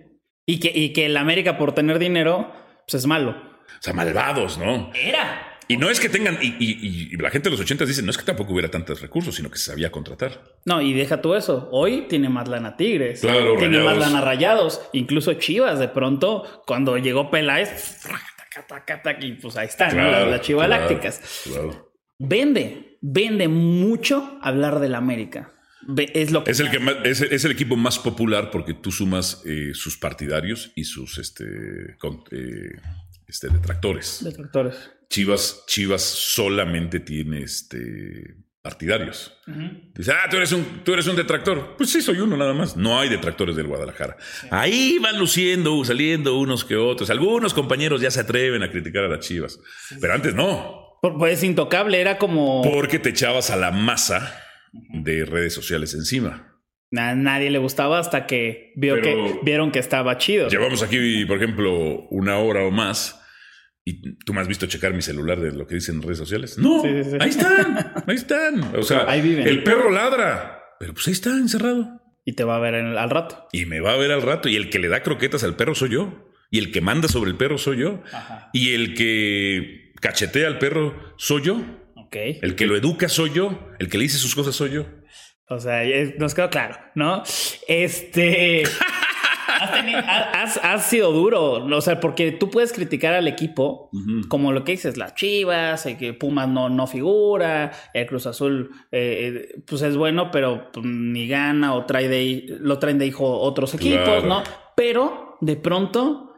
Y 0.46 0.60
que, 0.60 0.70
y 0.74 0.92
que 0.92 1.06
el 1.06 1.16
América 1.16 1.58
por 1.58 1.72
tener 1.72 1.98
dinero, 1.98 2.52
pues 2.86 3.02
es 3.02 3.06
malo. 3.06 3.30
O 3.30 3.82
sea, 3.82 3.92
malvados, 3.92 4.58
¿no? 4.58 4.92
Era. 4.94 5.58
Y 5.68 5.76
no 5.76 5.90
es 5.90 5.98
que 5.98 6.08
tengan, 6.08 6.38
y, 6.40 7.16
la 7.16 7.30
gente 7.30 7.48
de 7.48 7.56
los 7.56 7.60
80 7.60 7.84
dice, 7.86 8.02
no 8.02 8.10
es 8.12 8.18
que 8.18 8.24
tampoco 8.24 8.52
hubiera 8.52 8.70
tantos 8.70 9.00
recursos, 9.00 9.34
sino 9.34 9.50
que 9.50 9.58
se 9.58 9.64
sabía 9.64 9.90
contratar. 9.90 10.40
No, 10.64 10.80
y 10.80 10.92
deja 10.92 11.20
tú 11.20 11.34
eso. 11.34 11.68
Hoy 11.72 12.06
tiene 12.08 12.28
más 12.28 12.46
lana 12.46 12.76
Tigres. 12.76 13.20
Claro, 13.20 13.56
Tiene 13.58 13.80
más 13.80 13.98
lana 13.98 14.20
Rayados. 14.20 14.80
Incluso 14.92 15.34
Chivas, 15.34 15.80
de 15.80 15.88
pronto, 15.88 16.62
cuando 16.66 16.96
llegó 16.98 17.30
Peláez, 17.32 18.00
y 19.20 19.32
pues 19.32 19.56
ahí 19.56 19.66
están, 19.66 19.96
las, 19.96 20.40
Chivas 20.40 20.68
Lácticas. 20.68 21.20
Vende, 22.18 22.98
vende 23.00 23.48
mucho 23.48 24.38
hablar 24.42 24.80
del 24.80 24.94
América. 24.94 25.52
Es, 26.14 26.32
lo 26.32 26.42
que 26.42 26.50
es, 26.50 26.58
el 26.58 26.70
que 26.70 26.80
es, 27.04 27.44
el 27.44 27.50
equipo 27.52 27.76
más 27.76 27.98
popular 27.98 28.50
porque 28.50 28.74
tú 28.74 28.90
sumas 28.90 29.42
eh, 29.44 29.70
sus 29.72 29.96
partidarios 29.96 30.72
y 30.74 30.84
sus 30.84 31.18
este, 31.18 31.44
eh, 32.32 32.80
este, 33.28 33.48
detractores. 33.48 34.20
Detractores. 34.24 34.74
Chivas, 35.08 35.62
Chivas 35.68 36.02
solamente 36.02 36.98
tiene 36.98 37.42
este, 37.42 38.36
partidarios. 38.60 39.32
Dice, 39.94 40.10
ah, 40.10 40.28
tú 40.28 40.38
eres, 40.38 40.50
un, 40.50 40.82
tú 40.82 40.92
eres 40.92 41.06
un 41.06 41.14
detractor. 41.14 41.76
Pues 41.76 41.90
sí, 41.90 42.02
soy 42.02 42.18
uno 42.18 42.36
nada 42.36 42.52
más. 42.52 42.76
No 42.76 42.98
hay 42.98 43.08
detractores 43.08 43.54
del 43.54 43.68
Guadalajara. 43.68 44.16
Ahí 44.50 44.98
van 44.98 45.20
luciendo, 45.20 45.84
saliendo 45.84 46.36
unos 46.36 46.64
que 46.64 46.74
otros. 46.74 47.10
Algunos 47.10 47.54
compañeros 47.54 48.00
ya 48.00 48.10
se 48.10 48.18
atreven 48.18 48.64
a 48.64 48.70
criticar 48.72 49.04
a 49.04 49.08
las 49.08 49.20
Chivas. 49.20 49.60
Pero 50.00 50.14
antes 50.14 50.34
no. 50.34 50.85
Pues 51.00 51.42
intocable, 51.44 52.00
era 52.00 52.18
como... 52.18 52.62
Porque 52.62 52.98
te 52.98 53.10
echabas 53.10 53.50
a 53.50 53.56
la 53.56 53.70
masa 53.70 54.40
de 54.72 55.24
redes 55.24 55.54
sociales 55.54 55.94
encima. 55.94 56.60
A 56.96 57.14
nadie 57.14 57.50
le 57.50 57.58
gustaba 57.58 57.98
hasta 57.98 58.26
que, 58.26 58.72
vio 58.76 59.00
que 59.00 59.40
vieron 59.42 59.70
que 59.70 59.78
estaba 59.78 60.18
chido. 60.18 60.48
Llevamos 60.48 60.82
aquí, 60.82 61.24
por 61.26 61.36
ejemplo, 61.36 62.06
una 62.10 62.38
hora 62.38 62.64
o 62.64 62.70
más 62.70 63.20
¿Y 63.88 64.16
tú 64.16 64.34
me 64.34 64.40
has 64.40 64.48
visto 64.48 64.66
checar 64.66 64.92
mi 64.92 65.00
celular 65.00 65.40
de 65.40 65.52
lo 65.52 65.64
que 65.68 65.76
dicen 65.76 65.96
en 65.96 66.02
redes 66.02 66.18
sociales? 66.18 66.58
No, 66.58 66.82
ahí 66.82 67.28
están, 67.28 67.92
ahí 68.08 68.16
están. 68.16 68.74
O 68.74 68.82
sea, 68.82 69.08
ahí 69.08 69.20
viven. 69.20 69.46
el 69.46 69.62
perro 69.62 69.92
ladra, 69.92 70.60
pero 70.80 70.92
pues 70.92 71.06
ahí 71.06 71.12
está 71.12 71.30
encerrado. 71.30 72.02
Y 72.24 72.32
te 72.32 72.42
va 72.42 72.56
a 72.56 72.58
ver 72.58 72.74
al 72.74 73.10
rato. 73.10 73.46
Y 73.52 73.66
me 73.66 73.78
va 73.78 73.92
a 73.92 73.96
ver 73.96 74.10
al 74.10 74.22
rato. 74.22 74.48
Y 74.48 74.56
el 74.56 74.70
que 74.70 74.80
le 74.80 74.88
da 74.88 75.04
croquetas 75.04 75.44
al 75.44 75.54
perro 75.54 75.76
soy 75.76 75.90
yo. 75.90 76.32
Y 76.50 76.58
el 76.58 76.72
que 76.72 76.80
manda 76.80 77.06
sobre 77.06 77.30
el 77.30 77.36
perro 77.36 77.58
soy 77.58 77.78
yo. 77.78 78.02
Y 78.52 78.74
el 78.74 78.94
que 78.94 79.85
cachetea 80.00 80.48
al 80.48 80.58
perro 80.58 81.14
soy 81.16 81.42
yo. 81.42 81.60
Okay. 82.06 82.38
El 82.42 82.54
que 82.54 82.66
lo 82.66 82.76
educa 82.76 83.08
soy 83.08 83.32
yo. 83.32 83.58
El 83.78 83.88
que 83.88 83.98
le 83.98 84.04
dice 84.04 84.18
sus 84.18 84.34
cosas 84.34 84.54
soy 84.54 84.70
yo. 84.70 84.86
O 85.48 85.60
sea, 85.60 85.82
nos 86.18 86.34
quedó 86.34 86.50
claro, 86.50 86.76
¿no? 86.94 87.22
Este. 87.68 88.64
has, 89.48 90.86
sido 90.86 91.12
duro, 91.12 91.64
o 91.64 91.80
sea, 91.80 92.00
porque 92.00 92.32
tú 92.32 92.50
puedes 92.50 92.72
criticar 92.72 93.14
al 93.14 93.28
equipo, 93.28 93.90
como 94.28 94.52
lo 94.52 94.64
que 94.64 94.72
dices, 94.72 94.96
las 94.96 95.14
Chivas, 95.14 95.86
que 95.98 96.12
Pumas 96.12 96.48
no, 96.48 96.68
no 96.68 96.86
figura, 96.86 97.72
el 97.94 98.06
Cruz 98.06 98.26
Azul, 98.26 98.70
eh, 98.90 99.48
eh, 99.52 99.62
pues 99.66 99.82
es 99.82 99.96
bueno, 99.96 100.30
pero 100.30 100.70
pues, 100.72 100.84
ni 100.84 101.28
gana 101.28 101.74
o 101.74 101.86
trae 101.86 102.08
de, 102.08 102.46
lo 102.60 102.78
traen 102.78 102.98
de 102.98 103.06
hijo 103.06 103.38
otros 103.40 103.74
equipos, 103.74 104.24
¿no? 104.24 104.42
Pero 104.76 105.36
de 105.40 105.56
pronto 105.56 106.34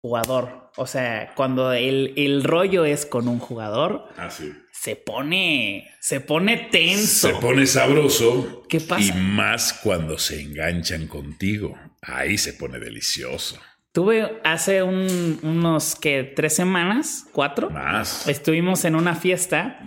jugador. 0.00 0.61
O 0.76 0.86
sea, 0.86 1.32
cuando 1.34 1.72
el, 1.72 2.14
el 2.16 2.44
rollo 2.44 2.84
es 2.84 3.04
con 3.06 3.28
un 3.28 3.38
jugador, 3.38 4.08
Ah, 4.16 4.30
sí. 4.30 4.52
se 4.70 4.96
pone, 4.96 5.90
se 6.00 6.20
pone 6.20 6.68
tenso. 6.70 7.28
Se 7.28 7.34
pone 7.34 7.66
sabroso. 7.66 8.62
¿Qué 8.68 8.80
pasa? 8.80 9.02
Y 9.04 9.12
más 9.20 9.74
cuando 9.82 10.18
se 10.18 10.40
enganchan 10.40 11.06
contigo. 11.08 11.76
Ahí 12.00 12.38
se 12.38 12.54
pone 12.54 12.78
delicioso. 12.78 13.60
Tuve 13.92 14.40
hace 14.44 14.82
un- 14.82 15.38
unos 15.42 15.94
que 15.96 16.22
tres 16.24 16.56
semanas, 16.56 17.26
cuatro. 17.32 17.68
Más. 17.68 18.26
Estuvimos 18.26 18.84
en 18.86 18.94
una 18.96 19.14
fiesta. 19.14 19.80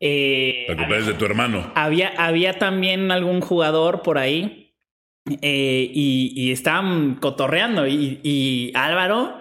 eh, 0.00 0.66
El 0.68 0.76
cumpleaños 0.76 1.08
de 1.08 1.14
tu 1.14 1.24
hermano. 1.24 1.72
había, 1.74 2.10
había 2.16 2.58
también 2.58 3.10
algún 3.10 3.40
jugador 3.40 4.02
por 4.02 4.18
ahí 4.18 4.74
eh, 5.42 5.88
y, 5.92 6.32
y 6.34 6.50
estaban 6.52 7.16
cotorreando 7.16 7.86
y, 7.86 8.20
y 8.24 8.72
Álvaro 8.74 9.38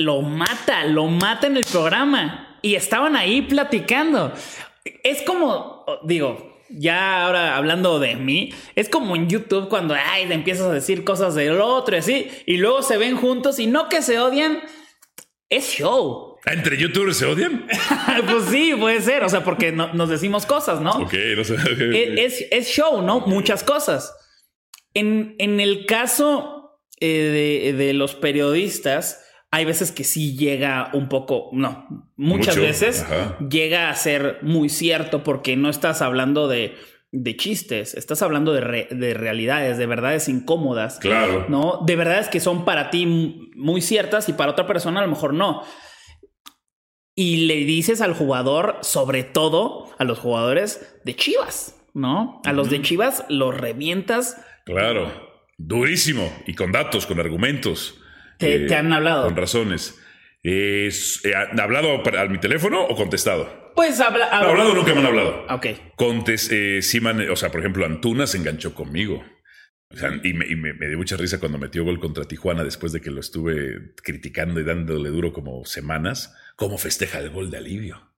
lo 0.00 0.22
mata, 0.22 0.84
lo 0.84 1.06
mata 1.06 1.46
en 1.46 1.56
el 1.56 1.64
programa 1.64 2.58
y 2.62 2.74
estaban 2.74 3.16
ahí 3.16 3.42
platicando. 3.42 4.32
Es 5.02 5.22
como, 5.22 5.84
digo, 6.04 6.58
ya 6.70 7.24
ahora 7.26 7.56
hablando 7.56 7.98
de 7.98 8.16
mí, 8.16 8.52
es 8.76 8.88
como 8.88 9.14
en 9.16 9.28
YouTube 9.28 9.68
cuando 9.68 9.94
ay, 9.94 10.26
le 10.26 10.34
empiezas 10.34 10.66
a 10.66 10.72
decir 10.72 11.04
cosas 11.04 11.34
del 11.34 11.60
otro 11.60 11.96
y 11.96 11.98
así, 11.98 12.30
y 12.46 12.56
luego 12.56 12.82
se 12.82 12.96
ven 12.96 13.16
juntos 13.16 13.58
y 13.58 13.66
no 13.66 13.88
que 13.88 14.02
se 14.02 14.18
odian, 14.18 14.60
es 15.48 15.66
show. 15.68 16.36
Ah, 16.46 16.52
¿Entre 16.54 16.78
youtubers 16.78 17.18
se 17.18 17.26
odian? 17.26 17.66
pues 18.30 18.44
sí, 18.50 18.72
puede 18.78 19.00
ser, 19.02 19.24
o 19.24 19.28
sea, 19.28 19.44
porque 19.44 19.72
no- 19.72 19.92
nos 19.92 20.08
decimos 20.08 20.46
cosas, 20.46 20.80
¿no? 20.80 20.92
Ok, 20.92 21.12
no 21.36 21.44
sé. 21.44 21.56
E- 21.78 22.24
es, 22.24 22.46
es 22.50 22.68
show, 22.68 23.02
¿no? 23.02 23.20
Muchas 23.20 23.62
cosas. 23.62 24.14
En, 24.94 25.34
en 25.38 25.60
el 25.60 25.84
caso 25.86 26.78
eh, 27.00 27.70
de, 27.76 27.84
de 27.84 27.92
los 27.94 28.14
periodistas, 28.14 29.22
hay 29.52 29.64
veces 29.64 29.90
que 29.92 30.04
sí 30.04 30.36
llega 30.36 30.90
un 30.92 31.08
poco, 31.08 31.50
no, 31.52 31.86
muchas 32.16 32.56
Mucho, 32.56 32.66
veces 32.66 33.02
ajá. 33.02 33.36
llega 33.48 33.90
a 33.90 33.94
ser 33.94 34.38
muy 34.42 34.68
cierto 34.68 35.22
porque 35.24 35.56
no 35.56 35.68
estás 35.68 36.02
hablando 36.02 36.46
de, 36.46 36.76
de 37.10 37.36
chistes, 37.36 37.94
estás 37.94 38.22
hablando 38.22 38.52
de, 38.52 38.60
re- 38.60 38.88
de 38.92 39.12
realidades, 39.14 39.76
de 39.76 39.86
verdades 39.86 40.28
incómodas. 40.28 40.98
Claro. 41.00 41.46
¿no? 41.48 41.80
De 41.84 41.96
verdades 41.96 42.28
que 42.28 42.38
son 42.38 42.64
para 42.64 42.90
ti 42.90 43.50
muy 43.56 43.80
ciertas 43.80 44.28
y 44.28 44.34
para 44.34 44.52
otra 44.52 44.66
persona 44.68 45.00
a 45.00 45.04
lo 45.04 45.10
mejor 45.10 45.34
no. 45.34 45.62
Y 47.16 47.46
le 47.48 47.56
dices 47.56 48.00
al 48.00 48.14
jugador, 48.14 48.78
sobre 48.82 49.24
todo 49.24 49.90
a 49.98 50.04
los 50.04 50.18
jugadores 50.20 50.96
de 51.04 51.16
Chivas, 51.16 51.76
¿no? 51.92 52.40
A 52.44 52.52
los 52.52 52.70
de 52.70 52.80
Chivas 52.82 53.24
los 53.28 53.54
revientas. 53.54 54.40
Claro. 54.64 55.10
Durísimo. 55.58 56.32
Y 56.46 56.54
con 56.54 56.70
datos, 56.72 57.04
con 57.06 57.18
argumentos. 57.20 57.96
Te, 58.40 58.54
Eh, 58.56 58.66
te 58.66 58.74
han 58.74 58.92
hablado. 58.92 59.26
Con 59.26 59.36
razones. 59.36 59.96
Es- 60.42 61.20
eh, 61.24 61.34
¿Han 61.36 61.60
hablado 61.60 62.02
para- 62.02 62.22
a 62.22 62.26
mi 62.26 62.38
teléfono 62.40 62.82
o 62.84 62.96
contestado? 62.96 63.72
Pues 63.76 64.00
habla. 64.00 64.28
No, 64.42 64.48
hablado 64.48 64.74
nunca 64.74 64.92
me 64.94 65.00
han 65.00 65.06
hablado. 65.06 65.46
Ok. 65.50 65.66
Contes, 65.96 66.50
eh, 66.50 66.80
sí 66.82 67.00
me 67.00 67.10
han- 67.10 67.30
o 67.30 67.36
sea, 67.36 67.50
por 67.50 67.60
ejemplo, 67.60 67.84
Antuna 67.86 68.26
se 68.26 68.38
enganchó 68.38 68.74
conmigo. 68.74 69.22
O 69.92 69.96
sea, 69.96 70.10
y 70.22 70.32
me, 70.34 70.46
y 70.46 70.54
me- 70.56 70.72
me 70.72 70.88
dio 70.88 70.96
mucha 70.98 71.16
risa 71.16 71.38
cuando 71.40 71.58
metió 71.58 71.84
gol 71.84 71.98
contra 72.00 72.24
Tijuana 72.24 72.62
después 72.64 72.92
de 72.92 73.00
que 73.00 73.10
lo 73.10 73.20
estuve 73.20 73.92
criticando 74.02 74.60
y 74.60 74.64
dándole 74.64 75.08
duro 75.10 75.32
como 75.32 75.64
semanas. 75.64 76.34
Cómo 76.56 76.78
festeja 76.78 77.18
el 77.18 77.30
gol 77.30 77.50
de 77.50 77.58
alivio. 77.58 78.10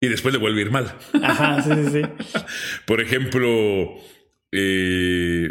Y 0.00 0.08
después 0.08 0.34
le 0.34 0.40
vuelve 0.40 0.60
a 0.60 0.64
ir 0.64 0.70
mal. 0.70 0.94
Ajá, 1.22 1.62
sí, 1.62 1.70
sí, 1.74 2.02
sí. 2.02 2.02
Por 2.86 3.00
ejemplo, 3.00 3.96
eh, 4.52 5.50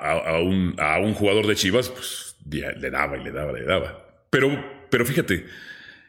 a, 0.00 0.36
a- 0.36 0.40
un, 0.40 0.74
a 0.78 0.98
un 0.98 1.14
jugador 1.14 1.46
de 1.46 1.54
Chivas, 1.56 1.88
pues 1.90 2.36
le 2.48 2.90
daba 2.90 3.16
y 3.18 3.24
le 3.24 3.32
daba, 3.32 3.52
le 3.52 3.64
daba. 3.64 4.26
Pero, 4.30 4.48
pero 4.90 5.04
fíjate, 5.04 5.46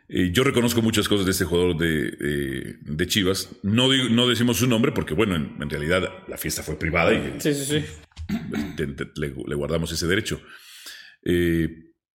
eh, 0.09 0.29
yo 0.31 0.43
reconozco 0.43 0.81
muchas 0.81 1.07
cosas 1.09 1.25
de 1.25 1.31
este 1.31 1.45
jugador 1.45 1.77
de, 1.77 2.07
eh, 2.19 2.75
de 2.81 3.07
Chivas. 3.07 3.49
No, 3.63 3.89
digo- 3.89 4.09
no 4.09 4.27
decimos 4.27 4.57
su 4.57 4.67
nombre 4.67 4.91
porque, 4.91 5.13
bueno, 5.13 5.35
en, 5.35 5.57
en 5.61 5.69
realidad 5.69 6.09
la 6.27 6.37
fiesta 6.37 6.63
fue 6.63 6.77
privada 6.77 7.13
y 7.13 7.35
Sí, 7.39 7.53
sí, 7.53 7.65
sí. 7.65 7.85
te- 8.75 8.87
te- 8.87 9.07
le, 9.15 9.33
le 9.47 9.55
guardamos 9.55 9.91
ese 9.91 10.05
derecho. 10.07 10.41
Eh, 11.23 11.69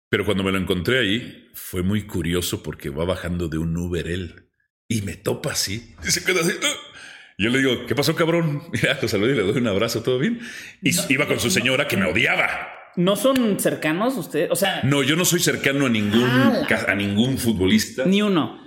pero 0.08 0.24
cuando 0.24 0.42
me 0.44 0.52
lo 0.52 0.58
encontré 0.58 0.98
ahí, 0.98 1.48
fue 1.54 1.82
muy 1.82 2.02
curioso 2.06 2.62
porque 2.62 2.90
va 2.90 3.04
bajando 3.04 3.48
de 3.48 3.58
un 3.58 3.76
Uber 3.76 4.06
él 4.06 4.48
y 4.88 5.02
me 5.02 5.16
topa 5.16 5.52
así. 5.52 5.94
Y 6.06 6.10
se 6.10 6.22
queda 6.24 6.40
así. 6.40 6.52
¡ah! 6.62 6.76
Y 7.42 7.44
Yo 7.44 7.50
le 7.50 7.58
digo, 7.58 7.86
¿qué 7.86 7.94
pasó, 7.96 8.14
cabrón? 8.14 8.62
Ya 8.82 8.96
lo 9.02 9.08
saludé 9.08 9.32
y 9.32 9.36
le 9.36 9.42
doy 9.42 9.58
un 9.58 9.66
abrazo, 9.66 10.00
¿todo 10.04 10.20
bien? 10.20 10.38
Y 10.80 10.92
iba 11.12 11.26
con 11.26 11.40
su 11.40 11.50
señora 11.50 11.88
que 11.88 11.96
me 11.96 12.06
odiaba. 12.06 12.68
¿No 12.94 13.16
son 13.16 13.58
cercanos 13.58 14.16
ustedes? 14.16 14.48
O 14.52 14.54
sea, 14.54 14.80
No, 14.84 15.02
yo 15.02 15.16
no 15.16 15.24
soy 15.24 15.40
cercano 15.40 15.86
a 15.86 15.88
ningún, 15.88 16.22
Ah. 16.22 16.64
a 16.86 16.94
ningún 16.94 17.38
futbolista. 17.38 18.04
ni 18.06 18.22
uno. 18.22 18.60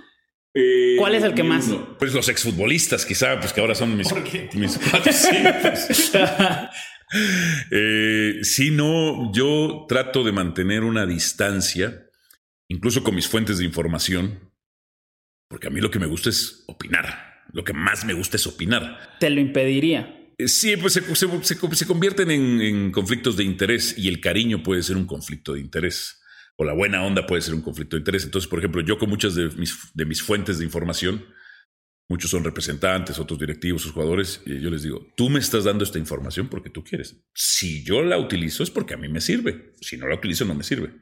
Eh, 0.52 0.96
¿Cuál 0.98 1.14
es 1.14 1.22
el 1.22 1.32
que 1.32 1.42
más? 1.42 1.70
Pues 1.98 2.12
los 2.12 2.28
exfutbolistas, 2.28 3.06
quizá, 3.06 3.38
pues 3.40 3.52
que 3.54 3.60
ahora 3.62 3.74
son 3.74 3.96
mis, 3.96 4.08
mis 4.54 4.78
cuates, 4.78 5.16
sí, 5.16 5.36
pues. 5.62 6.12
Eh, 7.70 8.38
sí, 8.42 8.70
no, 8.72 9.32
yo 9.32 9.86
trato 9.88 10.24
de 10.24 10.32
mantener 10.32 10.82
una 10.82 11.06
distancia, 11.06 12.04
incluso 12.68 13.04
con 13.04 13.14
mis 13.14 13.28
fuentes 13.28 13.58
de 13.58 13.64
información, 13.64 14.52
porque 15.48 15.68
a 15.68 15.70
mí 15.70 15.80
lo 15.80 15.90
que 15.90 16.00
me 16.00 16.06
gusta 16.06 16.30
es 16.30 16.64
opinar. 16.66 17.35
Lo 17.52 17.64
que 17.64 17.72
más 17.72 18.04
me 18.04 18.12
gusta 18.14 18.36
es 18.36 18.46
opinar. 18.46 19.16
Te 19.20 19.30
lo 19.30 19.40
impediría. 19.40 20.12
Eh, 20.38 20.48
Sí, 20.48 20.76
pues 20.76 20.92
se, 20.92 21.02
se- 21.14 21.42
se- 21.44 21.74
se 21.76 21.86
convierten 21.86 22.30
en, 22.30 22.60
en 22.60 22.92
conflictos 22.92 23.36
de 23.36 23.44
interés 23.44 23.96
y 23.96 24.08
el 24.08 24.20
cariño 24.20 24.62
puede 24.62 24.82
ser 24.82 24.96
un 24.96 25.06
conflicto 25.06 25.54
de 25.54 25.60
interés 25.60 26.20
o 26.56 26.64
la 26.64 26.72
buena 26.74 27.02
onda 27.04 27.26
puede 27.26 27.42
ser 27.42 27.54
un 27.54 27.62
conflicto 27.62 27.96
de 27.96 28.00
interés. 28.00 28.24
Entonces, 28.24 28.48
por 28.48 28.58
ejemplo, 28.58 28.80
yo 28.82 28.98
con 28.98 29.08
muchas 29.10 29.34
de 29.34 29.48
mis, 29.56 29.76
de 29.94 30.04
mis 30.06 30.22
fuentes 30.22 30.58
de 30.58 30.64
información, 30.64 31.24
muchos 32.08 32.30
son 32.30 32.44
representantes, 32.44 33.18
otros 33.18 33.38
directivos, 33.38 33.82
sus 33.82 33.92
jugadores, 33.92 34.40
y 34.46 34.60
yo 34.60 34.70
les 34.70 34.82
digo, 34.82 35.06
tú 35.16 35.28
me 35.28 35.38
estás 35.38 35.64
dando 35.64 35.84
esta 35.84 35.98
información 35.98 36.48
porque 36.48 36.70
tú 36.70 36.82
quieres. 36.84 37.16
Si 37.34 37.84
yo 37.84 38.02
la 38.02 38.16
utilizo 38.18 38.62
es 38.62 38.70
porque 38.70 38.94
a 38.94 38.96
mí 38.96 39.08
me 39.08 39.20
sirve. 39.20 39.72
Si 39.80 39.96
no 39.96 40.06
la 40.08 40.14
utilizo 40.16 40.44
no 40.44 40.54
me 40.54 40.64
sirve. 40.64 40.92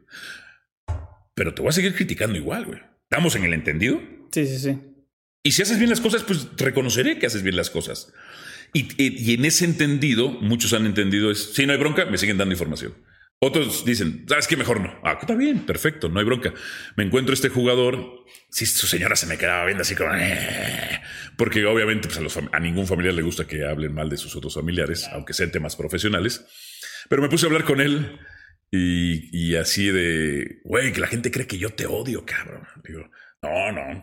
Pero 1.35 1.55
te 1.55 1.63
voy 1.63 1.69
a 1.71 1.73
seguir 1.73 1.95
criticando 1.95 2.37
igual, 2.39 2.65
güey. 2.67 2.81
¿Estamos 3.11 3.35
en 3.37 3.45
el 3.45 3.53
entendido? 3.53 4.01
Sí, 4.33 4.47
sí, 4.47 4.59
sí. 4.59 4.79
Y 5.47 5.53
si 5.53 5.63
haces 5.63 5.79
bien 5.79 5.91
las 5.91 6.01
cosas, 6.01 6.25
pues 6.25 6.49
reconoceré 6.57 7.19
que 7.19 7.27
haces 7.27 7.43
bien 7.43 7.55
las 7.57 7.71
cosas. 7.71 8.13
Y, 8.73 8.89
y- 9.01 9.31
y 9.31 9.35
en 9.35 9.45
ese 9.45 9.67
entendido, 9.67 10.31
muchos 10.31 10.73
han 10.73 10.87
entendido 10.87 11.31
es, 11.31 11.53
si 11.55 11.67
no 11.67 11.73
hay 11.73 11.79
bronca, 11.79 12.07
me 12.07 12.19
siguen 12.19 12.39
dando 12.39 12.55
información. 12.55 12.95
Otros 13.41 13.85
dicen, 13.85 14.25
¿sabes 14.27 14.47
qué? 14.49 14.57
Mejor 14.57 14.81
no. 14.81 14.99
Ah, 15.05 15.19
está 15.21 15.35
bien, 15.35 15.67
perfecto, 15.67 16.09
no 16.09 16.19
hay 16.19 16.25
bronca. 16.25 16.55
Me 16.97 17.05
encuentro 17.05 17.35
este 17.35 17.51
jugador, 17.51 18.25
si 18.51 18.65
su 18.65 18.87
señora 18.87 19.17
se 19.17 19.27
me 19.27 19.37
quedaba 19.37 19.67
viendo 19.67 19.83
así 19.83 19.95
como, 19.95 20.15
"Eh", 20.15 21.01
porque 21.37 21.67
obviamente 21.67 22.09
pues, 22.09 22.19
a, 22.19 22.23
los 22.23 22.37
a 22.39 22.59
ningún 22.61 22.87
familiar 22.87 23.13
le 23.13 23.21
gusta 23.23 23.47
que 23.47 23.65
hablen 23.67 23.93
mal 23.93 24.09
de 24.09 24.17
sus 24.17 24.35
otros 24.35 24.55
familiares, 24.55 25.07
aunque 25.13 25.35
sean 25.35 25.51
temas 25.53 25.77
profesionales. 25.77 26.47
Pero 27.11 27.21
me 27.21 27.29
puse 27.29 27.45
a 27.45 27.49
hablar 27.49 27.65
con 27.65 27.83
él 27.83 28.19
y, 28.71 29.29
y 29.37 29.57
así 29.57 29.89
de, 29.89 30.61
güey, 30.65 30.93
que 30.93 31.01
la 31.01 31.07
gente 31.07 31.31
cree 31.31 31.47
que 31.47 31.59
yo 31.59 31.69
te 31.71 31.85
odio, 31.87 32.25
cabrón. 32.25 32.67
Digo, 32.83 33.11
no, 33.45 33.73
no, 33.73 34.03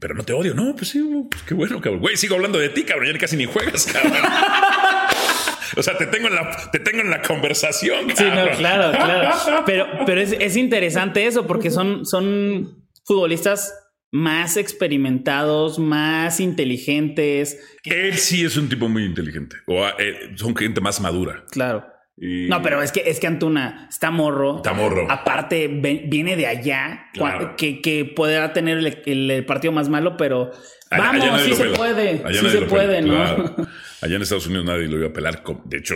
pero 0.00 0.14
no 0.14 0.24
te 0.24 0.32
odio. 0.32 0.54
No, 0.54 0.74
pues 0.74 0.90
sí, 0.90 1.02
pues 1.30 1.42
qué 1.42 1.54
bueno, 1.54 1.80
cabrón. 1.80 2.00
Güey, 2.00 2.16
sigo 2.16 2.34
hablando 2.34 2.58
de 2.58 2.68
ti, 2.68 2.84
cabrón. 2.84 3.12
Ya 3.12 3.18
casi 3.18 3.36
ni 3.36 3.46
juegas, 3.46 3.86
cabrón. 3.86 4.12
o 5.76 5.82
sea, 5.82 5.96
te 5.96 6.06
tengo 6.06 6.28
en 6.28 6.34
la, 6.34 6.70
te 6.70 6.78
tengo 6.78 7.00
en 7.00 7.10
la 7.10 7.22
conversación, 7.22 8.10
Sí, 8.16 8.24
no, 8.24 8.56
claro, 8.56 8.92
claro. 8.96 9.62
Pero, 9.66 9.86
pero 10.06 10.20
es, 10.20 10.32
es 10.32 10.56
interesante 10.56 11.26
eso 11.26 11.46
porque 11.46 11.70
son, 11.70 12.04
son 12.04 12.86
futbolistas 13.04 13.72
más 14.10 14.56
experimentados, 14.56 15.78
más 15.78 16.38
inteligentes. 16.40 17.58
Él 17.84 18.18
sí 18.18 18.44
es 18.44 18.56
un 18.56 18.68
tipo 18.68 18.88
muy 18.88 19.04
inteligente. 19.04 19.56
O 19.66 19.86
eh, 19.98 20.32
son 20.36 20.54
gente 20.54 20.80
más 20.80 21.00
madura. 21.00 21.44
Claro. 21.50 21.91
Y- 22.16 22.46
No, 22.48 22.60
pero 22.62 22.82
es 22.82 22.92
que 22.92 23.02
es 23.06 23.18
que 23.20 23.26
Antuna 23.26 23.86
está 23.88 24.10
morro. 24.10 24.56
Está 24.56 24.72
morro. 24.74 25.10
Aparte, 25.10 25.66
viene 25.68 26.36
de 26.36 26.46
allá, 26.46 27.06
Claro. 27.14 27.54
que, 27.56 27.80
que 27.80 28.04
podrá 28.04 28.52
tener 28.52 28.78
el, 28.78 29.02
el- 29.06 29.30
el 29.30 29.44
partido 29.46 29.72
más 29.72 29.88
malo, 29.88 30.16
pero 30.16 30.50
Allá- 30.90 31.02
vamos, 31.04 31.24
allá 31.24 31.38
sí 31.38 31.54
se 31.54 31.64
pela. 31.64 31.76
puede, 31.76 32.22
Allá 32.24 32.40
sí 32.40 32.48
se 32.50 32.62
puede, 32.62 32.96
pela, 33.02 33.06
¿no? 33.06 33.14
claro. 33.46 33.68
Allá 34.02 34.16
en 34.16 34.22
Estados 34.22 34.46
Unidos 34.46 34.64
nadie 34.66 34.88
lo 34.88 34.98
iba 34.98 35.08
a 35.08 35.12
pelar. 35.12 35.42
De 35.64 35.78
hecho, 35.78 35.94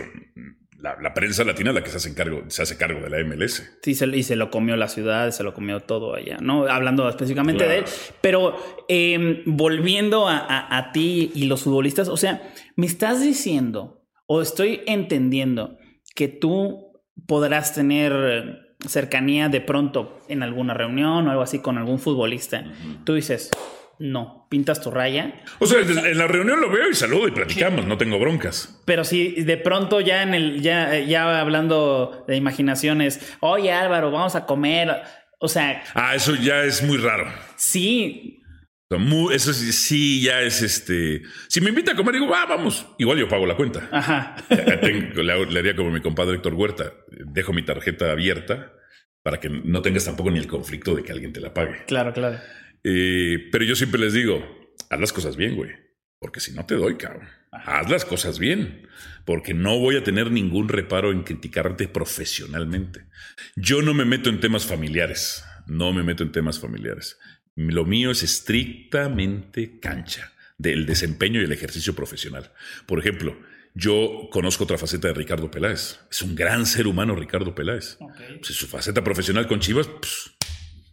la, 0.79 0.97
la 1.03 1.13
prensa 1.13 1.43
latina 1.45 1.71
es 1.71 1.75
la 1.75 1.83
que 1.83 1.91
se 1.91 1.97
hace, 1.99 2.15
cargo, 2.15 2.45
se 2.49 2.63
hace 2.63 2.77
cargo 2.79 3.01
de 3.01 3.11
la 3.11 3.19
MLS. 3.25 3.63
Sí, 3.83 3.95
se, 3.95 4.07
y 4.07 4.23
se 4.23 4.37
lo 4.37 4.51
comió 4.51 4.77
la 4.77 4.89
ciudad, 4.89 5.31
se 5.33 5.43
lo 5.43 5.53
comió 5.53 5.81
todo 5.81 6.15
allá, 6.15 6.39
¿no? 6.41 6.67
Hablando 6.67 7.09
específicamente 7.09 7.65
Claro. 7.65 7.73
de 7.73 7.79
él. 7.81 7.85
Pero 8.21 8.57
eh, 8.89 9.43
volviendo 9.47 10.29
a, 10.29 10.39
a- 10.39 10.79
a 10.79 10.93
ti 10.93 11.33
y 11.35 11.45
los 11.47 11.63
futbolistas, 11.65 12.09
o 12.09 12.17
sea, 12.17 12.43
me 12.77 12.87
estás 12.87 13.21
diciendo, 13.23 14.03
o 14.27 14.41
estoy 14.41 14.81
entendiendo, 14.87 15.79
que 16.17 16.27
tú 16.27 17.01
podrás 17.29 17.75
tener 17.75 18.75
cercanía 18.85 19.49
de 19.49 19.61
pronto 19.61 20.21
en 20.29 20.43
alguna 20.43 20.75
reunión 20.75 21.29
o 21.29 21.31
algo 21.31 21.43
así 21.43 21.61
con 21.61 21.79
algún 21.79 21.99
futbolista. 22.01 22.65
Tú 23.05 23.15
dices, 23.15 23.51
no, 23.99 24.47
pintas 24.51 24.81
tu 24.81 24.91
raya. 24.91 25.43
O 25.59 25.67
sea, 25.67 25.81
en 25.81 26.19
la 26.19 26.27
reunión 26.27 26.61
lo 26.61 26.71
veo 26.71 26.91
y 26.91 26.95
saludo 26.95 27.29
y 27.29 27.31
platicamos, 27.31 27.87
no 27.87 27.97
tengo 27.97 28.19
broncas. 28.19 28.83
Pero 28.85 29.05
si 29.05 29.43
de 29.43 29.57
pronto 29.57 30.01
ya 30.01 30.23
en 30.23 30.35
el, 30.35 30.63
ya, 30.63 30.99
ya 30.99 31.41
hablando 31.41 32.25
de 32.27 32.37
imaginaciones, 32.37 33.37
oye 33.41 33.73
Álvaro, 33.73 34.11
vamos 34.11 34.35
a 34.35 34.47
comer. 34.47 35.03
O 35.39 35.49
sea. 35.49 35.83
Ah, 35.95 36.15
eso 36.15 36.35
ya 36.35 36.65
es 36.65 36.83
muy 36.83 36.97
raro. 36.97 37.27
Sí. 37.57 38.43
Eso 39.33 39.53
sí, 39.53 40.23
ya 40.23 40.43
es 40.43 40.63
este. 40.63 41.23
Si 41.49 41.61
me 41.61 41.71
invita 41.71 41.93
a 41.93 41.97
comer, 41.97 42.15
digo, 42.15 42.33
ah, 42.33 42.47
vamos. 42.49 42.87
Igual 42.99 43.19
yo 43.19 43.29
pago 43.29 43.45
la 43.45 43.57
cuenta. 43.57 43.89
Ajá. 43.91 44.37
le, 44.49 45.59
haría 45.59 45.75
como 45.75 45.91
mi 45.91 46.01
compadre 46.01 46.37
Héctor 46.37 46.55
Huerta. 46.55 46.93
Dejo 47.09 47.53
mi 47.53 47.65
tarjeta 47.65 48.13
abierta 48.13 48.73
para 49.23 49.41
que 49.41 49.49
no 49.49 49.83
tengas 49.83 50.05
tampoco 50.05 50.31
ni 50.31 50.39
el 50.39 50.47
conflicto 50.47 50.95
de 50.95 51.03
que 51.03 51.11
alguien 51.11 51.33
te 51.33 51.41
la 51.41 51.53
pague. 51.53 51.85
Claro, 51.87 52.13
claro. 52.13 52.39
Eh, 52.85 53.49
pero 53.51 53.65
yo 53.65 53.75
siempre 53.75 54.01
les 54.01 54.13
digo, 54.13 54.41
haz 54.89 55.01
las 55.01 55.13
cosas 55.13 55.37
bien, 55.37 55.57
güey. 55.57 55.73
Porque 56.21 56.39
si 56.39 56.53
no 56.53 56.65
te 56.65 56.77
doy, 56.77 56.97
cabrón. 56.97 57.29
Haz 57.51 57.91
las 57.91 58.05
cosas 58.05 58.39
bien. 58.39 58.89
Porque 59.25 59.53
no 59.53 59.81
voy 59.81 59.97
a 59.97 60.05
tener 60.05 60.31
ningún 60.31 60.69
reparo 60.69 61.11
en 61.11 61.25
criticarte 61.25 61.89
profesionalmente. 61.89 63.07
Yo 63.57 63.83
no 63.83 63.95
me 63.95 64.05
meto 64.05 64.31
en 64.31 64.39
temas 64.39 64.65
familiares. 64.65 65.45
No 65.67 65.93
me 65.93 66.05
meto 66.05 66.23
en 66.23 66.31
temas 66.31 66.61
familiares. 66.61 67.19
Lo 67.57 67.85
mío 67.85 68.11
es 68.11 68.23
estrictamente 68.23 69.81
cancha 69.81 70.33
del 70.59 70.87
desempeño 70.87 71.41
y 71.41 71.45
el 71.45 71.53
ejercicio 71.53 71.95
profesional. 71.95 72.53
Por 72.87 72.99
ejemplo, 72.99 73.37
yo 73.75 74.29
conozco 74.31 74.65
otra 74.65 74.79
faceta 74.79 75.09
de 75.09 75.15
Ricardo 75.15 75.51
Peláez. 75.51 76.01
Es 76.11 76.23
un 76.23 76.35
gran 76.35 76.67
ser 76.67 76.87
humano, 76.87 77.15
Ricardo 77.15 77.55
Peláez. 77.55 77.99
Pues 77.99 78.55
su 78.55 78.67
faceta 78.67 79.03
profesional 79.03 79.47
con 79.47 79.61
Chivas, 79.61 79.87
pues, 79.87 80.31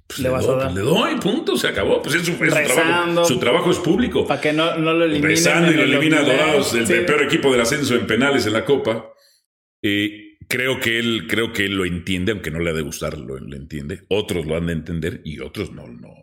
pues 0.08 0.20
le, 0.20 0.30
doy, 0.30 0.44
pues 0.44 0.74
le, 0.74 0.82
doy, 0.82 1.16
punto, 1.16 1.58
se 1.58 1.68
acabó. 1.68 2.02
Pues 2.02 2.16
es 2.16 2.26
su, 2.26 2.34
trabajo. 2.36 3.26
Su 3.26 3.40
trabajo 3.40 3.72
es 3.72 3.78
público. 3.80 4.28
Para 4.28 4.42
que 4.42 4.54
no, 4.54 4.78
lo 4.78 5.04
eliminen. 5.04 5.30
Rezando 5.30 5.72
y 5.72 5.76
lo 5.76 5.84
elimina 5.84 6.22
Dorados, 6.22 6.74
el, 6.74 7.06
peor 7.06 7.24
equipo 7.24 7.52
del 7.52 7.62
ascenso 7.62 7.96
en 7.96 8.08
penales 8.08 8.46
en 8.46 8.54
la 8.54 8.66
Copa. 8.66 9.10
Eh, 9.82 10.38
creo 10.48 10.80
que 10.80 11.00
él, 11.00 11.26
creo 11.28 11.52
que 11.52 11.66
él 11.66 11.76
lo 11.76 11.86
entiende, 11.86 12.32
aunque 12.32 12.52
no 12.52 12.60
le 12.60 12.70
ha 12.70 12.74
de 12.74 12.82
gustar, 12.82 13.18
lo, 13.18 13.38
entiende. 13.38 14.04
Otros 14.10 14.46
lo 14.46 14.56
han 14.56 14.68
de 14.68 14.74
entender 14.74 15.22
y 15.24 15.40
otros 15.40 15.72
no, 15.72 15.88
no, 15.88 16.14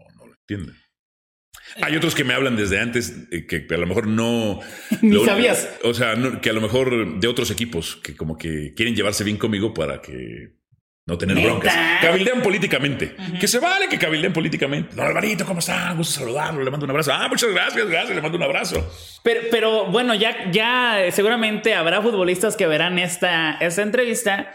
Hay 1.82 1.96
otros 1.96 2.14
que 2.14 2.24
me 2.24 2.34
hablan 2.34 2.56
desde 2.56 2.80
antes 2.80 3.14
eh, 3.30 3.46
que 3.46 3.66
a 3.72 3.78
lo 3.78 3.86
mejor 3.86 4.06
no. 4.06 4.60
Ni 5.02 5.24
sabías. 5.24 5.68
O 5.84 5.94
sea, 5.94 6.14
que 6.40 6.50
a 6.50 6.52
lo 6.52 6.60
mejor 6.60 7.20
de 7.20 7.28
otros 7.28 7.50
equipos 7.50 7.96
que 7.96 8.16
como 8.16 8.36
que 8.36 8.74
quieren 8.74 8.94
llevarse 8.94 9.24
bien 9.24 9.36
conmigo 9.36 9.72
para 9.72 10.00
que 10.00 10.60
no 11.06 11.18
tener 11.18 11.42
broncas. 11.42 11.74
Cabildean 12.00 12.40
políticamente. 12.40 13.16
Que 13.40 13.48
se 13.48 13.58
vale 13.58 13.88
que 13.88 13.98
cabildean 13.98 14.32
políticamente. 14.32 14.94
No, 14.94 15.02
Alvarito, 15.02 15.44
¿cómo 15.44 15.58
está? 15.58 15.92
Gusto 15.92 16.20
saludarlo. 16.20 16.62
Le 16.62 16.70
mando 16.70 16.84
un 16.84 16.90
abrazo. 16.90 17.12
Ah, 17.12 17.26
muchas 17.28 17.50
gracias, 17.50 17.88
gracias. 17.88 18.14
Le 18.14 18.22
mando 18.22 18.36
un 18.36 18.44
abrazo. 18.44 18.88
Pero, 19.24 19.40
pero 19.50 19.86
bueno, 19.86 20.14
ya, 20.14 20.50
ya 20.52 21.06
seguramente 21.10 21.74
habrá 21.74 22.00
futbolistas 22.00 22.56
que 22.56 22.66
verán 22.66 22.98
esta, 22.98 23.56
esta 23.60 23.82
entrevista. 23.82 24.52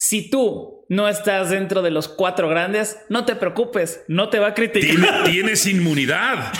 Si 0.00 0.30
tú 0.30 0.86
no 0.88 1.08
estás 1.08 1.50
dentro 1.50 1.82
de 1.82 1.90
los 1.90 2.06
cuatro 2.06 2.48
grandes, 2.48 2.98
no 3.08 3.24
te 3.24 3.34
preocupes, 3.34 4.04
no 4.06 4.28
te 4.28 4.38
va 4.38 4.48
a 4.48 4.54
criticar. 4.54 5.24
tienes 5.30 5.66
inmunidad. 5.66 6.52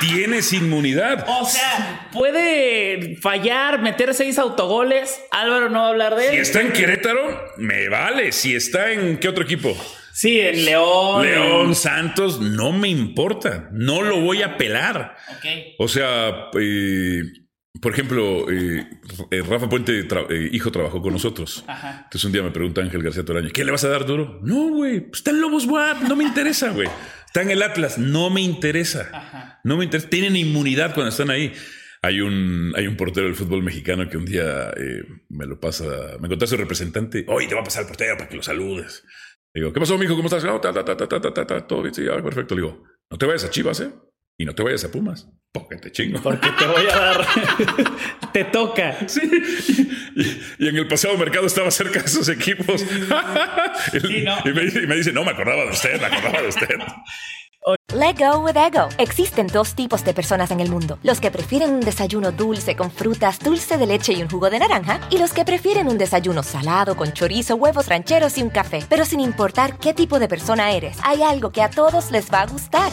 tienes 0.00 0.52
inmunidad. 0.54 1.26
O 1.28 1.44
sea, 1.44 2.08
puede 2.10 3.16
fallar, 3.20 3.82
meter 3.82 4.14
seis 4.14 4.38
autogoles. 4.38 5.20
Álvaro 5.30 5.68
no 5.68 5.80
va 5.80 5.86
a 5.86 5.90
hablar 5.90 6.16
de 6.16 6.28
él. 6.28 6.30
Si 6.32 6.38
está 6.38 6.62
en 6.62 6.72
Querétaro, 6.72 7.52
me 7.58 7.90
vale. 7.90 8.32
Si 8.32 8.54
está 8.54 8.90
en 8.90 9.18
qué 9.18 9.28
otro 9.28 9.44
equipo. 9.44 9.76
Sí, 10.14 10.40
en 10.40 10.64
León. 10.64 11.22
León, 11.22 11.74
Santos, 11.74 12.40
no 12.40 12.72
me 12.72 12.88
importa. 12.88 13.68
No 13.72 14.00
lo 14.00 14.20
voy 14.22 14.42
a 14.42 14.56
pelar. 14.56 15.16
Okay. 15.36 15.74
O 15.78 15.86
sea, 15.86 16.48
eh, 16.58 17.20
por 17.80 17.92
ejemplo, 17.92 18.50
eh, 18.50 18.86
eh, 19.30 19.42
Rafa 19.42 19.68
Puente, 19.68 20.06
hijo, 20.52 20.70
trabajó 20.70 21.02
con 21.02 21.12
nosotros. 21.12 21.64
Entonces 21.68 22.24
un 22.24 22.32
día 22.32 22.42
me 22.42 22.50
pregunta 22.50 22.80
Ángel 22.80 23.02
García 23.02 23.24
Toraño, 23.24 23.50
¿qué 23.52 23.64
le 23.64 23.72
vas 23.72 23.84
a 23.84 23.88
dar 23.88 24.06
duro? 24.06 24.40
No, 24.42 24.68
güey, 24.68 25.00
pues 25.00 25.20
está 25.20 25.30
en 25.30 25.40
Lobos 25.40 25.66
WAP, 25.66 26.02
no 26.02 26.16
me 26.16 26.24
interesa, 26.24 26.70
güey. 26.70 26.88
Está 27.26 27.42
en 27.42 27.50
el 27.50 27.62
Atlas, 27.62 27.98
no 27.98 28.30
me 28.30 28.40
interesa. 28.40 29.60
No 29.64 29.76
me 29.76 29.84
interesa. 29.84 30.08
Tienen 30.08 30.36
inmunidad 30.36 30.94
cuando 30.94 31.10
están 31.10 31.30
ahí. 31.30 31.52
Hay 32.02 32.20
un, 32.20 32.72
hay 32.76 32.86
un 32.86 32.96
portero 32.96 33.26
del 33.26 33.34
fútbol 33.34 33.62
mexicano 33.62 34.08
que 34.08 34.16
un 34.16 34.24
día 34.24 34.70
eh, 34.76 35.02
me 35.28 35.44
lo 35.44 35.58
pasa, 35.58 35.84
me 36.20 36.28
contó 36.28 36.44
a 36.44 36.48
su 36.48 36.56
representante, 36.56 37.24
oye, 37.28 37.48
te 37.48 37.54
va 37.54 37.62
a 37.62 37.64
pasar 37.64 37.82
el 37.82 37.88
portero 37.88 38.16
para 38.16 38.28
que 38.28 38.36
lo 38.36 38.42
saludes. 38.42 39.02
Le 39.52 39.62
digo, 39.62 39.72
¿qué 39.72 39.80
pasó, 39.80 39.98
mijo? 39.98 40.14
¿Cómo 40.14 40.28
estás? 40.28 40.44
todo 41.66 41.82
bien, 41.82 41.94
sí, 41.94 42.04
perfecto. 42.22 42.54
Le 42.54 42.62
digo, 42.62 42.84
no 43.10 43.18
te 43.18 43.26
vayas 43.26 43.44
a 43.44 43.50
Chivas, 43.50 43.80
¿eh? 43.80 43.90
Y 44.38 44.44
no 44.44 44.54
te 44.54 44.62
vayas 44.62 44.84
a 44.84 44.90
Pumas, 44.90 45.28
porque 45.52 45.76
te 45.76 45.90
chingo. 45.90 46.20
Porque 46.20 46.50
te 46.50 46.66
voy 46.66 46.86
a 46.92 46.96
dar. 46.96 47.26
te 48.32 48.44
toca. 48.44 49.08
Sí. 49.08 49.20
Y, 50.58 50.68
en 50.68 50.76
el 50.76 50.86
pasado 50.86 51.16
mercado 51.16 51.46
estaba 51.46 51.70
cerca 51.70 52.00
de 52.00 52.06
esos 52.06 52.28
equipos. 52.28 52.82
y, 53.94 54.52
me, 54.86 54.96
dice, 54.96 55.12
no, 55.12 55.24
me 55.24 55.30
acordaba 55.30 55.64
de 55.64 55.70
usted, 55.70 55.98
me 55.98 56.06
acordaba 56.06 56.42
de 56.42 56.48
usted. 56.48 56.68
Let 57.94 58.18
go 58.18 58.40
with 58.40 58.56
ego. 58.56 58.88
Existen 58.98 59.48
dos 59.48 59.74
tipos 59.74 60.04
de 60.04 60.14
personas 60.14 60.50
en 60.50 60.60
el 60.60 60.70
mundo: 60.70 60.98
los 61.02 61.20
que 61.20 61.30
prefieren 61.30 61.70
un 61.70 61.80
desayuno 61.80 62.30
dulce 62.30 62.76
con 62.76 62.92
frutas, 62.92 63.40
dulce 63.40 63.76
de 63.76 63.86
leche 63.86 64.12
y 64.12 64.22
un 64.22 64.28
jugo 64.28 64.50
de 64.50 64.58
naranja, 64.58 65.00
y 65.10 65.18
los 65.18 65.32
que 65.32 65.44
prefieren 65.44 65.88
un 65.88 65.98
desayuno 65.98 66.42
salado 66.42 66.94
con 66.96 67.12
chorizo, 67.12 67.56
huevos 67.56 67.88
rancheros 67.88 68.38
y 68.38 68.42
un 68.42 68.50
café. 68.50 68.84
Pero 68.88 69.04
sin 69.04 69.20
importar 69.20 69.78
qué 69.78 69.94
tipo 69.94 70.18
de 70.18 70.28
persona 70.28 70.72
eres, 70.72 70.98
hay 71.02 71.22
algo 71.22 71.50
que 71.50 71.62
a 71.62 71.70
todos 71.70 72.10
les 72.12 72.30
va 72.30 72.42
a 72.42 72.46
gustar. 72.46 72.92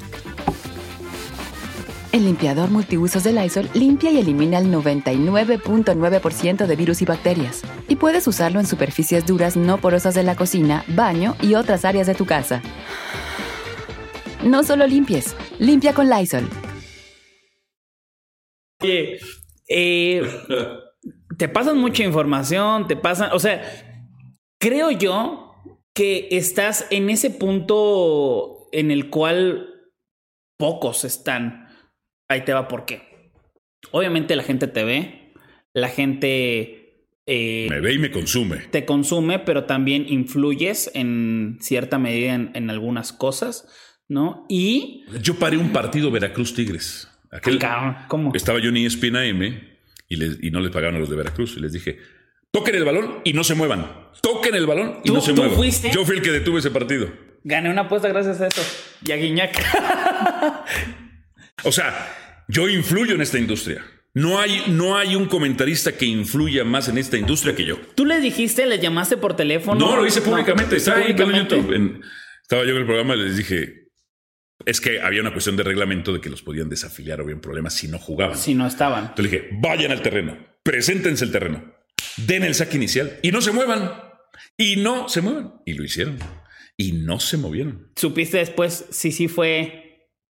El 2.11 2.25
limpiador 2.25 2.69
multiusos 2.69 3.23
de 3.23 3.31
Lysol 3.31 3.69
limpia 3.73 4.11
y 4.11 4.17
elimina 4.17 4.57
el 4.57 4.65
99.9% 4.65 6.65
de 6.65 6.75
virus 6.75 7.01
y 7.01 7.05
bacterias. 7.05 7.61
Y 7.87 7.95
puedes 7.95 8.27
usarlo 8.27 8.59
en 8.59 8.67
superficies 8.67 9.25
duras 9.25 9.55
no 9.55 9.77
porosas 9.77 10.13
de 10.13 10.23
la 10.23 10.35
cocina, 10.35 10.83
baño 10.89 11.37
y 11.41 11.55
otras 11.55 11.85
áreas 11.85 12.07
de 12.07 12.15
tu 12.15 12.25
casa. 12.25 12.61
No 14.43 14.63
solo 14.63 14.85
limpies, 14.87 15.37
limpia 15.57 15.93
con 15.93 16.09
Lysol. 16.09 16.49
Oye, 18.81 19.19
eh, 19.69 20.21
te 21.37 21.47
pasan 21.47 21.77
mucha 21.77 22.03
información, 22.03 22.87
te 22.87 22.97
pasan, 22.97 23.29
o 23.31 23.39
sea, 23.39 23.63
creo 24.59 24.91
yo 24.91 25.53
que 25.93 26.27
estás 26.31 26.87
en 26.89 27.09
ese 27.09 27.29
punto 27.29 28.67
en 28.73 28.91
el 28.91 29.09
cual 29.09 29.69
pocos 30.57 31.05
están. 31.05 31.60
Ahí 32.31 32.45
te 32.45 32.53
va 32.53 32.69
por 32.69 32.85
qué. 32.85 33.01
Obviamente 33.91 34.37
la 34.37 34.43
gente 34.43 34.67
te 34.67 34.85
ve, 34.85 35.33
la 35.73 35.89
gente... 35.89 37.09
Eh, 37.25 37.67
me 37.69 37.81
ve 37.81 37.95
y 37.95 37.99
me 37.99 38.09
consume. 38.09 38.57
Te 38.71 38.85
consume, 38.85 39.39
pero 39.39 39.65
también 39.65 40.05
influyes 40.07 40.89
en 40.93 41.57
cierta 41.59 41.99
medida 41.99 42.33
en, 42.33 42.69
algunas 42.69 43.11
cosas, 43.11 43.67
¿no? 44.07 44.45
Y... 44.47 45.03
Yo 45.21 45.39
paré 45.39 45.57
un 45.57 45.73
partido 45.73 46.09
Veracruz 46.09 46.53
Tigres. 46.53 47.09
Aquel, 47.31 47.59
¿Cómo? 48.07 48.31
Estaba 48.33 48.59
yo 48.59 48.71
ni 48.71 48.85
Espina 48.85 49.25
M 49.25 49.77
y, 50.07 50.15
les, 50.15 50.41
y 50.41 50.51
no 50.51 50.61
les 50.61 50.71
pagaron 50.71 50.95
a 50.95 50.99
los 50.99 51.09
de 51.09 51.17
Veracruz. 51.17 51.57
Y 51.57 51.59
les 51.59 51.73
dije, 51.73 51.99
toquen 52.51 52.75
el 52.75 52.85
balón 52.85 53.19
y 53.25 53.33
no 53.33 53.43
se 53.43 53.55
muevan. 53.55 53.91
Toquen 54.21 54.55
el 54.55 54.67
balón 54.67 55.01
y 55.03 55.11
no 55.11 55.19
se 55.19 55.33
muevan. 55.33 55.57
Fuiste? 55.57 55.91
Yo 55.93 56.05
fui 56.05 56.15
el 56.15 56.21
que 56.21 56.31
detuve 56.31 56.59
ese 56.59 56.71
partido. 56.71 57.09
Gané 57.43 57.69
una 57.69 57.81
apuesta 57.81 58.07
gracias 58.07 58.39
a 58.39 58.47
eso. 58.47 58.61
Y 59.05 59.11
a 59.11 59.17
Guiñac. 59.17 59.61
o 61.63 61.71
sea, 61.71 62.43
yo 62.47 62.67
influyo 62.69 63.15
en 63.15 63.21
esta 63.21 63.37
industria. 63.37 63.85
No 64.13 64.39
hay, 64.39 64.63
no 64.67 64.97
hay 64.97 65.15
un 65.15 65.25
comentarista 65.25 65.93
que 65.93 66.05
influya 66.05 66.65
más 66.65 66.89
en 66.89 66.97
esta 66.97 67.17
industria 67.17 67.55
que 67.55 67.65
yo. 67.65 67.77
¿Tú 67.95 68.05
le 68.05 68.19
dijiste, 68.19 68.65
le 68.65 68.77
llamaste 68.77 69.15
por 69.15 69.35
teléfono? 69.37 69.79
No, 69.79 69.95
lo 69.95 70.05
hice 70.05 70.21
públicamente. 70.21 70.75
ahí 70.91 71.11
en 71.11 71.31
YouTube. 71.31 72.01
estaba 72.41 72.65
yo 72.65 72.71
en 72.71 72.77
el 72.77 72.85
programa 72.85 73.15
y 73.15 73.19
les 73.19 73.37
dije, 73.37 73.81
es 74.65 74.81
que 74.81 75.01
había 75.01 75.21
una 75.21 75.31
cuestión 75.31 75.55
de 75.55 75.63
reglamento 75.63 76.11
de 76.11 76.19
que 76.19 76.29
los 76.29 76.41
podían 76.41 76.69
desafiliar 76.69 77.19
o 77.19 77.23
había 77.23 77.35
un 77.35 77.41
problema 77.41 77.69
si 77.69 77.87
no 77.87 77.99
jugaban. 77.99 78.37
Si 78.37 78.53
no 78.53 78.67
estaban. 78.67 79.05
Entonces 79.05 79.31
le 79.31 79.37
dije, 79.37 79.49
vayan 79.61 79.91
al 79.91 80.01
terreno, 80.01 80.37
preséntense 80.61 81.23
el 81.23 81.31
terreno, 81.31 81.73
den 82.17 82.43
el 82.43 82.53
saque 82.53 82.75
inicial 82.75 83.17
y 83.21 83.31
no 83.31 83.41
se 83.41 83.53
muevan. 83.53 83.91
Y 84.57 84.75
no 84.75 85.07
se 85.07 85.21
muevan. 85.21 85.53
Y 85.65 85.73
lo 85.73 85.83
hicieron. 85.83 86.19
Y 86.75 86.93
no 86.93 87.19
se 87.19 87.37
movieron. 87.37 87.91
¿Supiste 87.95 88.37
después 88.37 88.87
si 88.89 89.11
sí 89.11 89.27
fue 89.27 89.80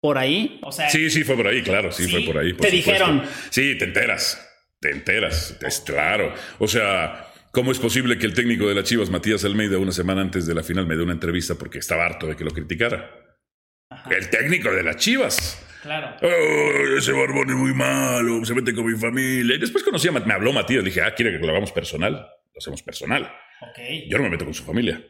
por 0.06 0.18
ahí? 0.18 0.60
sí, 0.88 1.10
sí, 1.10 1.24
fue 1.24 1.34
por 1.34 1.48
ahí, 1.48 1.62
claro, 1.62 1.90
sí, 1.90 2.06
fue 2.06 2.20
por 2.20 2.38
ahí. 2.38 2.52
te 2.52 2.70
dijeron. 2.70 3.24
Sí, 3.50 3.76
te 3.76 3.86
enteras. 3.86 4.40
te 4.80 4.92
enteras, 4.92 5.58
es 5.66 5.80
claro. 5.80 6.32
O 6.60 6.68
sea, 6.68 7.26
¿cómo 7.50 7.72
es 7.72 7.80
posible 7.80 8.16
que 8.16 8.26
el 8.26 8.32
técnico 8.32 8.68
de 8.68 8.76
las 8.76 8.84
Chivas, 8.84 9.10
Matías 9.10 9.44
Almeida, 9.44 9.78
una 9.78 9.90
semana 9.90 10.20
antes 10.20 10.46
de 10.46 10.54
la 10.54 10.62
final 10.62 10.86
me 10.86 10.94
dé 10.94 11.02
una 11.02 11.12
entrevista 11.12 11.56
porque 11.56 11.80
estaba 11.80 12.06
harto 12.06 12.28
de 12.28 12.36
que 12.36 12.44
lo 12.44 12.52
criticara? 12.52 13.10
El 14.08 14.30
técnico 14.30 14.70
de 14.70 14.84
las 14.84 14.94
Chivas. 14.94 15.60
Claro. 15.82 16.16
Oh, 16.22 16.96
ese 16.96 17.10
barbón 17.10 17.50
es 17.50 17.56
muy 17.56 17.74
malo, 17.74 18.44
se 18.44 18.54
mete 18.54 18.72
con 18.72 18.86
mi 18.86 18.96
familia. 18.96 19.56
Y 19.56 19.58
después 19.58 19.82
conocí 19.82 20.06
a 20.06 20.12
me 20.12 20.32
habló 20.32 20.52
Matías, 20.52 20.84
dije, 20.84 21.02
ah, 21.02 21.12
quiere 21.16 21.32
que 21.32 21.44
lo 21.44 21.50
hagamos 21.50 21.72
personal. 21.72 22.12
Lo 22.12 22.58
hacemos 22.58 22.80
personal. 22.84 23.28
Yo 24.08 24.18
no 24.18 24.24
me 24.24 24.30
meto 24.30 24.44
con 24.44 24.54
su 24.54 24.62
familia. 24.62 25.02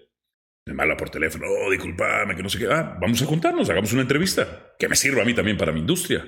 Me 0.66 0.74
mala 0.74 0.96
por 0.96 1.10
teléfono, 1.10 1.46
oh, 1.48 1.70
disculpame, 1.70 2.34
que 2.34 2.42
no 2.42 2.48
sé 2.48 2.58
qué. 2.58 2.66
Ah, 2.66 2.98
vamos 3.00 3.22
a 3.22 3.24
juntarnos, 3.24 3.70
hagamos 3.70 3.92
una 3.92 4.02
entrevista. 4.02 4.74
Que 4.76 4.88
me 4.88 4.96
sirva 4.96 5.22
a 5.22 5.24
mí 5.24 5.32
también 5.32 5.56
para 5.56 5.70
mi 5.70 5.78
industria. 5.78 6.26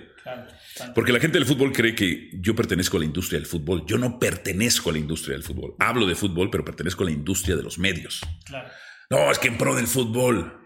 Porque 0.95 1.13
la 1.13 1.19
gente 1.19 1.39
del 1.39 1.47
fútbol 1.47 1.73
cree 1.73 1.93
que 1.97 2.31
yo 2.35 2.55
pertenezco 2.55 2.99
a 2.99 3.01
la 3.01 3.07
industria 3.07 3.41
del 3.41 3.49
fútbol. 3.49 3.85
Yo 3.85 3.99
no 3.99 4.21
pertenezco 4.21 4.91
a 4.91 4.93
la 4.93 5.01
industria 5.01 5.35
del 5.35 5.43
fútbol. 5.43 5.75
Hablo 5.81 6.07
de 6.07 6.15
fútbol, 6.15 6.51
pero 6.51 6.65
pertenezco 6.65 7.03
a 7.03 7.07
la 7.07 7.13
industria 7.13 7.57
de 7.57 7.65
los 7.65 7.81
medios. 7.81 8.21
Claro. 8.45 8.69
No, 9.11 9.29
es 9.33 9.41
que 9.41 9.49
en 9.49 9.59
pro 9.59 9.75
del 9.75 9.89
fútbol. 9.89 10.57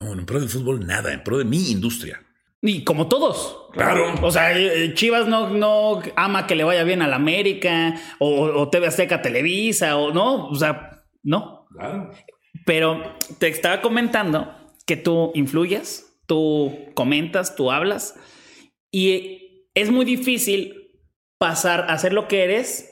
No, 0.00 0.14
en 0.14 0.24
pro 0.24 0.40
del 0.40 0.48
fútbol 0.48 0.86
nada, 0.86 1.12
en 1.12 1.22
pro 1.22 1.36
de 1.36 1.44
mi 1.44 1.70
industria. 1.70 2.22
Y 2.62 2.84
como 2.84 3.06
todos. 3.06 3.68
Claro. 3.74 4.14
O 4.22 4.30
sea, 4.30 4.58
eh, 4.58 4.94
Chivas 4.94 5.26
no, 5.26 5.50
no 5.50 6.00
ama 6.16 6.46
que 6.46 6.54
le 6.54 6.64
vaya 6.64 6.84
bien 6.84 7.02
a 7.02 7.08
la 7.08 7.16
América 7.16 8.00
o, 8.18 8.44
o 8.44 8.70
TV 8.70 8.86
Azteca 8.86 9.20
Televisa 9.20 9.96
o 9.96 10.10
no. 10.10 10.46
O 10.46 10.54
sea, 10.54 11.02
no. 11.22 11.66
Claro. 11.76 12.10
Pero 12.64 13.16
te 13.38 13.48
estaba 13.48 13.80
comentando 13.80 14.54
que 14.86 14.96
tú 14.96 15.32
influyes, 15.34 16.18
tú 16.26 16.76
comentas, 16.94 17.56
tú 17.56 17.70
hablas 17.70 18.14
y 18.92 19.66
es 19.74 19.90
muy 19.90 20.04
difícil 20.04 20.90
pasar 21.38 21.86
a 21.88 21.98
ser 21.98 22.12
lo 22.12 22.28
que 22.28 22.44
eres 22.44 22.86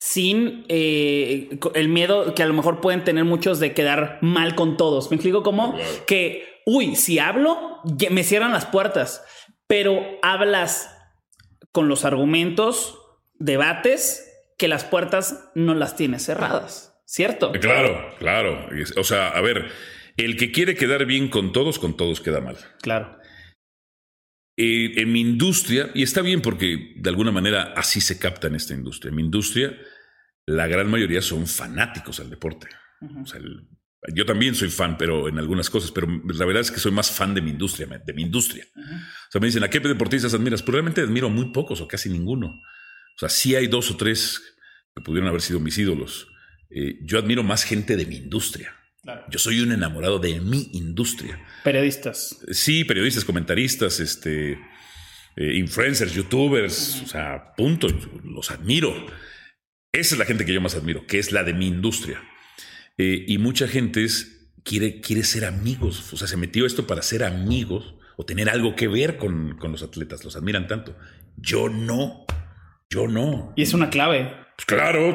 sin 0.00 0.64
eh, 0.68 1.58
el 1.74 1.88
miedo 1.88 2.34
que 2.34 2.42
a 2.42 2.46
lo 2.46 2.54
mejor 2.54 2.80
pueden 2.80 3.04
tener 3.04 3.24
muchos 3.24 3.58
de 3.58 3.74
quedar 3.74 4.18
mal 4.22 4.54
con 4.54 4.76
todos. 4.76 5.10
Me 5.10 5.16
explico 5.16 5.42
cómo 5.42 5.76
que, 6.06 6.62
uy, 6.66 6.94
si 6.94 7.18
hablo, 7.18 7.80
me 8.10 8.22
cierran 8.22 8.52
las 8.52 8.66
puertas, 8.66 9.24
pero 9.66 10.00
hablas 10.22 10.94
con 11.72 11.88
los 11.88 12.04
argumentos, 12.04 12.98
debates, 13.34 14.24
que 14.56 14.68
las 14.68 14.84
puertas 14.84 15.50
no 15.54 15.74
las 15.74 15.96
tienes 15.96 16.24
cerradas, 16.24 16.97
¿cierto? 17.08 17.52
Claro, 17.52 18.14
claro. 18.18 18.68
O 18.96 19.04
sea, 19.04 19.28
a 19.28 19.40
ver, 19.40 19.70
el 20.16 20.36
que 20.36 20.52
quiere 20.52 20.74
quedar 20.74 21.06
bien 21.06 21.28
con 21.28 21.52
todos, 21.52 21.78
con 21.78 21.96
todos 21.96 22.20
queda 22.20 22.40
mal. 22.40 22.58
Claro. 22.82 23.18
Eh, 24.56 24.92
en 25.00 25.12
mi 25.12 25.20
industria, 25.20 25.90
y 25.94 26.02
está 26.02 26.20
bien 26.20 26.42
porque 26.42 26.92
de 26.96 27.08
alguna 27.08 27.32
manera 27.32 27.72
así 27.76 28.00
se 28.00 28.18
capta 28.18 28.48
en 28.48 28.56
esta 28.56 28.74
industria, 28.74 29.10
en 29.10 29.16
mi 29.16 29.22
industria 29.22 29.76
la 30.46 30.66
gran 30.66 30.90
mayoría 30.90 31.22
son 31.22 31.46
fanáticos 31.46 32.20
al 32.20 32.30
deporte. 32.30 32.68
yo 34.14 34.24
también 34.24 34.54
soy 34.54 34.70
fan, 34.70 34.96
pero 34.96 35.28
en 35.28 35.38
algunas 35.38 35.68
cosas, 35.68 35.90
pero 35.90 36.08
la 36.08 36.44
verdad 36.46 36.62
es 36.62 36.70
que 36.70 36.80
soy 36.80 36.90
más 36.90 37.10
fan 37.10 37.34
de 37.34 37.42
mi 37.42 37.50
industria, 37.50 37.86
de 37.86 38.12
mi 38.14 38.22
industria. 38.22 38.64
O 38.74 39.30
sea, 39.30 39.40
me 39.40 39.46
dicen, 39.46 39.62
¿a 39.62 39.68
qué 39.68 39.78
deportistas 39.78 40.32
admiras? 40.32 40.62
Pues 40.62 40.72
realmente 40.72 41.02
admiro 41.02 41.28
muy 41.28 41.52
pocos 41.52 41.80
o 41.80 41.86
casi 41.88 42.08
ninguno. 42.08 42.46
O 42.48 43.18
sea, 43.18 43.28
sí 43.28 43.54
hay 43.54 43.66
dos 43.66 43.90
o 43.90 43.96
tres 43.96 44.40
que 44.94 45.02
pudieron 45.02 45.28
haber 45.28 45.42
sido 45.42 45.60
mis 45.60 45.76
ídolos. 45.76 46.28
Eh, 46.70 46.98
yo 47.02 47.18
admiro 47.18 47.42
más 47.42 47.64
gente 47.64 47.96
de 47.96 48.06
mi 48.06 48.16
industria. 48.16 48.74
Yo 49.30 49.38
soy 49.38 49.60
un 49.60 49.72
enamorado 49.72 50.18
de 50.18 50.40
mi 50.40 50.70
industria. 50.74 51.40
Periodistas. 51.64 52.40
Sí, 52.50 52.84
periodistas, 52.84 53.24
comentaristas, 53.24 54.00
este, 54.00 54.58
eh, 55.36 55.54
influencers, 55.54 56.12
youtubers, 56.12 57.02
o 57.04 57.06
sea, 57.06 57.54
punto, 57.56 57.88
los 58.24 58.50
admiro. 58.50 58.94
Esa 59.92 60.14
es 60.14 60.18
la 60.18 60.26
gente 60.26 60.44
que 60.44 60.52
yo 60.52 60.60
más 60.60 60.74
admiro, 60.74 61.06
que 61.06 61.18
es 61.18 61.32
la 61.32 61.42
de 61.42 61.54
mi 61.54 61.66
industria. 61.66 62.22
Eh, 62.98 63.24
y 63.26 63.38
mucha 63.38 63.66
gente 63.66 64.06
quiere, 64.62 65.00
quiere 65.00 65.22
ser 65.22 65.44
amigos, 65.44 66.12
o 66.12 66.16
sea, 66.16 66.28
se 66.28 66.36
metió 66.36 66.66
esto 66.66 66.86
para 66.86 67.00
ser 67.00 67.24
amigos 67.24 67.94
o 68.16 68.26
tener 68.26 68.50
algo 68.50 68.74
que 68.74 68.88
ver 68.88 69.16
con, 69.16 69.56
con 69.58 69.72
los 69.72 69.82
atletas, 69.82 70.24
los 70.24 70.36
admiran 70.36 70.66
tanto. 70.66 70.98
Yo 71.36 71.68
no, 71.68 72.26
yo 72.90 73.06
no. 73.06 73.54
Y 73.56 73.62
es 73.62 73.72
una 73.72 73.90
clave. 73.90 74.34
Pues 74.56 74.66
claro. 74.66 75.14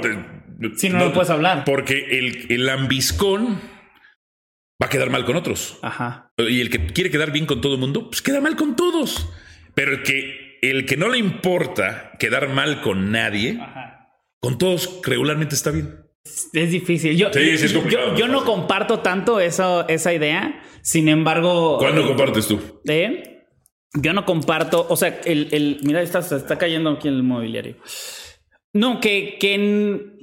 Si 0.75 0.89
no, 0.89 0.99
lo 0.99 1.13
puedes 1.13 1.29
hablar. 1.29 1.63
Porque 1.65 2.17
el, 2.17 2.47
el 2.49 2.69
ambiscón 2.69 3.59
va 4.81 4.87
a 4.87 4.89
quedar 4.89 5.09
mal 5.09 5.25
con 5.25 5.35
otros. 5.35 5.79
Ajá. 5.81 6.31
Y 6.37 6.61
el 6.61 6.69
que 6.69 6.87
quiere 6.87 7.09
quedar 7.09 7.31
bien 7.31 7.45
con 7.45 7.61
todo 7.61 7.73
el 7.73 7.79
mundo, 7.79 8.07
pues 8.07 8.21
queda 8.21 8.41
mal 8.41 8.55
con 8.55 8.75
todos. 8.75 9.29
Pero 9.75 9.91
el 9.91 10.03
que, 10.03 10.59
el 10.61 10.85
que 10.85 10.97
no 10.97 11.09
le 11.09 11.17
importa 11.17 12.11
quedar 12.19 12.49
mal 12.49 12.81
con 12.81 13.11
nadie, 13.11 13.59
con 14.39 14.57
todos 14.57 14.99
regularmente 15.03 15.55
está 15.55 15.71
bien. 15.71 16.03
Es 16.53 16.71
difícil. 16.71 17.17
Yo, 17.17 17.31
yo, 18.15 18.27
no 18.27 18.45
comparto 18.45 18.99
tanto 18.99 19.39
eso, 19.39 19.87
esa 19.89 20.13
idea. 20.13 20.61
Sin 20.81 21.09
embargo. 21.09 21.77
¿Cuándo 21.77 22.05
compartes 22.07 22.47
tú? 22.47 22.81
¿Eh? 22.87 23.45
Yo 23.93 24.13
no 24.13 24.25
comparto. 24.25 24.85
O 24.89 24.95
sea, 24.95 25.19
el. 25.25 25.49
el 25.51 25.79
mira, 25.83 26.01
está, 26.01 26.19
está 26.19 26.57
cayendo 26.57 26.91
aquí 26.91 27.09
el 27.09 27.23
mobiliario. 27.23 27.77
No, 28.73 28.99
que, 28.99 29.37
que 29.39 29.53
en, 29.53 30.19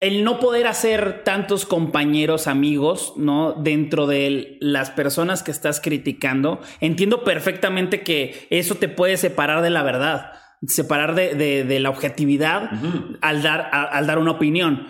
el 0.00 0.22
no 0.22 0.38
poder 0.38 0.66
hacer 0.68 1.24
tantos 1.24 1.66
compañeros, 1.66 2.46
amigos, 2.46 3.14
¿no? 3.16 3.52
Dentro 3.52 4.06
de 4.06 4.56
las 4.60 4.90
personas 4.90 5.42
que 5.42 5.50
estás 5.50 5.80
criticando, 5.80 6.60
entiendo 6.80 7.24
perfectamente 7.24 8.02
que 8.02 8.46
eso 8.50 8.76
te 8.76 8.88
puede 8.88 9.16
separar 9.16 9.60
de 9.60 9.70
la 9.70 9.82
verdad, 9.82 10.32
separar 10.66 11.14
de, 11.14 11.80
la 11.80 11.90
objetividad 11.90 12.70
al, 13.20 13.42
dar, 13.42 13.70
al 13.72 14.06
dar 14.06 14.18
una 14.18 14.32
opinión. 14.32 14.86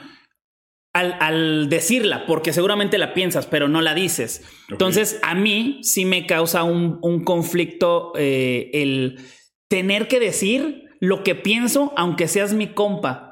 Al, 0.92 1.68
decirla, 1.68 2.26
porque 2.26 2.52
seguramente 2.52 2.98
la 2.98 3.14
piensas, 3.14 3.46
pero 3.46 3.68
no 3.68 3.80
la 3.82 3.94
dices. 3.94 4.42
Entonces, 4.68 5.20
a 5.22 5.36
mí 5.36 5.78
sí 5.82 6.04
me 6.04 6.26
causa 6.26 6.64
un, 6.64 7.22
conflicto 7.22 8.12
eh, 8.16 8.70
el 8.72 9.20
tener 9.68 10.08
que 10.08 10.18
decir 10.18 10.88
lo 10.98 11.22
que 11.22 11.36
pienso, 11.36 11.92
aunque 11.96 12.26
seas 12.26 12.52
mi 12.52 12.68
compa. 12.74 13.27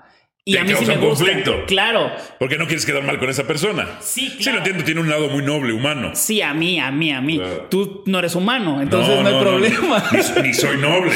Y 0.49 0.57
a 0.59 0.63
mí 0.63 0.73
sí 0.79 0.87
me 0.87 0.97
gusta. 0.97 1.25
conflicto. 1.25 1.67
Claro. 1.67 2.13
Porque 2.39 2.57
no 2.57 2.67
quieres 2.67 2.87
quedar 2.87 3.03
mal 3.03 3.19
con 3.19 3.29
esa 3.29 3.49
persona. 3.49 3.99
Sí, 4.01 4.29
claro. 4.29 4.43
Sí, 4.43 4.51
lo 4.51 4.59
entiendo, 4.59 4.85
tiene 4.85 5.01
un 5.01 5.11
lado 5.11 5.29
muy 5.29 5.43
noble, 5.43 5.73
humano. 5.73 6.13
Sí, 6.15 6.41
a 6.41 6.55
mí, 6.55 6.79
a 6.79 6.93
mí, 6.93 7.11
a 7.11 7.21
mí. 7.21 7.43
Tú 7.69 8.05
no 8.07 8.21
eres 8.21 8.37
humano, 8.37 8.81
entonces 8.81 9.21
no, 9.21 9.29
hay 9.29 9.41
problema. 9.41 10.09
Ni, 10.45 10.55
soy 10.55 10.77
noble. 10.79 11.11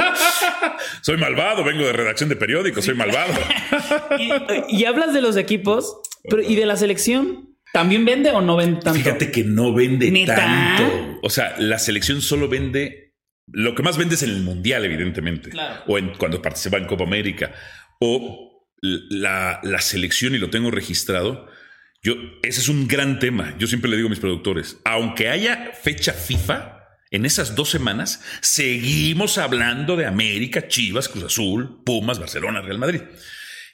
soy 1.02 1.18
malvado, 1.18 1.64
vengo 1.64 1.84
de 1.84 1.92
redacción 1.92 2.30
de 2.30 2.36
periódicos, 2.36 2.86
soy 2.86 2.94
malvado. 2.94 3.34
y, 4.70 4.84
hablas 4.86 5.12
de 5.12 5.20
los 5.20 5.36
equipos, 5.36 6.00
pero 6.26 6.40
¿y 6.40 6.54
de 6.54 6.64
la 6.64 6.76
selección? 6.76 7.58
¿También 7.74 8.06
vende 8.06 8.30
o 8.30 8.40
no 8.40 8.56
vende 8.56 8.80
tanto? 8.80 8.98
Fíjate 8.98 9.30
que 9.30 9.44
no 9.44 9.74
vende 9.74 10.10
tanto. 10.24 11.18
O 11.22 11.28
sea, 11.28 11.56
la 11.58 11.78
selección 11.78 12.22
solo 12.22 12.48
vende. 12.48 13.12
Lo 13.48 13.74
que 13.74 13.82
más 13.82 13.98
vende 13.98 14.14
es 14.14 14.22
en 14.22 14.30
el 14.30 14.42
mundial, 14.42 14.82
evidentemente. 14.86 15.50
Claro. 15.50 15.82
O 15.86 15.98
en, 15.98 16.14
cuando 16.14 16.40
participa 16.40 16.78
en 16.78 16.86
Copa 16.86 17.04
América 17.04 17.52
o 18.00 18.45
la, 19.10 19.80
selección 19.80 20.34
y 20.34 20.38
lo 20.38 20.50
tengo 20.50 20.70
registrado. 20.70 21.48
Yo, 22.02 22.14
ese 22.42 22.60
es 22.60 22.68
un 22.68 22.86
gran 22.88 23.18
tema. 23.18 23.56
Yo 23.58 23.66
siempre 23.66 23.90
le 23.90 23.96
digo 23.96 24.06
a 24.08 24.10
mis 24.10 24.20
productores, 24.20 24.78
aunque 24.84 25.28
haya 25.28 25.72
fecha 25.82 26.12
FIFA, 26.12 26.76
en 27.10 27.24
esas 27.24 27.54
dos 27.54 27.70
semanas 27.70 28.22
seguimos 28.40 29.38
hablando 29.38 29.96
de 29.96 30.06
América, 30.06 30.68
Chivas, 30.68 31.08
Cruz 31.08 31.24
Azul, 31.24 31.82
Pumas, 31.84 32.18
Barcelona, 32.18 32.62
Real 32.62 32.78
Madrid. 32.78 33.02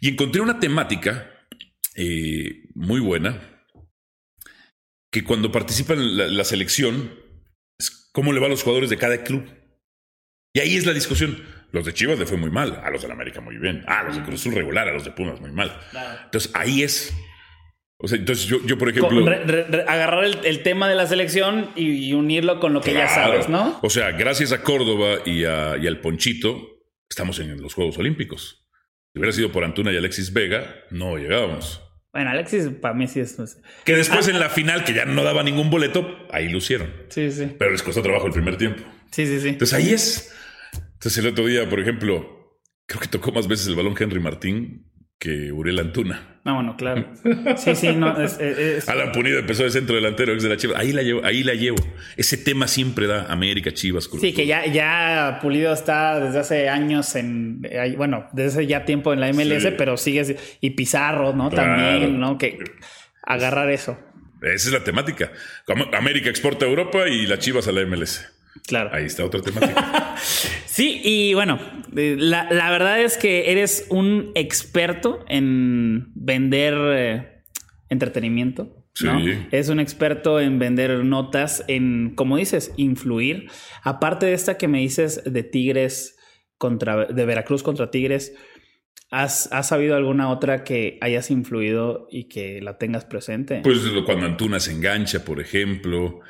Y 0.00 0.08
encontré 0.08 0.40
una 0.40 0.60
temática 0.60 1.30
eh, 1.94 2.68
muy 2.74 3.00
buena, 3.00 3.66
que 5.10 5.24
cuando 5.24 5.52
participan 5.52 6.16
la, 6.16 6.26
la 6.26 6.44
selección, 6.44 7.18
es 7.78 8.08
cómo 8.12 8.32
le 8.32 8.40
va 8.40 8.46
a 8.46 8.50
los 8.50 8.62
jugadores 8.62 8.90
de 8.90 8.96
cada 8.96 9.22
club. 9.24 9.44
Y 10.54 10.60
ahí 10.60 10.76
es 10.76 10.86
la 10.86 10.94
discusión. 10.94 11.42
Los 11.72 11.86
de 11.86 11.94
Chivas 11.94 12.18
le 12.18 12.26
fue 12.26 12.36
muy 12.36 12.50
mal, 12.50 12.80
a 12.84 12.90
los 12.90 13.00
de 13.00 13.08
la 13.08 13.14
América 13.14 13.40
muy 13.40 13.56
bien, 13.56 13.82
a 13.86 14.02
los 14.02 14.16
de 14.16 14.22
Cruz 14.22 14.40
Azul 14.40 14.54
regular, 14.54 14.88
a 14.88 14.92
los 14.92 15.04
de 15.04 15.10
Pumas 15.10 15.40
muy 15.40 15.50
mal. 15.50 15.74
Entonces 16.24 16.50
ahí 16.54 16.82
es. 16.82 17.14
O 17.96 18.08
sea, 18.08 18.18
entonces 18.18 18.44
yo, 18.44 18.58
yo 18.66 18.76
por 18.76 18.90
ejemplo. 18.90 19.26
agarrar 19.88 20.24
el, 20.24 20.62
tema 20.62 20.88
de 20.88 20.94
la 20.94 21.06
selección 21.06 21.70
y, 21.74 22.12
unirlo 22.12 22.60
con 22.60 22.74
lo 22.74 22.82
que 22.82 22.92
ya 22.92 23.08
sabes, 23.08 23.48
¿no? 23.48 23.78
O 23.82 23.88
sea, 23.88 24.12
gracias 24.12 24.52
a 24.52 24.62
Córdoba 24.62 25.20
y, 25.24 25.44
al 25.44 26.00
Ponchito, 26.00 26.82
estamos 27.08 27.38
en 27.38 27.60
los 27.62 27.72
Juegos 27.72 27.96
Olímpicos. 27.96 28.68
Si 29.14 29.18
hubiera 29.18 29.32
sido 29.32 29.50
por 29.50 29.64
Antuna 29.64 29.92
y 29.92 29.96
Alexis 29.96 30.32
Vega, 30.32 30.74
no 30.90 31.16
llegábamos. 31.16 31.80
Bueno, 32.12 32.30
Alexis 32.30 32.68
para 32.68 32.92
mí 32.92 33.06
sí 33.06 33.20
es. 33.20 33.38
Que 33.84 33.96
después 33.96 34.28
ah. 34.28 34.30
en 34.30 34.40
la 34.40 34.50
final, 34.50 34.84
que 34.84 34.92
ya 34.92 35.06
no 35.06 35.22
daba 35.22 35.42
ningún 35.42 35.70
boleto, 35.70 36.26
ahí 36.30 36.50
lo 36.50 36.58
hicieron. 36.58 36.92
Sí, 37.08 37.30
sí. 37.30 37.54
Pero 37.58 37.70
les 37.70 37.82
costó 37.82 38.02
trabajo 38.02 38.26
el 38.26 38.32
primer 38.32 38.58
tiempo. 38.58 38.82
Sí, 39.10 39.26
sí, 39.26 39.40
sí. 39.40 39.48
Entonces 39.48 39.78
ahí 39.78 39.92
es. 39.94 40.34
Entonces 41.02 41.24
el 41.24 41.32
otro 41.32 41.46
día, 41.46 41.68
por 41.68 41.80
ejemplo, 41.80 42.60
creo 42.86 43.00
que 43.00 43.08
tocó 43.08 43.32
más 43.32 43.48
veces 43.48 43.66
el 43.66 43.74
balón 43.74 43.96
Henry 43.98 44.20
Martín 44.20 44.86
que 45.18 45.50
Uriel 45.50 45.80
Antuna. 45.80 46.40
No, 46.44 46.54
bueno, 46.54 46.76
claro. 46.76 47.12
Sí, 47.56 47.74
sí, 47.74 47.92
no. 47.92 48.16
Es, 48.22 48.88
Alan 48.88 49.10
Punido 49.10 49.40
empezó 49.40 49.64
de 49.64 49.70
centro 49.70 49.96
delantero 49.96 50.32
ex 50.32 50.44
de 50.44 50.48
la 50.48 50.56
Chivas. 50.56 50.78
Ahí 50.78 50.92
la 50.92 51.02
llevo, 51.02 51.24
ahí 51.24 51.42
la 51.42 51.54
llevo. 51.54 51.78
Ese 52.16 52.36
tema 52.36 52.68
siempre 52.68 53.08
da 53.08 53.32
América, 53.32 53.72
Chivas, 53.72 54.06
Cruz. 54.06 54.20
Sí, 54.20 54.32
que 54.32 54.46
ya, 54.46 54.64
ya 54.66 55.40
Pulido 55.42 55.72
está 55.72 56.20
desde 56.20 56.38
hace 56.38 56.68
años 56.68 57.16
en, 57.16 57.62
bueno, 57.96 58.28
desde 58.32 58.60
hace 58.60 58.66
ya 58.68 58.84
tiempo 58.84 59.12
en 59.12 59.18
la 59.18 59.32
MLS, 59.32 59.72
pero 59.76 59.96
sigue 59.96 60.36
y 60.60 60.70
Pizarro, 60.70 61.32
¿no? 61.32 61.50
También, 61.50 62.20
¿no? 62.20 62.38
Que 62.38 62.60
agarrar 63.24 63.68
eso. 63.70 63.98
Esa 64.40 64.68
es 64.68 64.72
la 64.72 64.84
temática. 64.84 65.32
América 65.94 66.30
exporta 66.30 66.64
a 66.64 66.68
Europa 66.68 67.08
y 67.08 67.26
la 67.26 67.40
Chivas 67.40 67.66
a 67.66 67.72
la 67.72 67.84
MLS. 67.84 68.24
Claro. 68.66 68.90
Ahí 68.92 69.06
está 69.06 69.24
otra 69.24 69.40
temática. 69.40 70.14
sí, 70.66 71.00
y 71.04 71.34
bueno, 71.34 71.58
eh, 71.96 72.16
la, 72.18 72.70
verdad 72.70 73.00
es 73.00 73.16
que 73.16 73.50
eres 73.50 73.86
un 73.88 74.30
experto 74.34 75.24
en 75.28 76.12
vender 76.14 76.74
eh, 76.78 77.42
entretenimiento. 77.88 78.78
Sí. 78.94 79.08
Es 79.50 79.70
un 79.70 79.80
experto 79.80 80.38
en 80.38 80.58
vender 80.58 81.02
notas, 81.04 81.64
en, 81.66 82.14
como 82.14 82.36
dices, 82.36 82.72
influir. 82.76 83.48
Aparte 83.82 84.26
de 84.26 84.34
esta 84.34 84.58
que 84.58 84.68
me 84.68 84.80
dices 84.80 85.22
de 85.24 85.42
Tigres 85.42 86.18
contra, 86.58 87.06
de 87.06 87.24
Veracruz 87.24 87.62
contra 87.62 87.90
Tigres, 87.90 88.34
¿has, 89.10 89.50
¿has 89.50 89.68
sabido 89.68 89.96
alguna 89.96 90.28
otra 90.28 90.62
que 90.62 90.98
hayas 91.00 91.30
influido 91.30 92.06
y 92.10 92.24
que 92.24 92.60
la 92.60 92.76
tengas 92.76 93.06
presente? 93.06 93.62
Pues 93.64 93.78
cuando 94.04 94.26
Antuna 94.26 94.60
se 94.60 94.72
engancha, 94.72 95.24
por 95.24 95.40
ejemplo. 95.40 96.20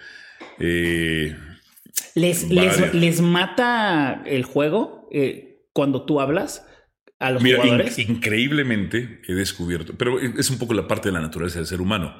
Eh, 0.61 1.35
les, 2.15 2.49
les, 2.51 3.21
mata 3.21 4.23
el 4.27 4.45
juego 4.45 5.09
eh, 5.13 5.67
cuando 5.73 6.05
tú 6.05 6.21
hablas 6.21 6.67
a 7.19 7.31
los 7.31 7.43
jugadores. 7.43 7.99
increíblemente 7.99 9.21
he 9.27 9.33
descubierto, 9.33 9.95
pero 9.97 10.19
es 10.19 10.51
un 10.51 10.59
poco 10.59 10.75
la 10.75 10.89
parte 10.89 11.09
de 11.09 11.13
la 11.13 11.21
naturaleza 11.21 11.59
del 11.59 11.67
ser 11.67 11.81
humano, 11.81 12.17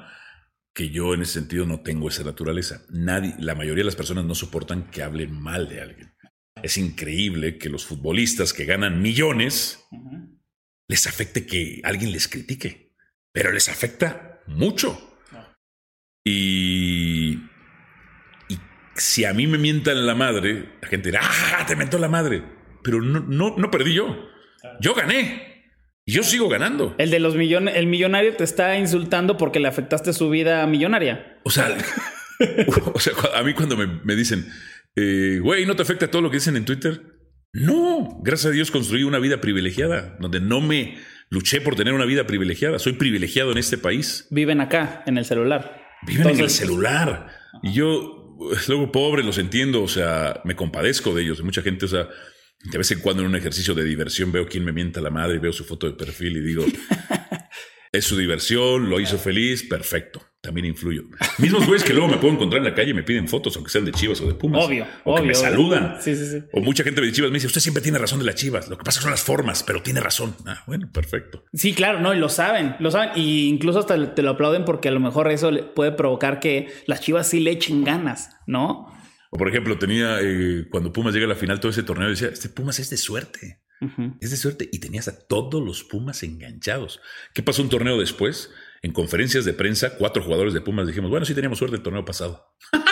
que 0.73 0.89
yo 0.89 1.13
en 1.13 1.21
ese 1.21 1.33
sentido 1.33 1.65
no 1.65 1.81
tengo 1.81 2.07
esa 2.07 2.23
naturaleza. 2.23 2.83
Nadie, 2.89 3.35
la 3.39 3.55
mayoría 3.55 3.81
de 3.81 3.87
las 3.87 3.95
personas 3.95 4.25
no 4.25 4.33
soportan 4.33 4.89
que 4.89 5.03
hablen 5.03 5.39
mal 5.39 5.69
de 5.69 5.81
alguien. 5.81 6.13
Es 6.61 6.77
increíble 6.77 7.57
que 7.57 7.69
los 7.69 7.85
futbolistas 7.85 8.53
que 8.53 8.65
ganan 8.65 9.01
millones 9.01 9.85
les 10.87 11.07
afecte 11.07 11.45
que 11.45 11.81
alguien 11.83 12.11
les 12.11 12.27
critique, 12.27 12.93
pero 13.31 13.51
les 13.51 13.69
afecta 13.69 14.41
mucho. 14.47 15.17
Y 16.25 17.37
si 18.95 19.25
a 19.25 19.33
mí 19.33 19.47
me 19.47 19.57
mientan 19.57 20.05
la 20.05 20.15
madre, 20.15 20.69
la 20.81 20.87
gente 20.87 21.09
dirá, 21.09 21.21
¡ah, 21.23 21.65
te 21.67 21.75
mentó 21.75 21.97
la 21.97 22.07
madre! 22.07 22.43
Pero 22.83 23.01
no, 23.01 23.21
no, 23.21 23.55
no 23.57 23.71
perdí 23.71 23.93
yo. 23.93 24.29
Yo 24.79 24.93
gané. 24.93 25.53
Y 26.05 26.13
yo 26.13 26.23
sigo 26.23 26.49
ganando. 26.49 26.95
El 26.97 27.11
de 27.11 27.19
los 27.19 27.35
millones, 27.35 27.75
el 27.77 27.87
millonario 27.87 28.35
te 28.35 28.43
está 28.43 28.77
insultando 28.77 29.37
porque 29.37 29.59
le 29.59 29.69
afectaste 29.69 30.11
su 30.11 30.29
vida 30.29 30.65
millonaria. 30.67 31.39
O 31.43 31.49
sea, 31.49 31.75
o 32.93 32.99
sea 32.99 33.13
a 33.35 33.43
mí 33.43 33.53
cuando 33.53 33.77
me, 33.77 34.15
dicen, 34.15 34.45
eh, 34.95 35.39
güey, 35.41 35.65
¿no 35.65 35.75
te 35.75 35.81
afecta 35.81 36.11
todo 36.11 36.21
lo 36.21 36.29
que 36.29 36.37
dicen 36.37 36.57
en 36.57 36.65
Twitter? 36.65 37.01
No, 37.53 38.19
gracias 38.21 38.51
a 38.51 38.53
Dios 38.53 38.71
construí 38.71 39.03
una 39.03 39.19
vida 39.19 39.39
privilegiada, 39.39 40.17
donde 40.19 40.41
no 40.41 40.59
me 40.59 40.97
luché 41.29 41.61
por 41.61 41.75
tener 41.75 41.93
una 41.93 42.05
vida 42.05 42.27
privilegiada. 42.27 42.79
Soy 42.79 42.93
privilegiado 42.93 43.51
en 43.51 43.59
este 43.59 43.77
país. 43.77 44.27
Viven 44.29 44.59
acá, 44.59 45.03
en 45.05 45.17
el 45.17 45.25
celular. 45.25 45.83
Viven 46.05 46.29
en 46.29 46.39
el 46.39 46.49
celular. 46.49 47.29
Y 47.61 47.73
yo 47.73 48.22
luego 48.67 48.91
pobre, 48.91 49.23
los 49.23 49.37
entiendo, 49.37 49.83
o 49.83 49.87
sea, 49.87 50.41
me 50.45 50.55
compadezco 50.55 51.13
de 51.13 51.23
ellos, 51.23 51.37
de 51.37 51.43
mucha 51.43 51.61
gente, 51.61 51.85
o 51.85 51.89
sea, 51.89 52.09
de 52.59 52.77
vez 52.77 52.91
en 52.91 52.99
cuando 52.99 53.23
en 53.23 53.29
un 53.29 53.35
ejercicio 53.35 53.73
de 53.73 53.83
diversión 53.83 54.31
veo 54.31 54.47
quién 54.47 54.63
me 54.63 54.71
mienta 54.71 55.01
la 55.01 55.09
madre, 55.09 55.39
veo 55.39 55.53
su 55.53 55.65
foto 55.65 55.87
de 55.87 55.93
perfil 55.93 56.37
y 56.37 56.41
digo, 56.41 56.65
es 57.91 58.05
su 58.05 58.17
diversión, 58.17 58.89
lo 58.89 58.99
hizo 58.99 59.17
feliz, 59.17 59.63
perfecto 59.63 60.32
también 60.43 60.65
influyo. 60.65 61.03
Mismos 61.37 61.65
güeyes 61.65 61.85
que 61.85 61.93
luego 61.93 62.09
me 62.09 62.17
puedo 62.17 62.33
encontrar 62.33 62.57
en 62.59 62.65
la 62.65 62.75
calle 62.75 62.91
y 62.91 62.93
me 62.93 63.03
piden 63.03 63.29
fotos, 63.29 63.55
aunque 63.55 63.71
sean 63.71 63.85
de 63.85 63.93
Chivas 63.93 64.19
o 64.19 64.27
de 64.27 64.33
Pumas. 64.33 64.65
Obvio. 64.65 64.85
O 65.05 65.15
que 65.15 65.21
me 65.21 65.33
saludan. 65.33 65.95
Sí, 66.01 66.17
sí, 66.17 66.25
sí. 66.25 66.43
O 66.51 66.59
mucha 66.59 66.83
gente 66.83 66.99
de 66.99 67.13
Chivas 67.13 67.31
me 67.31 67.35
dice, 67.35 67.47
usted 67.47 67.61
siempre 67.61 67.81
tiene 67.81 67.97
razón 67.97 68.19
de 68.19 68.25
las 68.25 68.35
Chivas. 68.35 68.67
Lo 68.67 68.77
que 68.77 68.83
pasa 68.83 68.99
son 68.99 69.11
las 69.11 69.23
formas, 69.23 69.63
pero 69.63 69.81
tiene 69.81 70.01
razón. 70.01 70.35
Ah, 70.45 70.61
bueno, 70.67 70.91
perfecto. 70.91 71.45
Sí, 71.53 71.73
claro, 71.73 72.01
no, 72.01 72.13
y 72.13 72.17
lo 72.17 72.27
saben, 72.27 72.75
lo 72.79 72.91
saben. 72.91 73.11
Y 73.15 73.47
incluso 73.47 73.79
hasta 73.79 74.13
te 74.13 74.21
lo 74.21 74.31
aplauden 74.31 74.65
porque 74.65 74.89
a 74.89 74.91
lo 74.91 74.99
mejor 74.99 75.31
eso 75.31 75.49
puede 75.73 75.93
provocar 75.93 76.41
que 76.41 76.67
las 76.87 76.99
Chivas 76.99 77.29
sí 77.29 77.39
le 77.39 77.51
echen 77.51 77.85
ganas, 77.85 78.31
¿no? 78.45 78.93
O 79.29 79.37
por 79.37 79.47
ejemplo, 79.47 79.79
tenía, 79.79 80.17
eh, 80.21 80.67
cuando 80.69 80.91
Pumas 80.91 81.13
llega 81.13 81.25
a 81.25 81.29
la 81.29 81.35
final, 81.35 81.61
todo 81.61 81.71
ese 81.71 81.83
torneo, 81.83 82.09
decía, 82.09 82.27
este 82.27 82.49
Pumas 82.49 82.79
es 82.79 82.89
de 82.89 82.97
suerte. 82.97 83.61
Es 84.21 84.31
de 84.31 84.37
suerte. 84.37 84.69
Y 84.71 84.79
tenías 84.79 85.07
a 85.07 85.27
todos 85.27 85.61
los 85.61 85.83
Pumas 85.83 86.23
enganchados. 86.23 87.01
¿Qué 87.33 87.43
pasó 87.43 87.61
un 87.61 87.69
torneo 87.69 87.97
después? 87.99 88.49
En 88.83 88.91
conferencias 88.91 89.45
de 89.45 89.53
prensa, 89.53 89.97
cuatro 89.97 90.21
jugadores 90.21 90.53
de 90.53 90.61
Pumas 90.61 90.85
dijimos, 90.85 91.09
bueno, 91.09 91.25
sí 91.25 91.33
teníamos 91.33 91.57
suerte 91.57 91.77
el 91.77 91.81
torneo 91.81 92.05
pasado. 92.05 92.53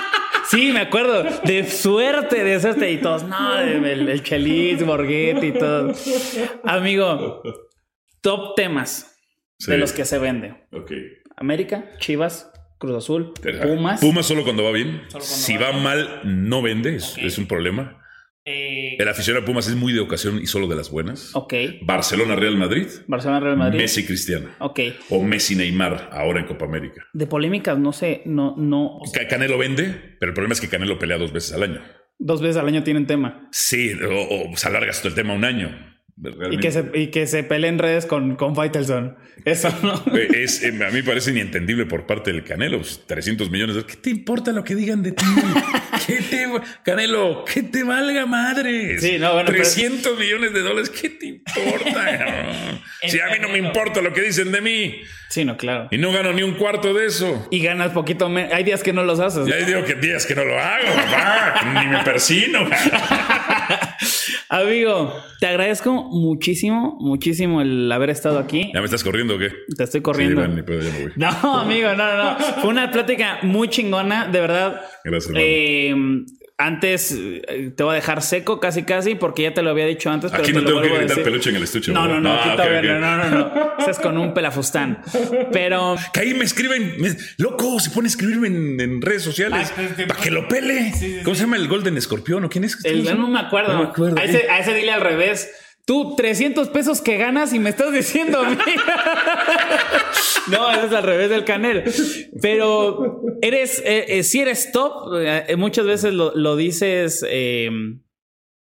Sí, 0.50 0.74
me 0.74 0.82
acuerdo. 0.82 1.24
De 1.46 1.66
suerte, 1.66 2.44
de 2.44 2.60
suerte. 2.60 2.92
Y 2.92 2.98
todos, 2.98 3.24
no, 3.24 3.58
el, 3.58 4.10
el 4.10 4.22
Chelis, 4.22 4.86
Borghetti 4.86 5.48
y 5.48 5.52
todo. 5.54 5.94
Amigo, 6.66 7.42
top 8.20 8.56
temas 8.58 9.18
de 9.66 9.78
los 9.78 9.94
que 9.94 10.04
se 10.04 10.20
vende. 10.20 10.68
Ok. 10.74 10.92
América, 11.38 11.92
Chivas, 12.00 12.52
Cruz 12.80 12.98
Azul, 12.98 13.34
Pumas. 13.62 14.02
Pumas 14.02 14.26
solo 14.26 14.44
cuando 14.44 14.64
va 14.66 14.72
bien. 14.72 15.04
si 15.22 15.56
va, 15.56 15.72
mal, 15.72 16.20
no 16.26 16.62
vende. 16.62 16.98
Es, 16.98 17.38
un 17.38 17.48
problema. 17.48 18.04
El 19.02 19.10
aficionado 19.10 19.42
a 19.42 19.46
Pumas 19.48 19.68
es 19.68 19.76
muy 19.76 19.94
de 19.94 20.00
ocasión 20.00 20.40
y 20.40 20.46
solo 20.46 20.68
de 20.68 20.76
las 20.76 20.92
buenas. 20.92 21.32
Ok. 21.34 21.56
Barcelona 21.82 22.36
Real 22.36 22.56
Madrid. 22.56 22.86
Barcelona 23.08 23.40
Real 23.40 23.58
Madrid. 23.58 23.80
Messi 23.80 24.06
Cristiano. 24.06 24.50
Ok. 24.60 24.80
O 25.10 25.24
Messi 25.24 25.56
Neymar 25.56 26.10
ahora 26.12 26.40
en 26.40 26.46
Copa 26.46 26.66
América. 26.66 27.08
De 27.12 27.26
polémicas, 27.26 27.80
no 27.80 27.94
sé, 27.94 28.22
no, 28.26 28.56
no. 28.58 29.00
Canelo 29.28 29.58
vende, 29.58 30.18
pero 30.20 30.30
el 30.30 30.34
problema 30.36 30.54
es 30.54 30.62
que 30.62 30.70
Canelo 30.70 31.00
pelea 31.00 31.18
dos 31.18 31.34
veces 31.34 31.52
al 31.54 31.64
año. 31.64 31.82
Dos 32.20 32.44
veces 32.44 32.58
al 32.58 32.68
año 32.68 32.84
tienen 32.84 33.08
tema. 33.08 33.50
Sí, 33.52 33.92
o, 33.94 34.52
o 34.52 34.56
se 34.56 34.68
alargas 34.68 35.00
todo 35.00 35.10
el 35.10 35.16
tema 35.16 35.34
un 35.34 35.46
año. 35.46 35.91
Y 36.52 36.58
que, 36.58 36.72
se, 36.72 36.86
y 36.94 37.08
que 37.08 37.26
se 37.26 37.44
peleen 37.44 37.80
redes 37.80 38.06
con, 38.06 38.36
con 38.36 38.56
Faitelson. 38.56 39.18
Eso 39.46 39.70
no. 39.84 40.04
Es, 40.16 40.64
eh, 40.64 40.78
a 40.86 40.92
mí 40.92 41.02
parece 41.02 41.32
inentendible 41.32 41.86
por 41.86 42.06
parte 42.06 42.32
del 42.32 42.44
Canelo. 42.44 42.82
300 43.08 43.50
millones. 43.50 43.84
¿Qué 43.86 43.96
te 43.96 44.10
importa 44.10 44.52
lo 44.52 44.64
que 44.64 44.76
digan 44.76 45.02
de 45.02 45.14
ti? 45.14 45.26
¿Qué 46.06 46.22
te, 46.22 46.48
Canelo, 46.84 47.44
que 47.46 47.64
te 47.64 47.84
valga 47.84 48.26
madre. 48.26 49.00
Sí, 49.00 49.18
no, 49.18 49.34
bueno, 49.34 49.50
300 49.52 50.20
millones 50.20 50.54
de 50.54 50.62
dólares. 50.62 50.90
¿Qué 50.90 51.10
te 51.10 51.26
importa? 51.26 52.82
si 53.08 53.20
a 53.20 53.28
mí 53.28 53.38
no 53.42 53.50
me 53.50 53.58
importa 53.58 54.02
lo 54.02 54.14
que 54.14 54.22
dicen 54.22 54.52
de 54.52 54.62
mí. 54.62 55.02
Sí, 55.30 55.46
no, 55.46 55.56
claro. 55.58 55.88
Y 55.92 55.98
no 55.98 56.12
gano 56.12 56.34
ni 56.34 56.44
un 56.44 56.56
cuarto 56.56 56.94
de 56.94 57.06
eso. 57.06 57.48
Y 57.52 57.64
ganas 57.64 57.92
poquito 57.92 58.30
menos. 58.30 58.54
Hay 58.54 58.64
días 58.64 58.84
que 58.84 58.92
no 58.94 59.04
los 59.04 59.20
haces. 59.20 59.48
Y 59.48 59.52
hay 59.54 59.66
que 59.84 59.96
días 59.96 60.26
que 60.26 60.36
no 60.36 60.44
lo 60.44 60.60
hago, 60.60 61.80
ni 61.80 61.88
me 61.88 62.04
persino. 62.04 62.68
Amigo, 64.54 65.16
te 65.40 65.48
agradezco 65.48 65.94
muchísimo, 65.94 66.98
muchísimo 67.00 67.62
el 67.62 67.90
haber 67.90 68.10
estado 68.10 68.38
aquí. 68.38 68.70
¿Ya 68.74 68.82
me 68.82 68.86
estás 68.86 69.02
corriendo 69.02 69.36
o 69.36 69.40
qué? 69.40 69.50
Te 69.78 69.86
estoy 69.86 70.02
corriendo. 70.02 70.46
No, 71.16 71.60
amigo, 71.62 71.94
no, 71.96 72.18
no. 72.18 72.38
Fue 72.60 72.70
una 72.70 72.92
plática 72.92 73.40
muy 73.44 73.70
chingona, 73.70 74.28
de 74.28 74.42
verdad. 74.42 74.82
Gracias. 75.06 75.34
Eh, 75.40 75.96
antes 76.66 77.16
eh, 77.18 77.72
te 77.76 77.84
voy 77.84 77.94
a 77.94 77.96
dejar 77.96 78.22
seco 78.22 78.60
casi 78.60 78.84
casi 78.84 79.16
porque 79.16 79.44
ya 79.44 79.54
te 79.54 79.62
lo 79.62 79.70
había 79.70 79.86
dicho 79.86 80.10
antes. 80.10 80.34
Aquí 80.34 80.54
no 80.54 80.64
tengo 80.64 80.82
que 80.82 80.90
gritar 80.90 81.24
peluche 81.24 81.50
en 81.50 81.56
el 81.58 81.64
estuche. 81.64 81.92
No, 81.92 82.08
no, 82.08 82.20
no, 82.20 82.34
aquí 82.34 82.50
todavía 82.52 82.82
no, 82.82 83.18
no, 83.18 83.30
no, 83.30 83.38
no. 83.78 83.88
es 83.88 84.00
con 84.00 84.18
un 84.18 84.34
pelafustán. 84.34 85.02
Pero. 85.52 85.96
Que 86.14 86.22
ahí 86.22 86.34
me 86.34 86.46
escriben, 86.46 86.96
loco, 87.38 87.80
se 87.80 87.90
pone 87.90 88.08
a 88.08 88.10
escribirme 88.10 88.48
en, 88.48 89.02
redes 89.02 89.24
sociales 89.24 89.74
ah, 89.78 89.82
para 90.08 90.20
que 90.20 90.32
lo 90.32 90.48
pele. 90.48 90.94
¿Cómo 91.24 91.36
se 91.36 91.42
llama 91.42 91.56
el 91.56 91.68
Golden 91.68 91.98
Escorpión 91.98 92.46
o 92.46 92.50
quién 92.50 92.64
es? 92.64 92.84
El, 92.86 93.04
no 93.04 93.28
me 93.28 93.40
acuerdo. 93.40 93.74
No 93.74 93.84
me 93.84 93.90
acuerdo. 93.90 94.18
A 94.18 94.24
ese, 94.24 94.50
a 94.50 94.60
ese 94.60 94.74
dile 94.74 94.92
al 94.92 95.02
revés. 95.02 95.50
Tú, 95.86 96.16
300 96.16 96.70
pesos 96.70 97.02
que 97.02 97.18
ganas 97.18 97.54
y 97.54 97.60
me 97.60 97.72
estás 97.72 97.92
diciendo 97.92 98.40
a 98.40 98.50
mí. 98.50 98.56
no, 100.52 100.72
eso 100.72 100.86
es 100.86 100.94
al 100.94 101.04
revés 101.04 101.30
del 101.30 101.44
canel. 101.44 101.84
Pero 102.42 103.22
eres, 103.42 103.80
eh, 103.86 104.06
eh, 104.20 104.24
si 104.24 104.42
eres 104.42 104.72
top, 104.72 105.14
eh, 105.16 105.56
muchas 105.58 105.86
veces 105.86 106.14
lo, 106.14 106.56
dices, 106.56 107.26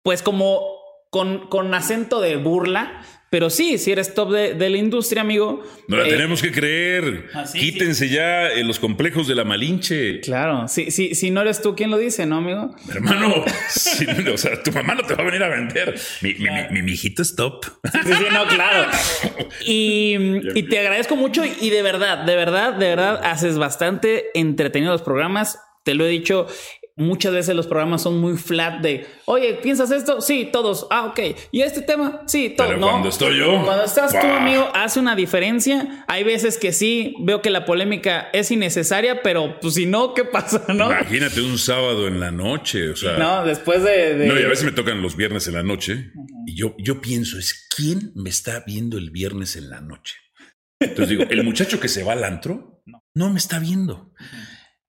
pues 0.04 0.22
como 0.22 0.62
con, 1.10 1.48
con 1.48 1.74
acento 1.74 2.20
de 2.20 2.36
burla, 2.36 3.02
pero 3.30 3.50
sí, 3.50 3.78
si 3.78 3.92
eres 3.92 4.14
top 4.14 4.32
de, 4.32 4.70
la 4.70 4.78
industria, 4.78 5.22
amigo. 5.22 5.62
No 5.88 5.98
la 5.98 6.08
eh, 6.08 6.10
tenemos 6.10 6.42
que 6.42 6.52
creer. 6.52 7.30
Ah, 7.34 7.44
Quítense 7.52 8.08
ya 8.08 8.48
eh, 8.48 8.64
los 8.64 8.80
complejos 8.80 9.28
de 9.28 9.36
la 9.36 9.44
Malinche. 9.44 10.22
Claro, 10.22 10.68
si, 10.68 10.92
sí, 10.92 11.14
si 11.14 11.30
no 11.30 11.42
eres 11.42 11.62
tú 11.62 11.76
quien 11.76 11.92
lo 11.92 11.98
dice, 11.98 12.26
¿no, 12.26 12.38
amigo? 12.38 12.74
Hermano, 12.90 13.44
o 14.34 14.38
sea, 14.38 14.64
tu 14.64 14.72
mamá 14.72 14.96
no 14.96 15.04
te 15.04 15.14
va 15.14 15.24
a 15.24 15.26
venir 15.26 15.44
a 15.44 15.50
vender. 15.50 16.00
Mi, 16.22 16.36
mi, 16.36 16.82
mi, 16.82 16.92
hijito 16.92 17.22
es 17.22 17.36
top. 17.36 17.66
Sí, 17.92 18.00
sí, 18.06 18.26
no, 18.32 18.48
claro. 18.48 18.90
Y, 19.66 20.16
y 20.56 20.64
te 20.64 20.80
agradezco 20.80 21.16
mucho 21.16 21.44
y 21.44 21.70
de 21.70 21.82
verdad, 21.82 22.20
de 22.20 22.36
verdad, 22.36 22.74
de 22.74 22.88
verdad, 22.88 23.22
haces 23.24 23.58
bastante 23.58 24.28
entretenidos 24.34 24.94
los 24.94 25.02
programas. 25.02 25.60
Te 25.84 25.94
lo 25.94 26.06
he 26.06 26.10
dicho, 26.10 26.48
muchas 26.98 27.32
veces 27.32 27.56
los 27.56 27.68
programas 27.68 28.02
son 28.02 28.20
muy 28.20 28.38
flat 28.38 28.82
de, 28.82 29.08
oye, 29.26 29.54
¿piensas 29.62 29.92
esto? 29.92 30.20
Sí, 30.20 30.50
todos. 30.52 30.88
Ah, 30.90 31.06
ok. 31.06 31.20
¿Y 31.52 31.62
este 31.62 31.82
tema? 31.82 32.24
Sí, 32.28 32.54
todos. 32.58 32.72
Pero 32.72 32.82
cuando 32.82 33.10
estoy 33.10 33.38
yo. 33.38 33.64
Cuando 33.64 33.86
estás 33.86 34.12
tú, 34.12 34.28
amigo, 34.28 34.70
hace 34.74 35.00
una 35.00 35.16
diferencia. 35.16 36.04
Hay 36.08 36.24
veces 36.24 36.58
que 36.58 36.74
sí, 36.74 37.16
veo 37.22 37.42
que 37.42 37.52
la 37.52 37.64
polémica 37.66 38.30
es 38.34 38.52
innecesaria, 38.52 39.22
pero 39.22 39.60
pues 39.62 39.76
si 39.76 39.86
no, 39.86 40.14
¿qué 40.14 40.26
pasa, 40.26 40.66
no? 40.74 40.92
Imagínate 40.92 41.42
un 41.42 41.58
sábado 41.58 42.08
en 42.08 42.20
la 42.20 42.32
noche, 42.32 42.90
o 42.90 42.96
sea. 42.96 43.18
No, 43.18 43.46
después 43.46 43.84
de. 43.84 44.26
No, 44.28 44.38
y 44.38 44.44
a 44.44 44.48
veces 44.48 44.66
me 44.66 44.72
tocan 44.72 45.02
los 45.02 45.16
viernes 45.16 45.48
en 45.48 45.54
la 45.54 45.64
noche. 45.64 46.12
Y 46.48 46.56
yo, 46.56 46.76
yo 46.80 47.00
pienso, 47.00 47.38
es 47.38 47.68
quién 47.76 48.12
me 48.16 48.30
está 48.30 48.64
viendo 48.66 48.98
el 48.98 49.12
viernes 49.12 49.56
en 49.56 49.70
la 49.70 49.82
noche. 49.82 50.16
Entonces 50.80 51.10
digo, 51.10 51.24
el 51.30 51.44
muchacho 51.44 51.80
que 51.80 51.88
se 51.88 52.04
va 52.04 52.14
al 52.14 52.24
antro 52.24 52.82
no, 53.14 53.30
me 53.30 53.38
está 53.38 53.60
viendo. 53.60 54.14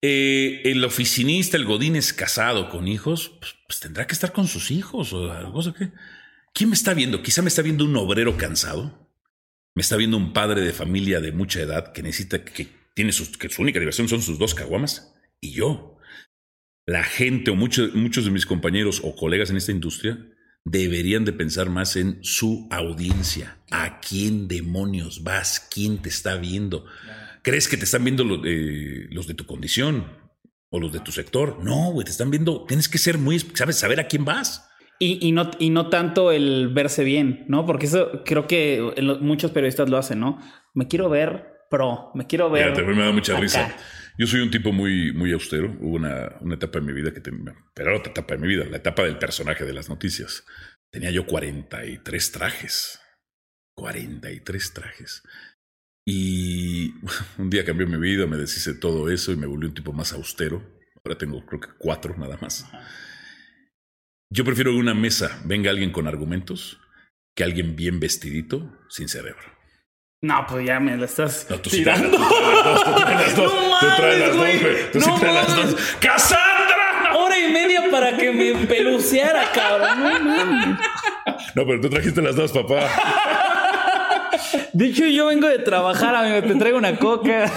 Eh, 0.01 0.63
el 0.65 0.85
oficinista, 0.85 1.57
el 1.57 1.65
godín 1.65 1.97
es 1.97 2.13
casado 2.13 2.69
con 2.71 2.87
hijos, 2.87 3.31
pues, 3.41 3.57
pues, 3.67 3.81
tendrá 3.81 4.07
que 4.07 4.13
estar 4.13 4.33
con 4.33 4.47
sus 4.47 4.71
hijos 4.71 5.13
o 5.13 5.33
algo 5.33 5.61
así. 5.61 5.73
¿Quién 6.55 6.71
me 6.71 6.75
está 6.75 6.95
viendo? 6.95 7.23
Quizá 7.23 7.43
me 7.43 7.49
está 7.49 7.63
viendo 7.63 7.85
un 7.85 7.97
obrero 7.97 8.37
cansado. 8.37 9.09
Me 9.75 9.83
está 9.83 9.97
viendo 9.97 10.17
un 10.17 10.33
padre 10.33 10.61
de 10.61 10.73
familia 10.73 11.21
de 11.21 11.33
mucha 11.33 11.61
edad 11.61 11.93
que 11.93 12.03
necesita 12.03 12.45
que 12.45 12.69
tiene 12.95 13.13
sus, 13.13 13.37
que 13.37 13.49
su 13.49 13.63
única 13.63 13.79
diversión 13.79 14.09
son 14.09 14.23
sus 14.23 14.39
dos 14.39 14.55
caguamas. 14.55 15.15
Y 15.41 15.53
yo. 15.53 15.99
La 16.87 17.05
gente 17.05 17.51
o 17.51 17.55
muchos, 17.55 17.95
muchos 17.95 18.25
de 18.25 18.31
mis 18.31 18.47
compañeros 18.47 19.03
o 19.05 19.15
colegas 19.15 19.51
en 19.51 19.57
esta 19.57 19.73
industria 19.73 20.19
deberían 20.65 21.25
de 21.25 21.33
pensar 21.33 21.71
más 21.71 21.97
en 21.97 22.19
su 22.23 22.67
audiencia. 22.71 23.59
¿A 23.71 24.01
quién 24.01 24.49
demonios 24.49 25.23
vas? 25.23 25.69
¿Quién 25.71 25.99
te 25.99 26.09
está 26.09 26.37
viendo? 26.37 26.87
¿Crees 27.49 27.67
que 27.67 27.79
te 27.79 27.85
están 27.85 28.05
viendo 28.05 28.25
los, 28.25 28.41
los 29.11 29.27
de 29.27 29.33
tu 29.33 29.47
condición 29.47 30.05
o 30.69 30.79
los 30.79 30.93
de 30.93 31.01
tu 31.01 31.13
sector? 31.13 31.65
No, 31.65 31.93
güey, 31.93 32.05
te 32.05 32.11
están 32.11 32.31
viendo. 32.31 32.67
Tienes 32.67 32.91
que 32.91 32.99
ser 32.99 33.17
muy, 33.17 33.39
sabes, 33.39 33.77
saber 33.79 34.01
a 34.01 34.07
quién 34.07 34.27
vas. 34.27 34.69
Y, 34.99 35.33
no, 35.33 35.51
y 35.59 35.71
no 35.71 35.89
tanto 35.89 36.31
el 36.31 36.69
verse 36.75 37.05
bien, 37.05 37.47
¿no? 37.49 37.65
Porque 37.65 37.87
eso 37.87 38.23
creo 38.27 38.47
que 38.47 38.93
muchos 39.23 39.51
periodistas 39.53 39.89
lo 39.89 39.97
hacen, 39.97 40.21
¿no? 40.21 40.39
Me 40.75 40.89
quiero 40.89 41.09
ver 41.09 41.47
pro, 41.71 42.11
me 42.15 42.27
quiero 42.27 42.51
ver. 42.51 42.75
Fíjate, 42.75 42.83
me 42.83 43.03
da 43.03 43.13
mucha 43.13 43.41
risa. 43.41 43.75
Yo 44.19 44.27
soy 44.27 44.41
un 44.41 44.51
tipo 44.51 44.71
muy, 44.71 45.15
muy 45.15 45.33
austero. 45.33 45.75
Hubo 45.81 45.97
una, 45.97 46.37
una 46.43 46.57
etapa 46.57 46.81
en 46.81 46.85
mi 46.85 46.93
vida 46.93 47.15
que 47.15 47.23
tenía, 47.23 47.55
pero 47.73 47.97
otra 47.97 48.11
etapa 48.11 48.35
en 48.35 48.43
mi 48.43 48.49
vida, 48.49 48.67
la 48.67 48.77
etapa 48.77 49.05
del 49.05 49.17
personaje 49.17 49.65
de 49.65 49.73
las 49.73 49.89
noticias. 49.89 50.45
Tenía 50.91 51.11
yo 51.13 51.25
43 51.25 52.33
trajes. 52.33 53.01
43 53.75 54.73
trajes. 54.75 55.23
Y 56.11 56.95
un 57.39 57.51
día 57.51 57.67
cambió 57.67 57.87
mi 57.87 57.99
vida, 57.99 58.27
me 58.27 58.39
deshice 58.39 58.73
todo 58.73 59.11
eso 59.11 59.31
y 59.31 59.37
me 59.37 59.47
volví 59.47 59.67
un 59.67 59.75
tipo 59.75 59.93
más 59.93 60.15
austero. 60.15 60.63
Ahora 61.05 61.19
tengo 61.19 61.45
creo 61.45 61.61
que 61.61 61.69
cuatro 61.79 62.17
nada 62.17 62.39
más. 62.41 62.65
Yo 64.31 64.43
prefiero 64.43 64.71
que 64.71 64.79
una 64.79 64.95
mesa 64.95 65.39
venga 65.45 65.71
alguien 65.71 65.93
con 65.93 66.09
argumentos 66.09 66.81
que 67.37 67.45
alguien 67.45 67.77
bien 67.77 68.01
vestidito 68.01 68.75
sin 68.89 69.11
cerebro. 69.11 69.43
No, 70.23 70.47
pues 70.49 70.67
ya 70.67 70.81
me 70.81 70.97
la 70.97 71.05
estás 71.05 71.47
no, 71.51 71.61
tú 71.61 71.69
tirando. 71.69 72.11
tú 72.11 72.17
traes 72.97 73.27
las 73.27 73.37
dos. 73.37 73.53
tú 73.53 73.87
traes 73.97 74.19
las 74.19 74.35
dos. 74.35 74.93
Tú 74.93 75.01
sí 75.03 75.11
traes 75.21 75.35
las 75.35 75.57
dos. 75.57 75.77
¡Cassandra! 76.01 77.17
Hora 77.17 77.39
y 77.39 77.53
media 77.53 77.83
para 77.91 78.17
que 78.17 78.33
me 78.33 78.67
peluceara, 78.67 79.53
cabrón. 79.53 80.25
No, 80.25 80.45
no, 81.55 81.67
pero 81.67 81.81
tú 81.83 81.91
trajiste 81.91 82.23
las 82.23 82.35
dos, 82.35 82.51
papá. 82.51 82.89
De 84.79 84.87
hecho, 84.87 85.05
yo 85.07 85.27
vengo 85.27 85.49
de 85.49 85.59
trabajar, 85.59 86.15
amigo. 86.15 86.41
Te 86.47 86.55
traigo 86.55 86.79
una 86.79 86.97
coca. 87.01 87.47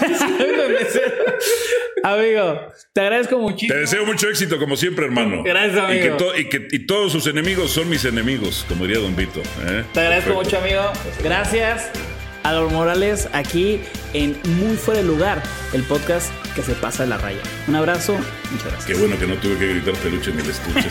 amigo, 2.03 2.61
te 2.93 3.01
agradezco 3.01 3.37
muchísimo. 3.37 3.75
Te 3.75 3.81
deseo 3.81 4.07
mucho 4.07 4.27
éxito, 4.27 4.57
como 4.57 4.75
siempre, 4.75 5.05
hermano. 5.05 5.43
Gracias, 5.43 5.77
amigo. 5.77 6.17
Y 6.35 6.49
que, 6.49 6.67
y 6.71 6.87
todos 6.87 7.11
sus 7.11 7.27
enemigos 7.27 7.69
son 7.69 7.87
mis 7.89 8.05
enemigos, 8.05 8.65
como 8.67 8.87
diría 8.87 8.99
Don 9.03 9.15
Vito. 9.15 9.39
¿eh? 9.67 9.83
Te 9.93 9.99
agradezco 9.99 10.33
mucho, 10.33 10.57
amigo. 10.57 10.81
Gracias. 11.23 11.91
Ador 12.41 12.71
Morales 12.71 13.29
aquí 13.33 13.79
en 14.13 14.35
Muy 14.57 14.75
Fuera 14.75 15.01
de 15.01 15.07
Lugar, 15.07 15.43
el 15.73 15.83
podcast 15.83 16.31
que 16.55 16.63
se 16.63 16.73
pasa 16.73 17.03
de 17.03 17.09
la 17.09 17.19
raya. 17.19 17.41
Un 17.67 17.75
abrazo, 17.75 18.17
muchas 18.49 18.71
gracias. 18.71 18.85
Qué 18.85 18.95
bueno 18.95 19.19
que 19.19 19.27
no 19.27 19.35
tuve 19.35 19.59
que 19.59 19.67
gritar 19.67 19.93
peluche 19.93 20.31
en 20.31 20.39
el 20.39 20.49
estuche. 20.49 20.89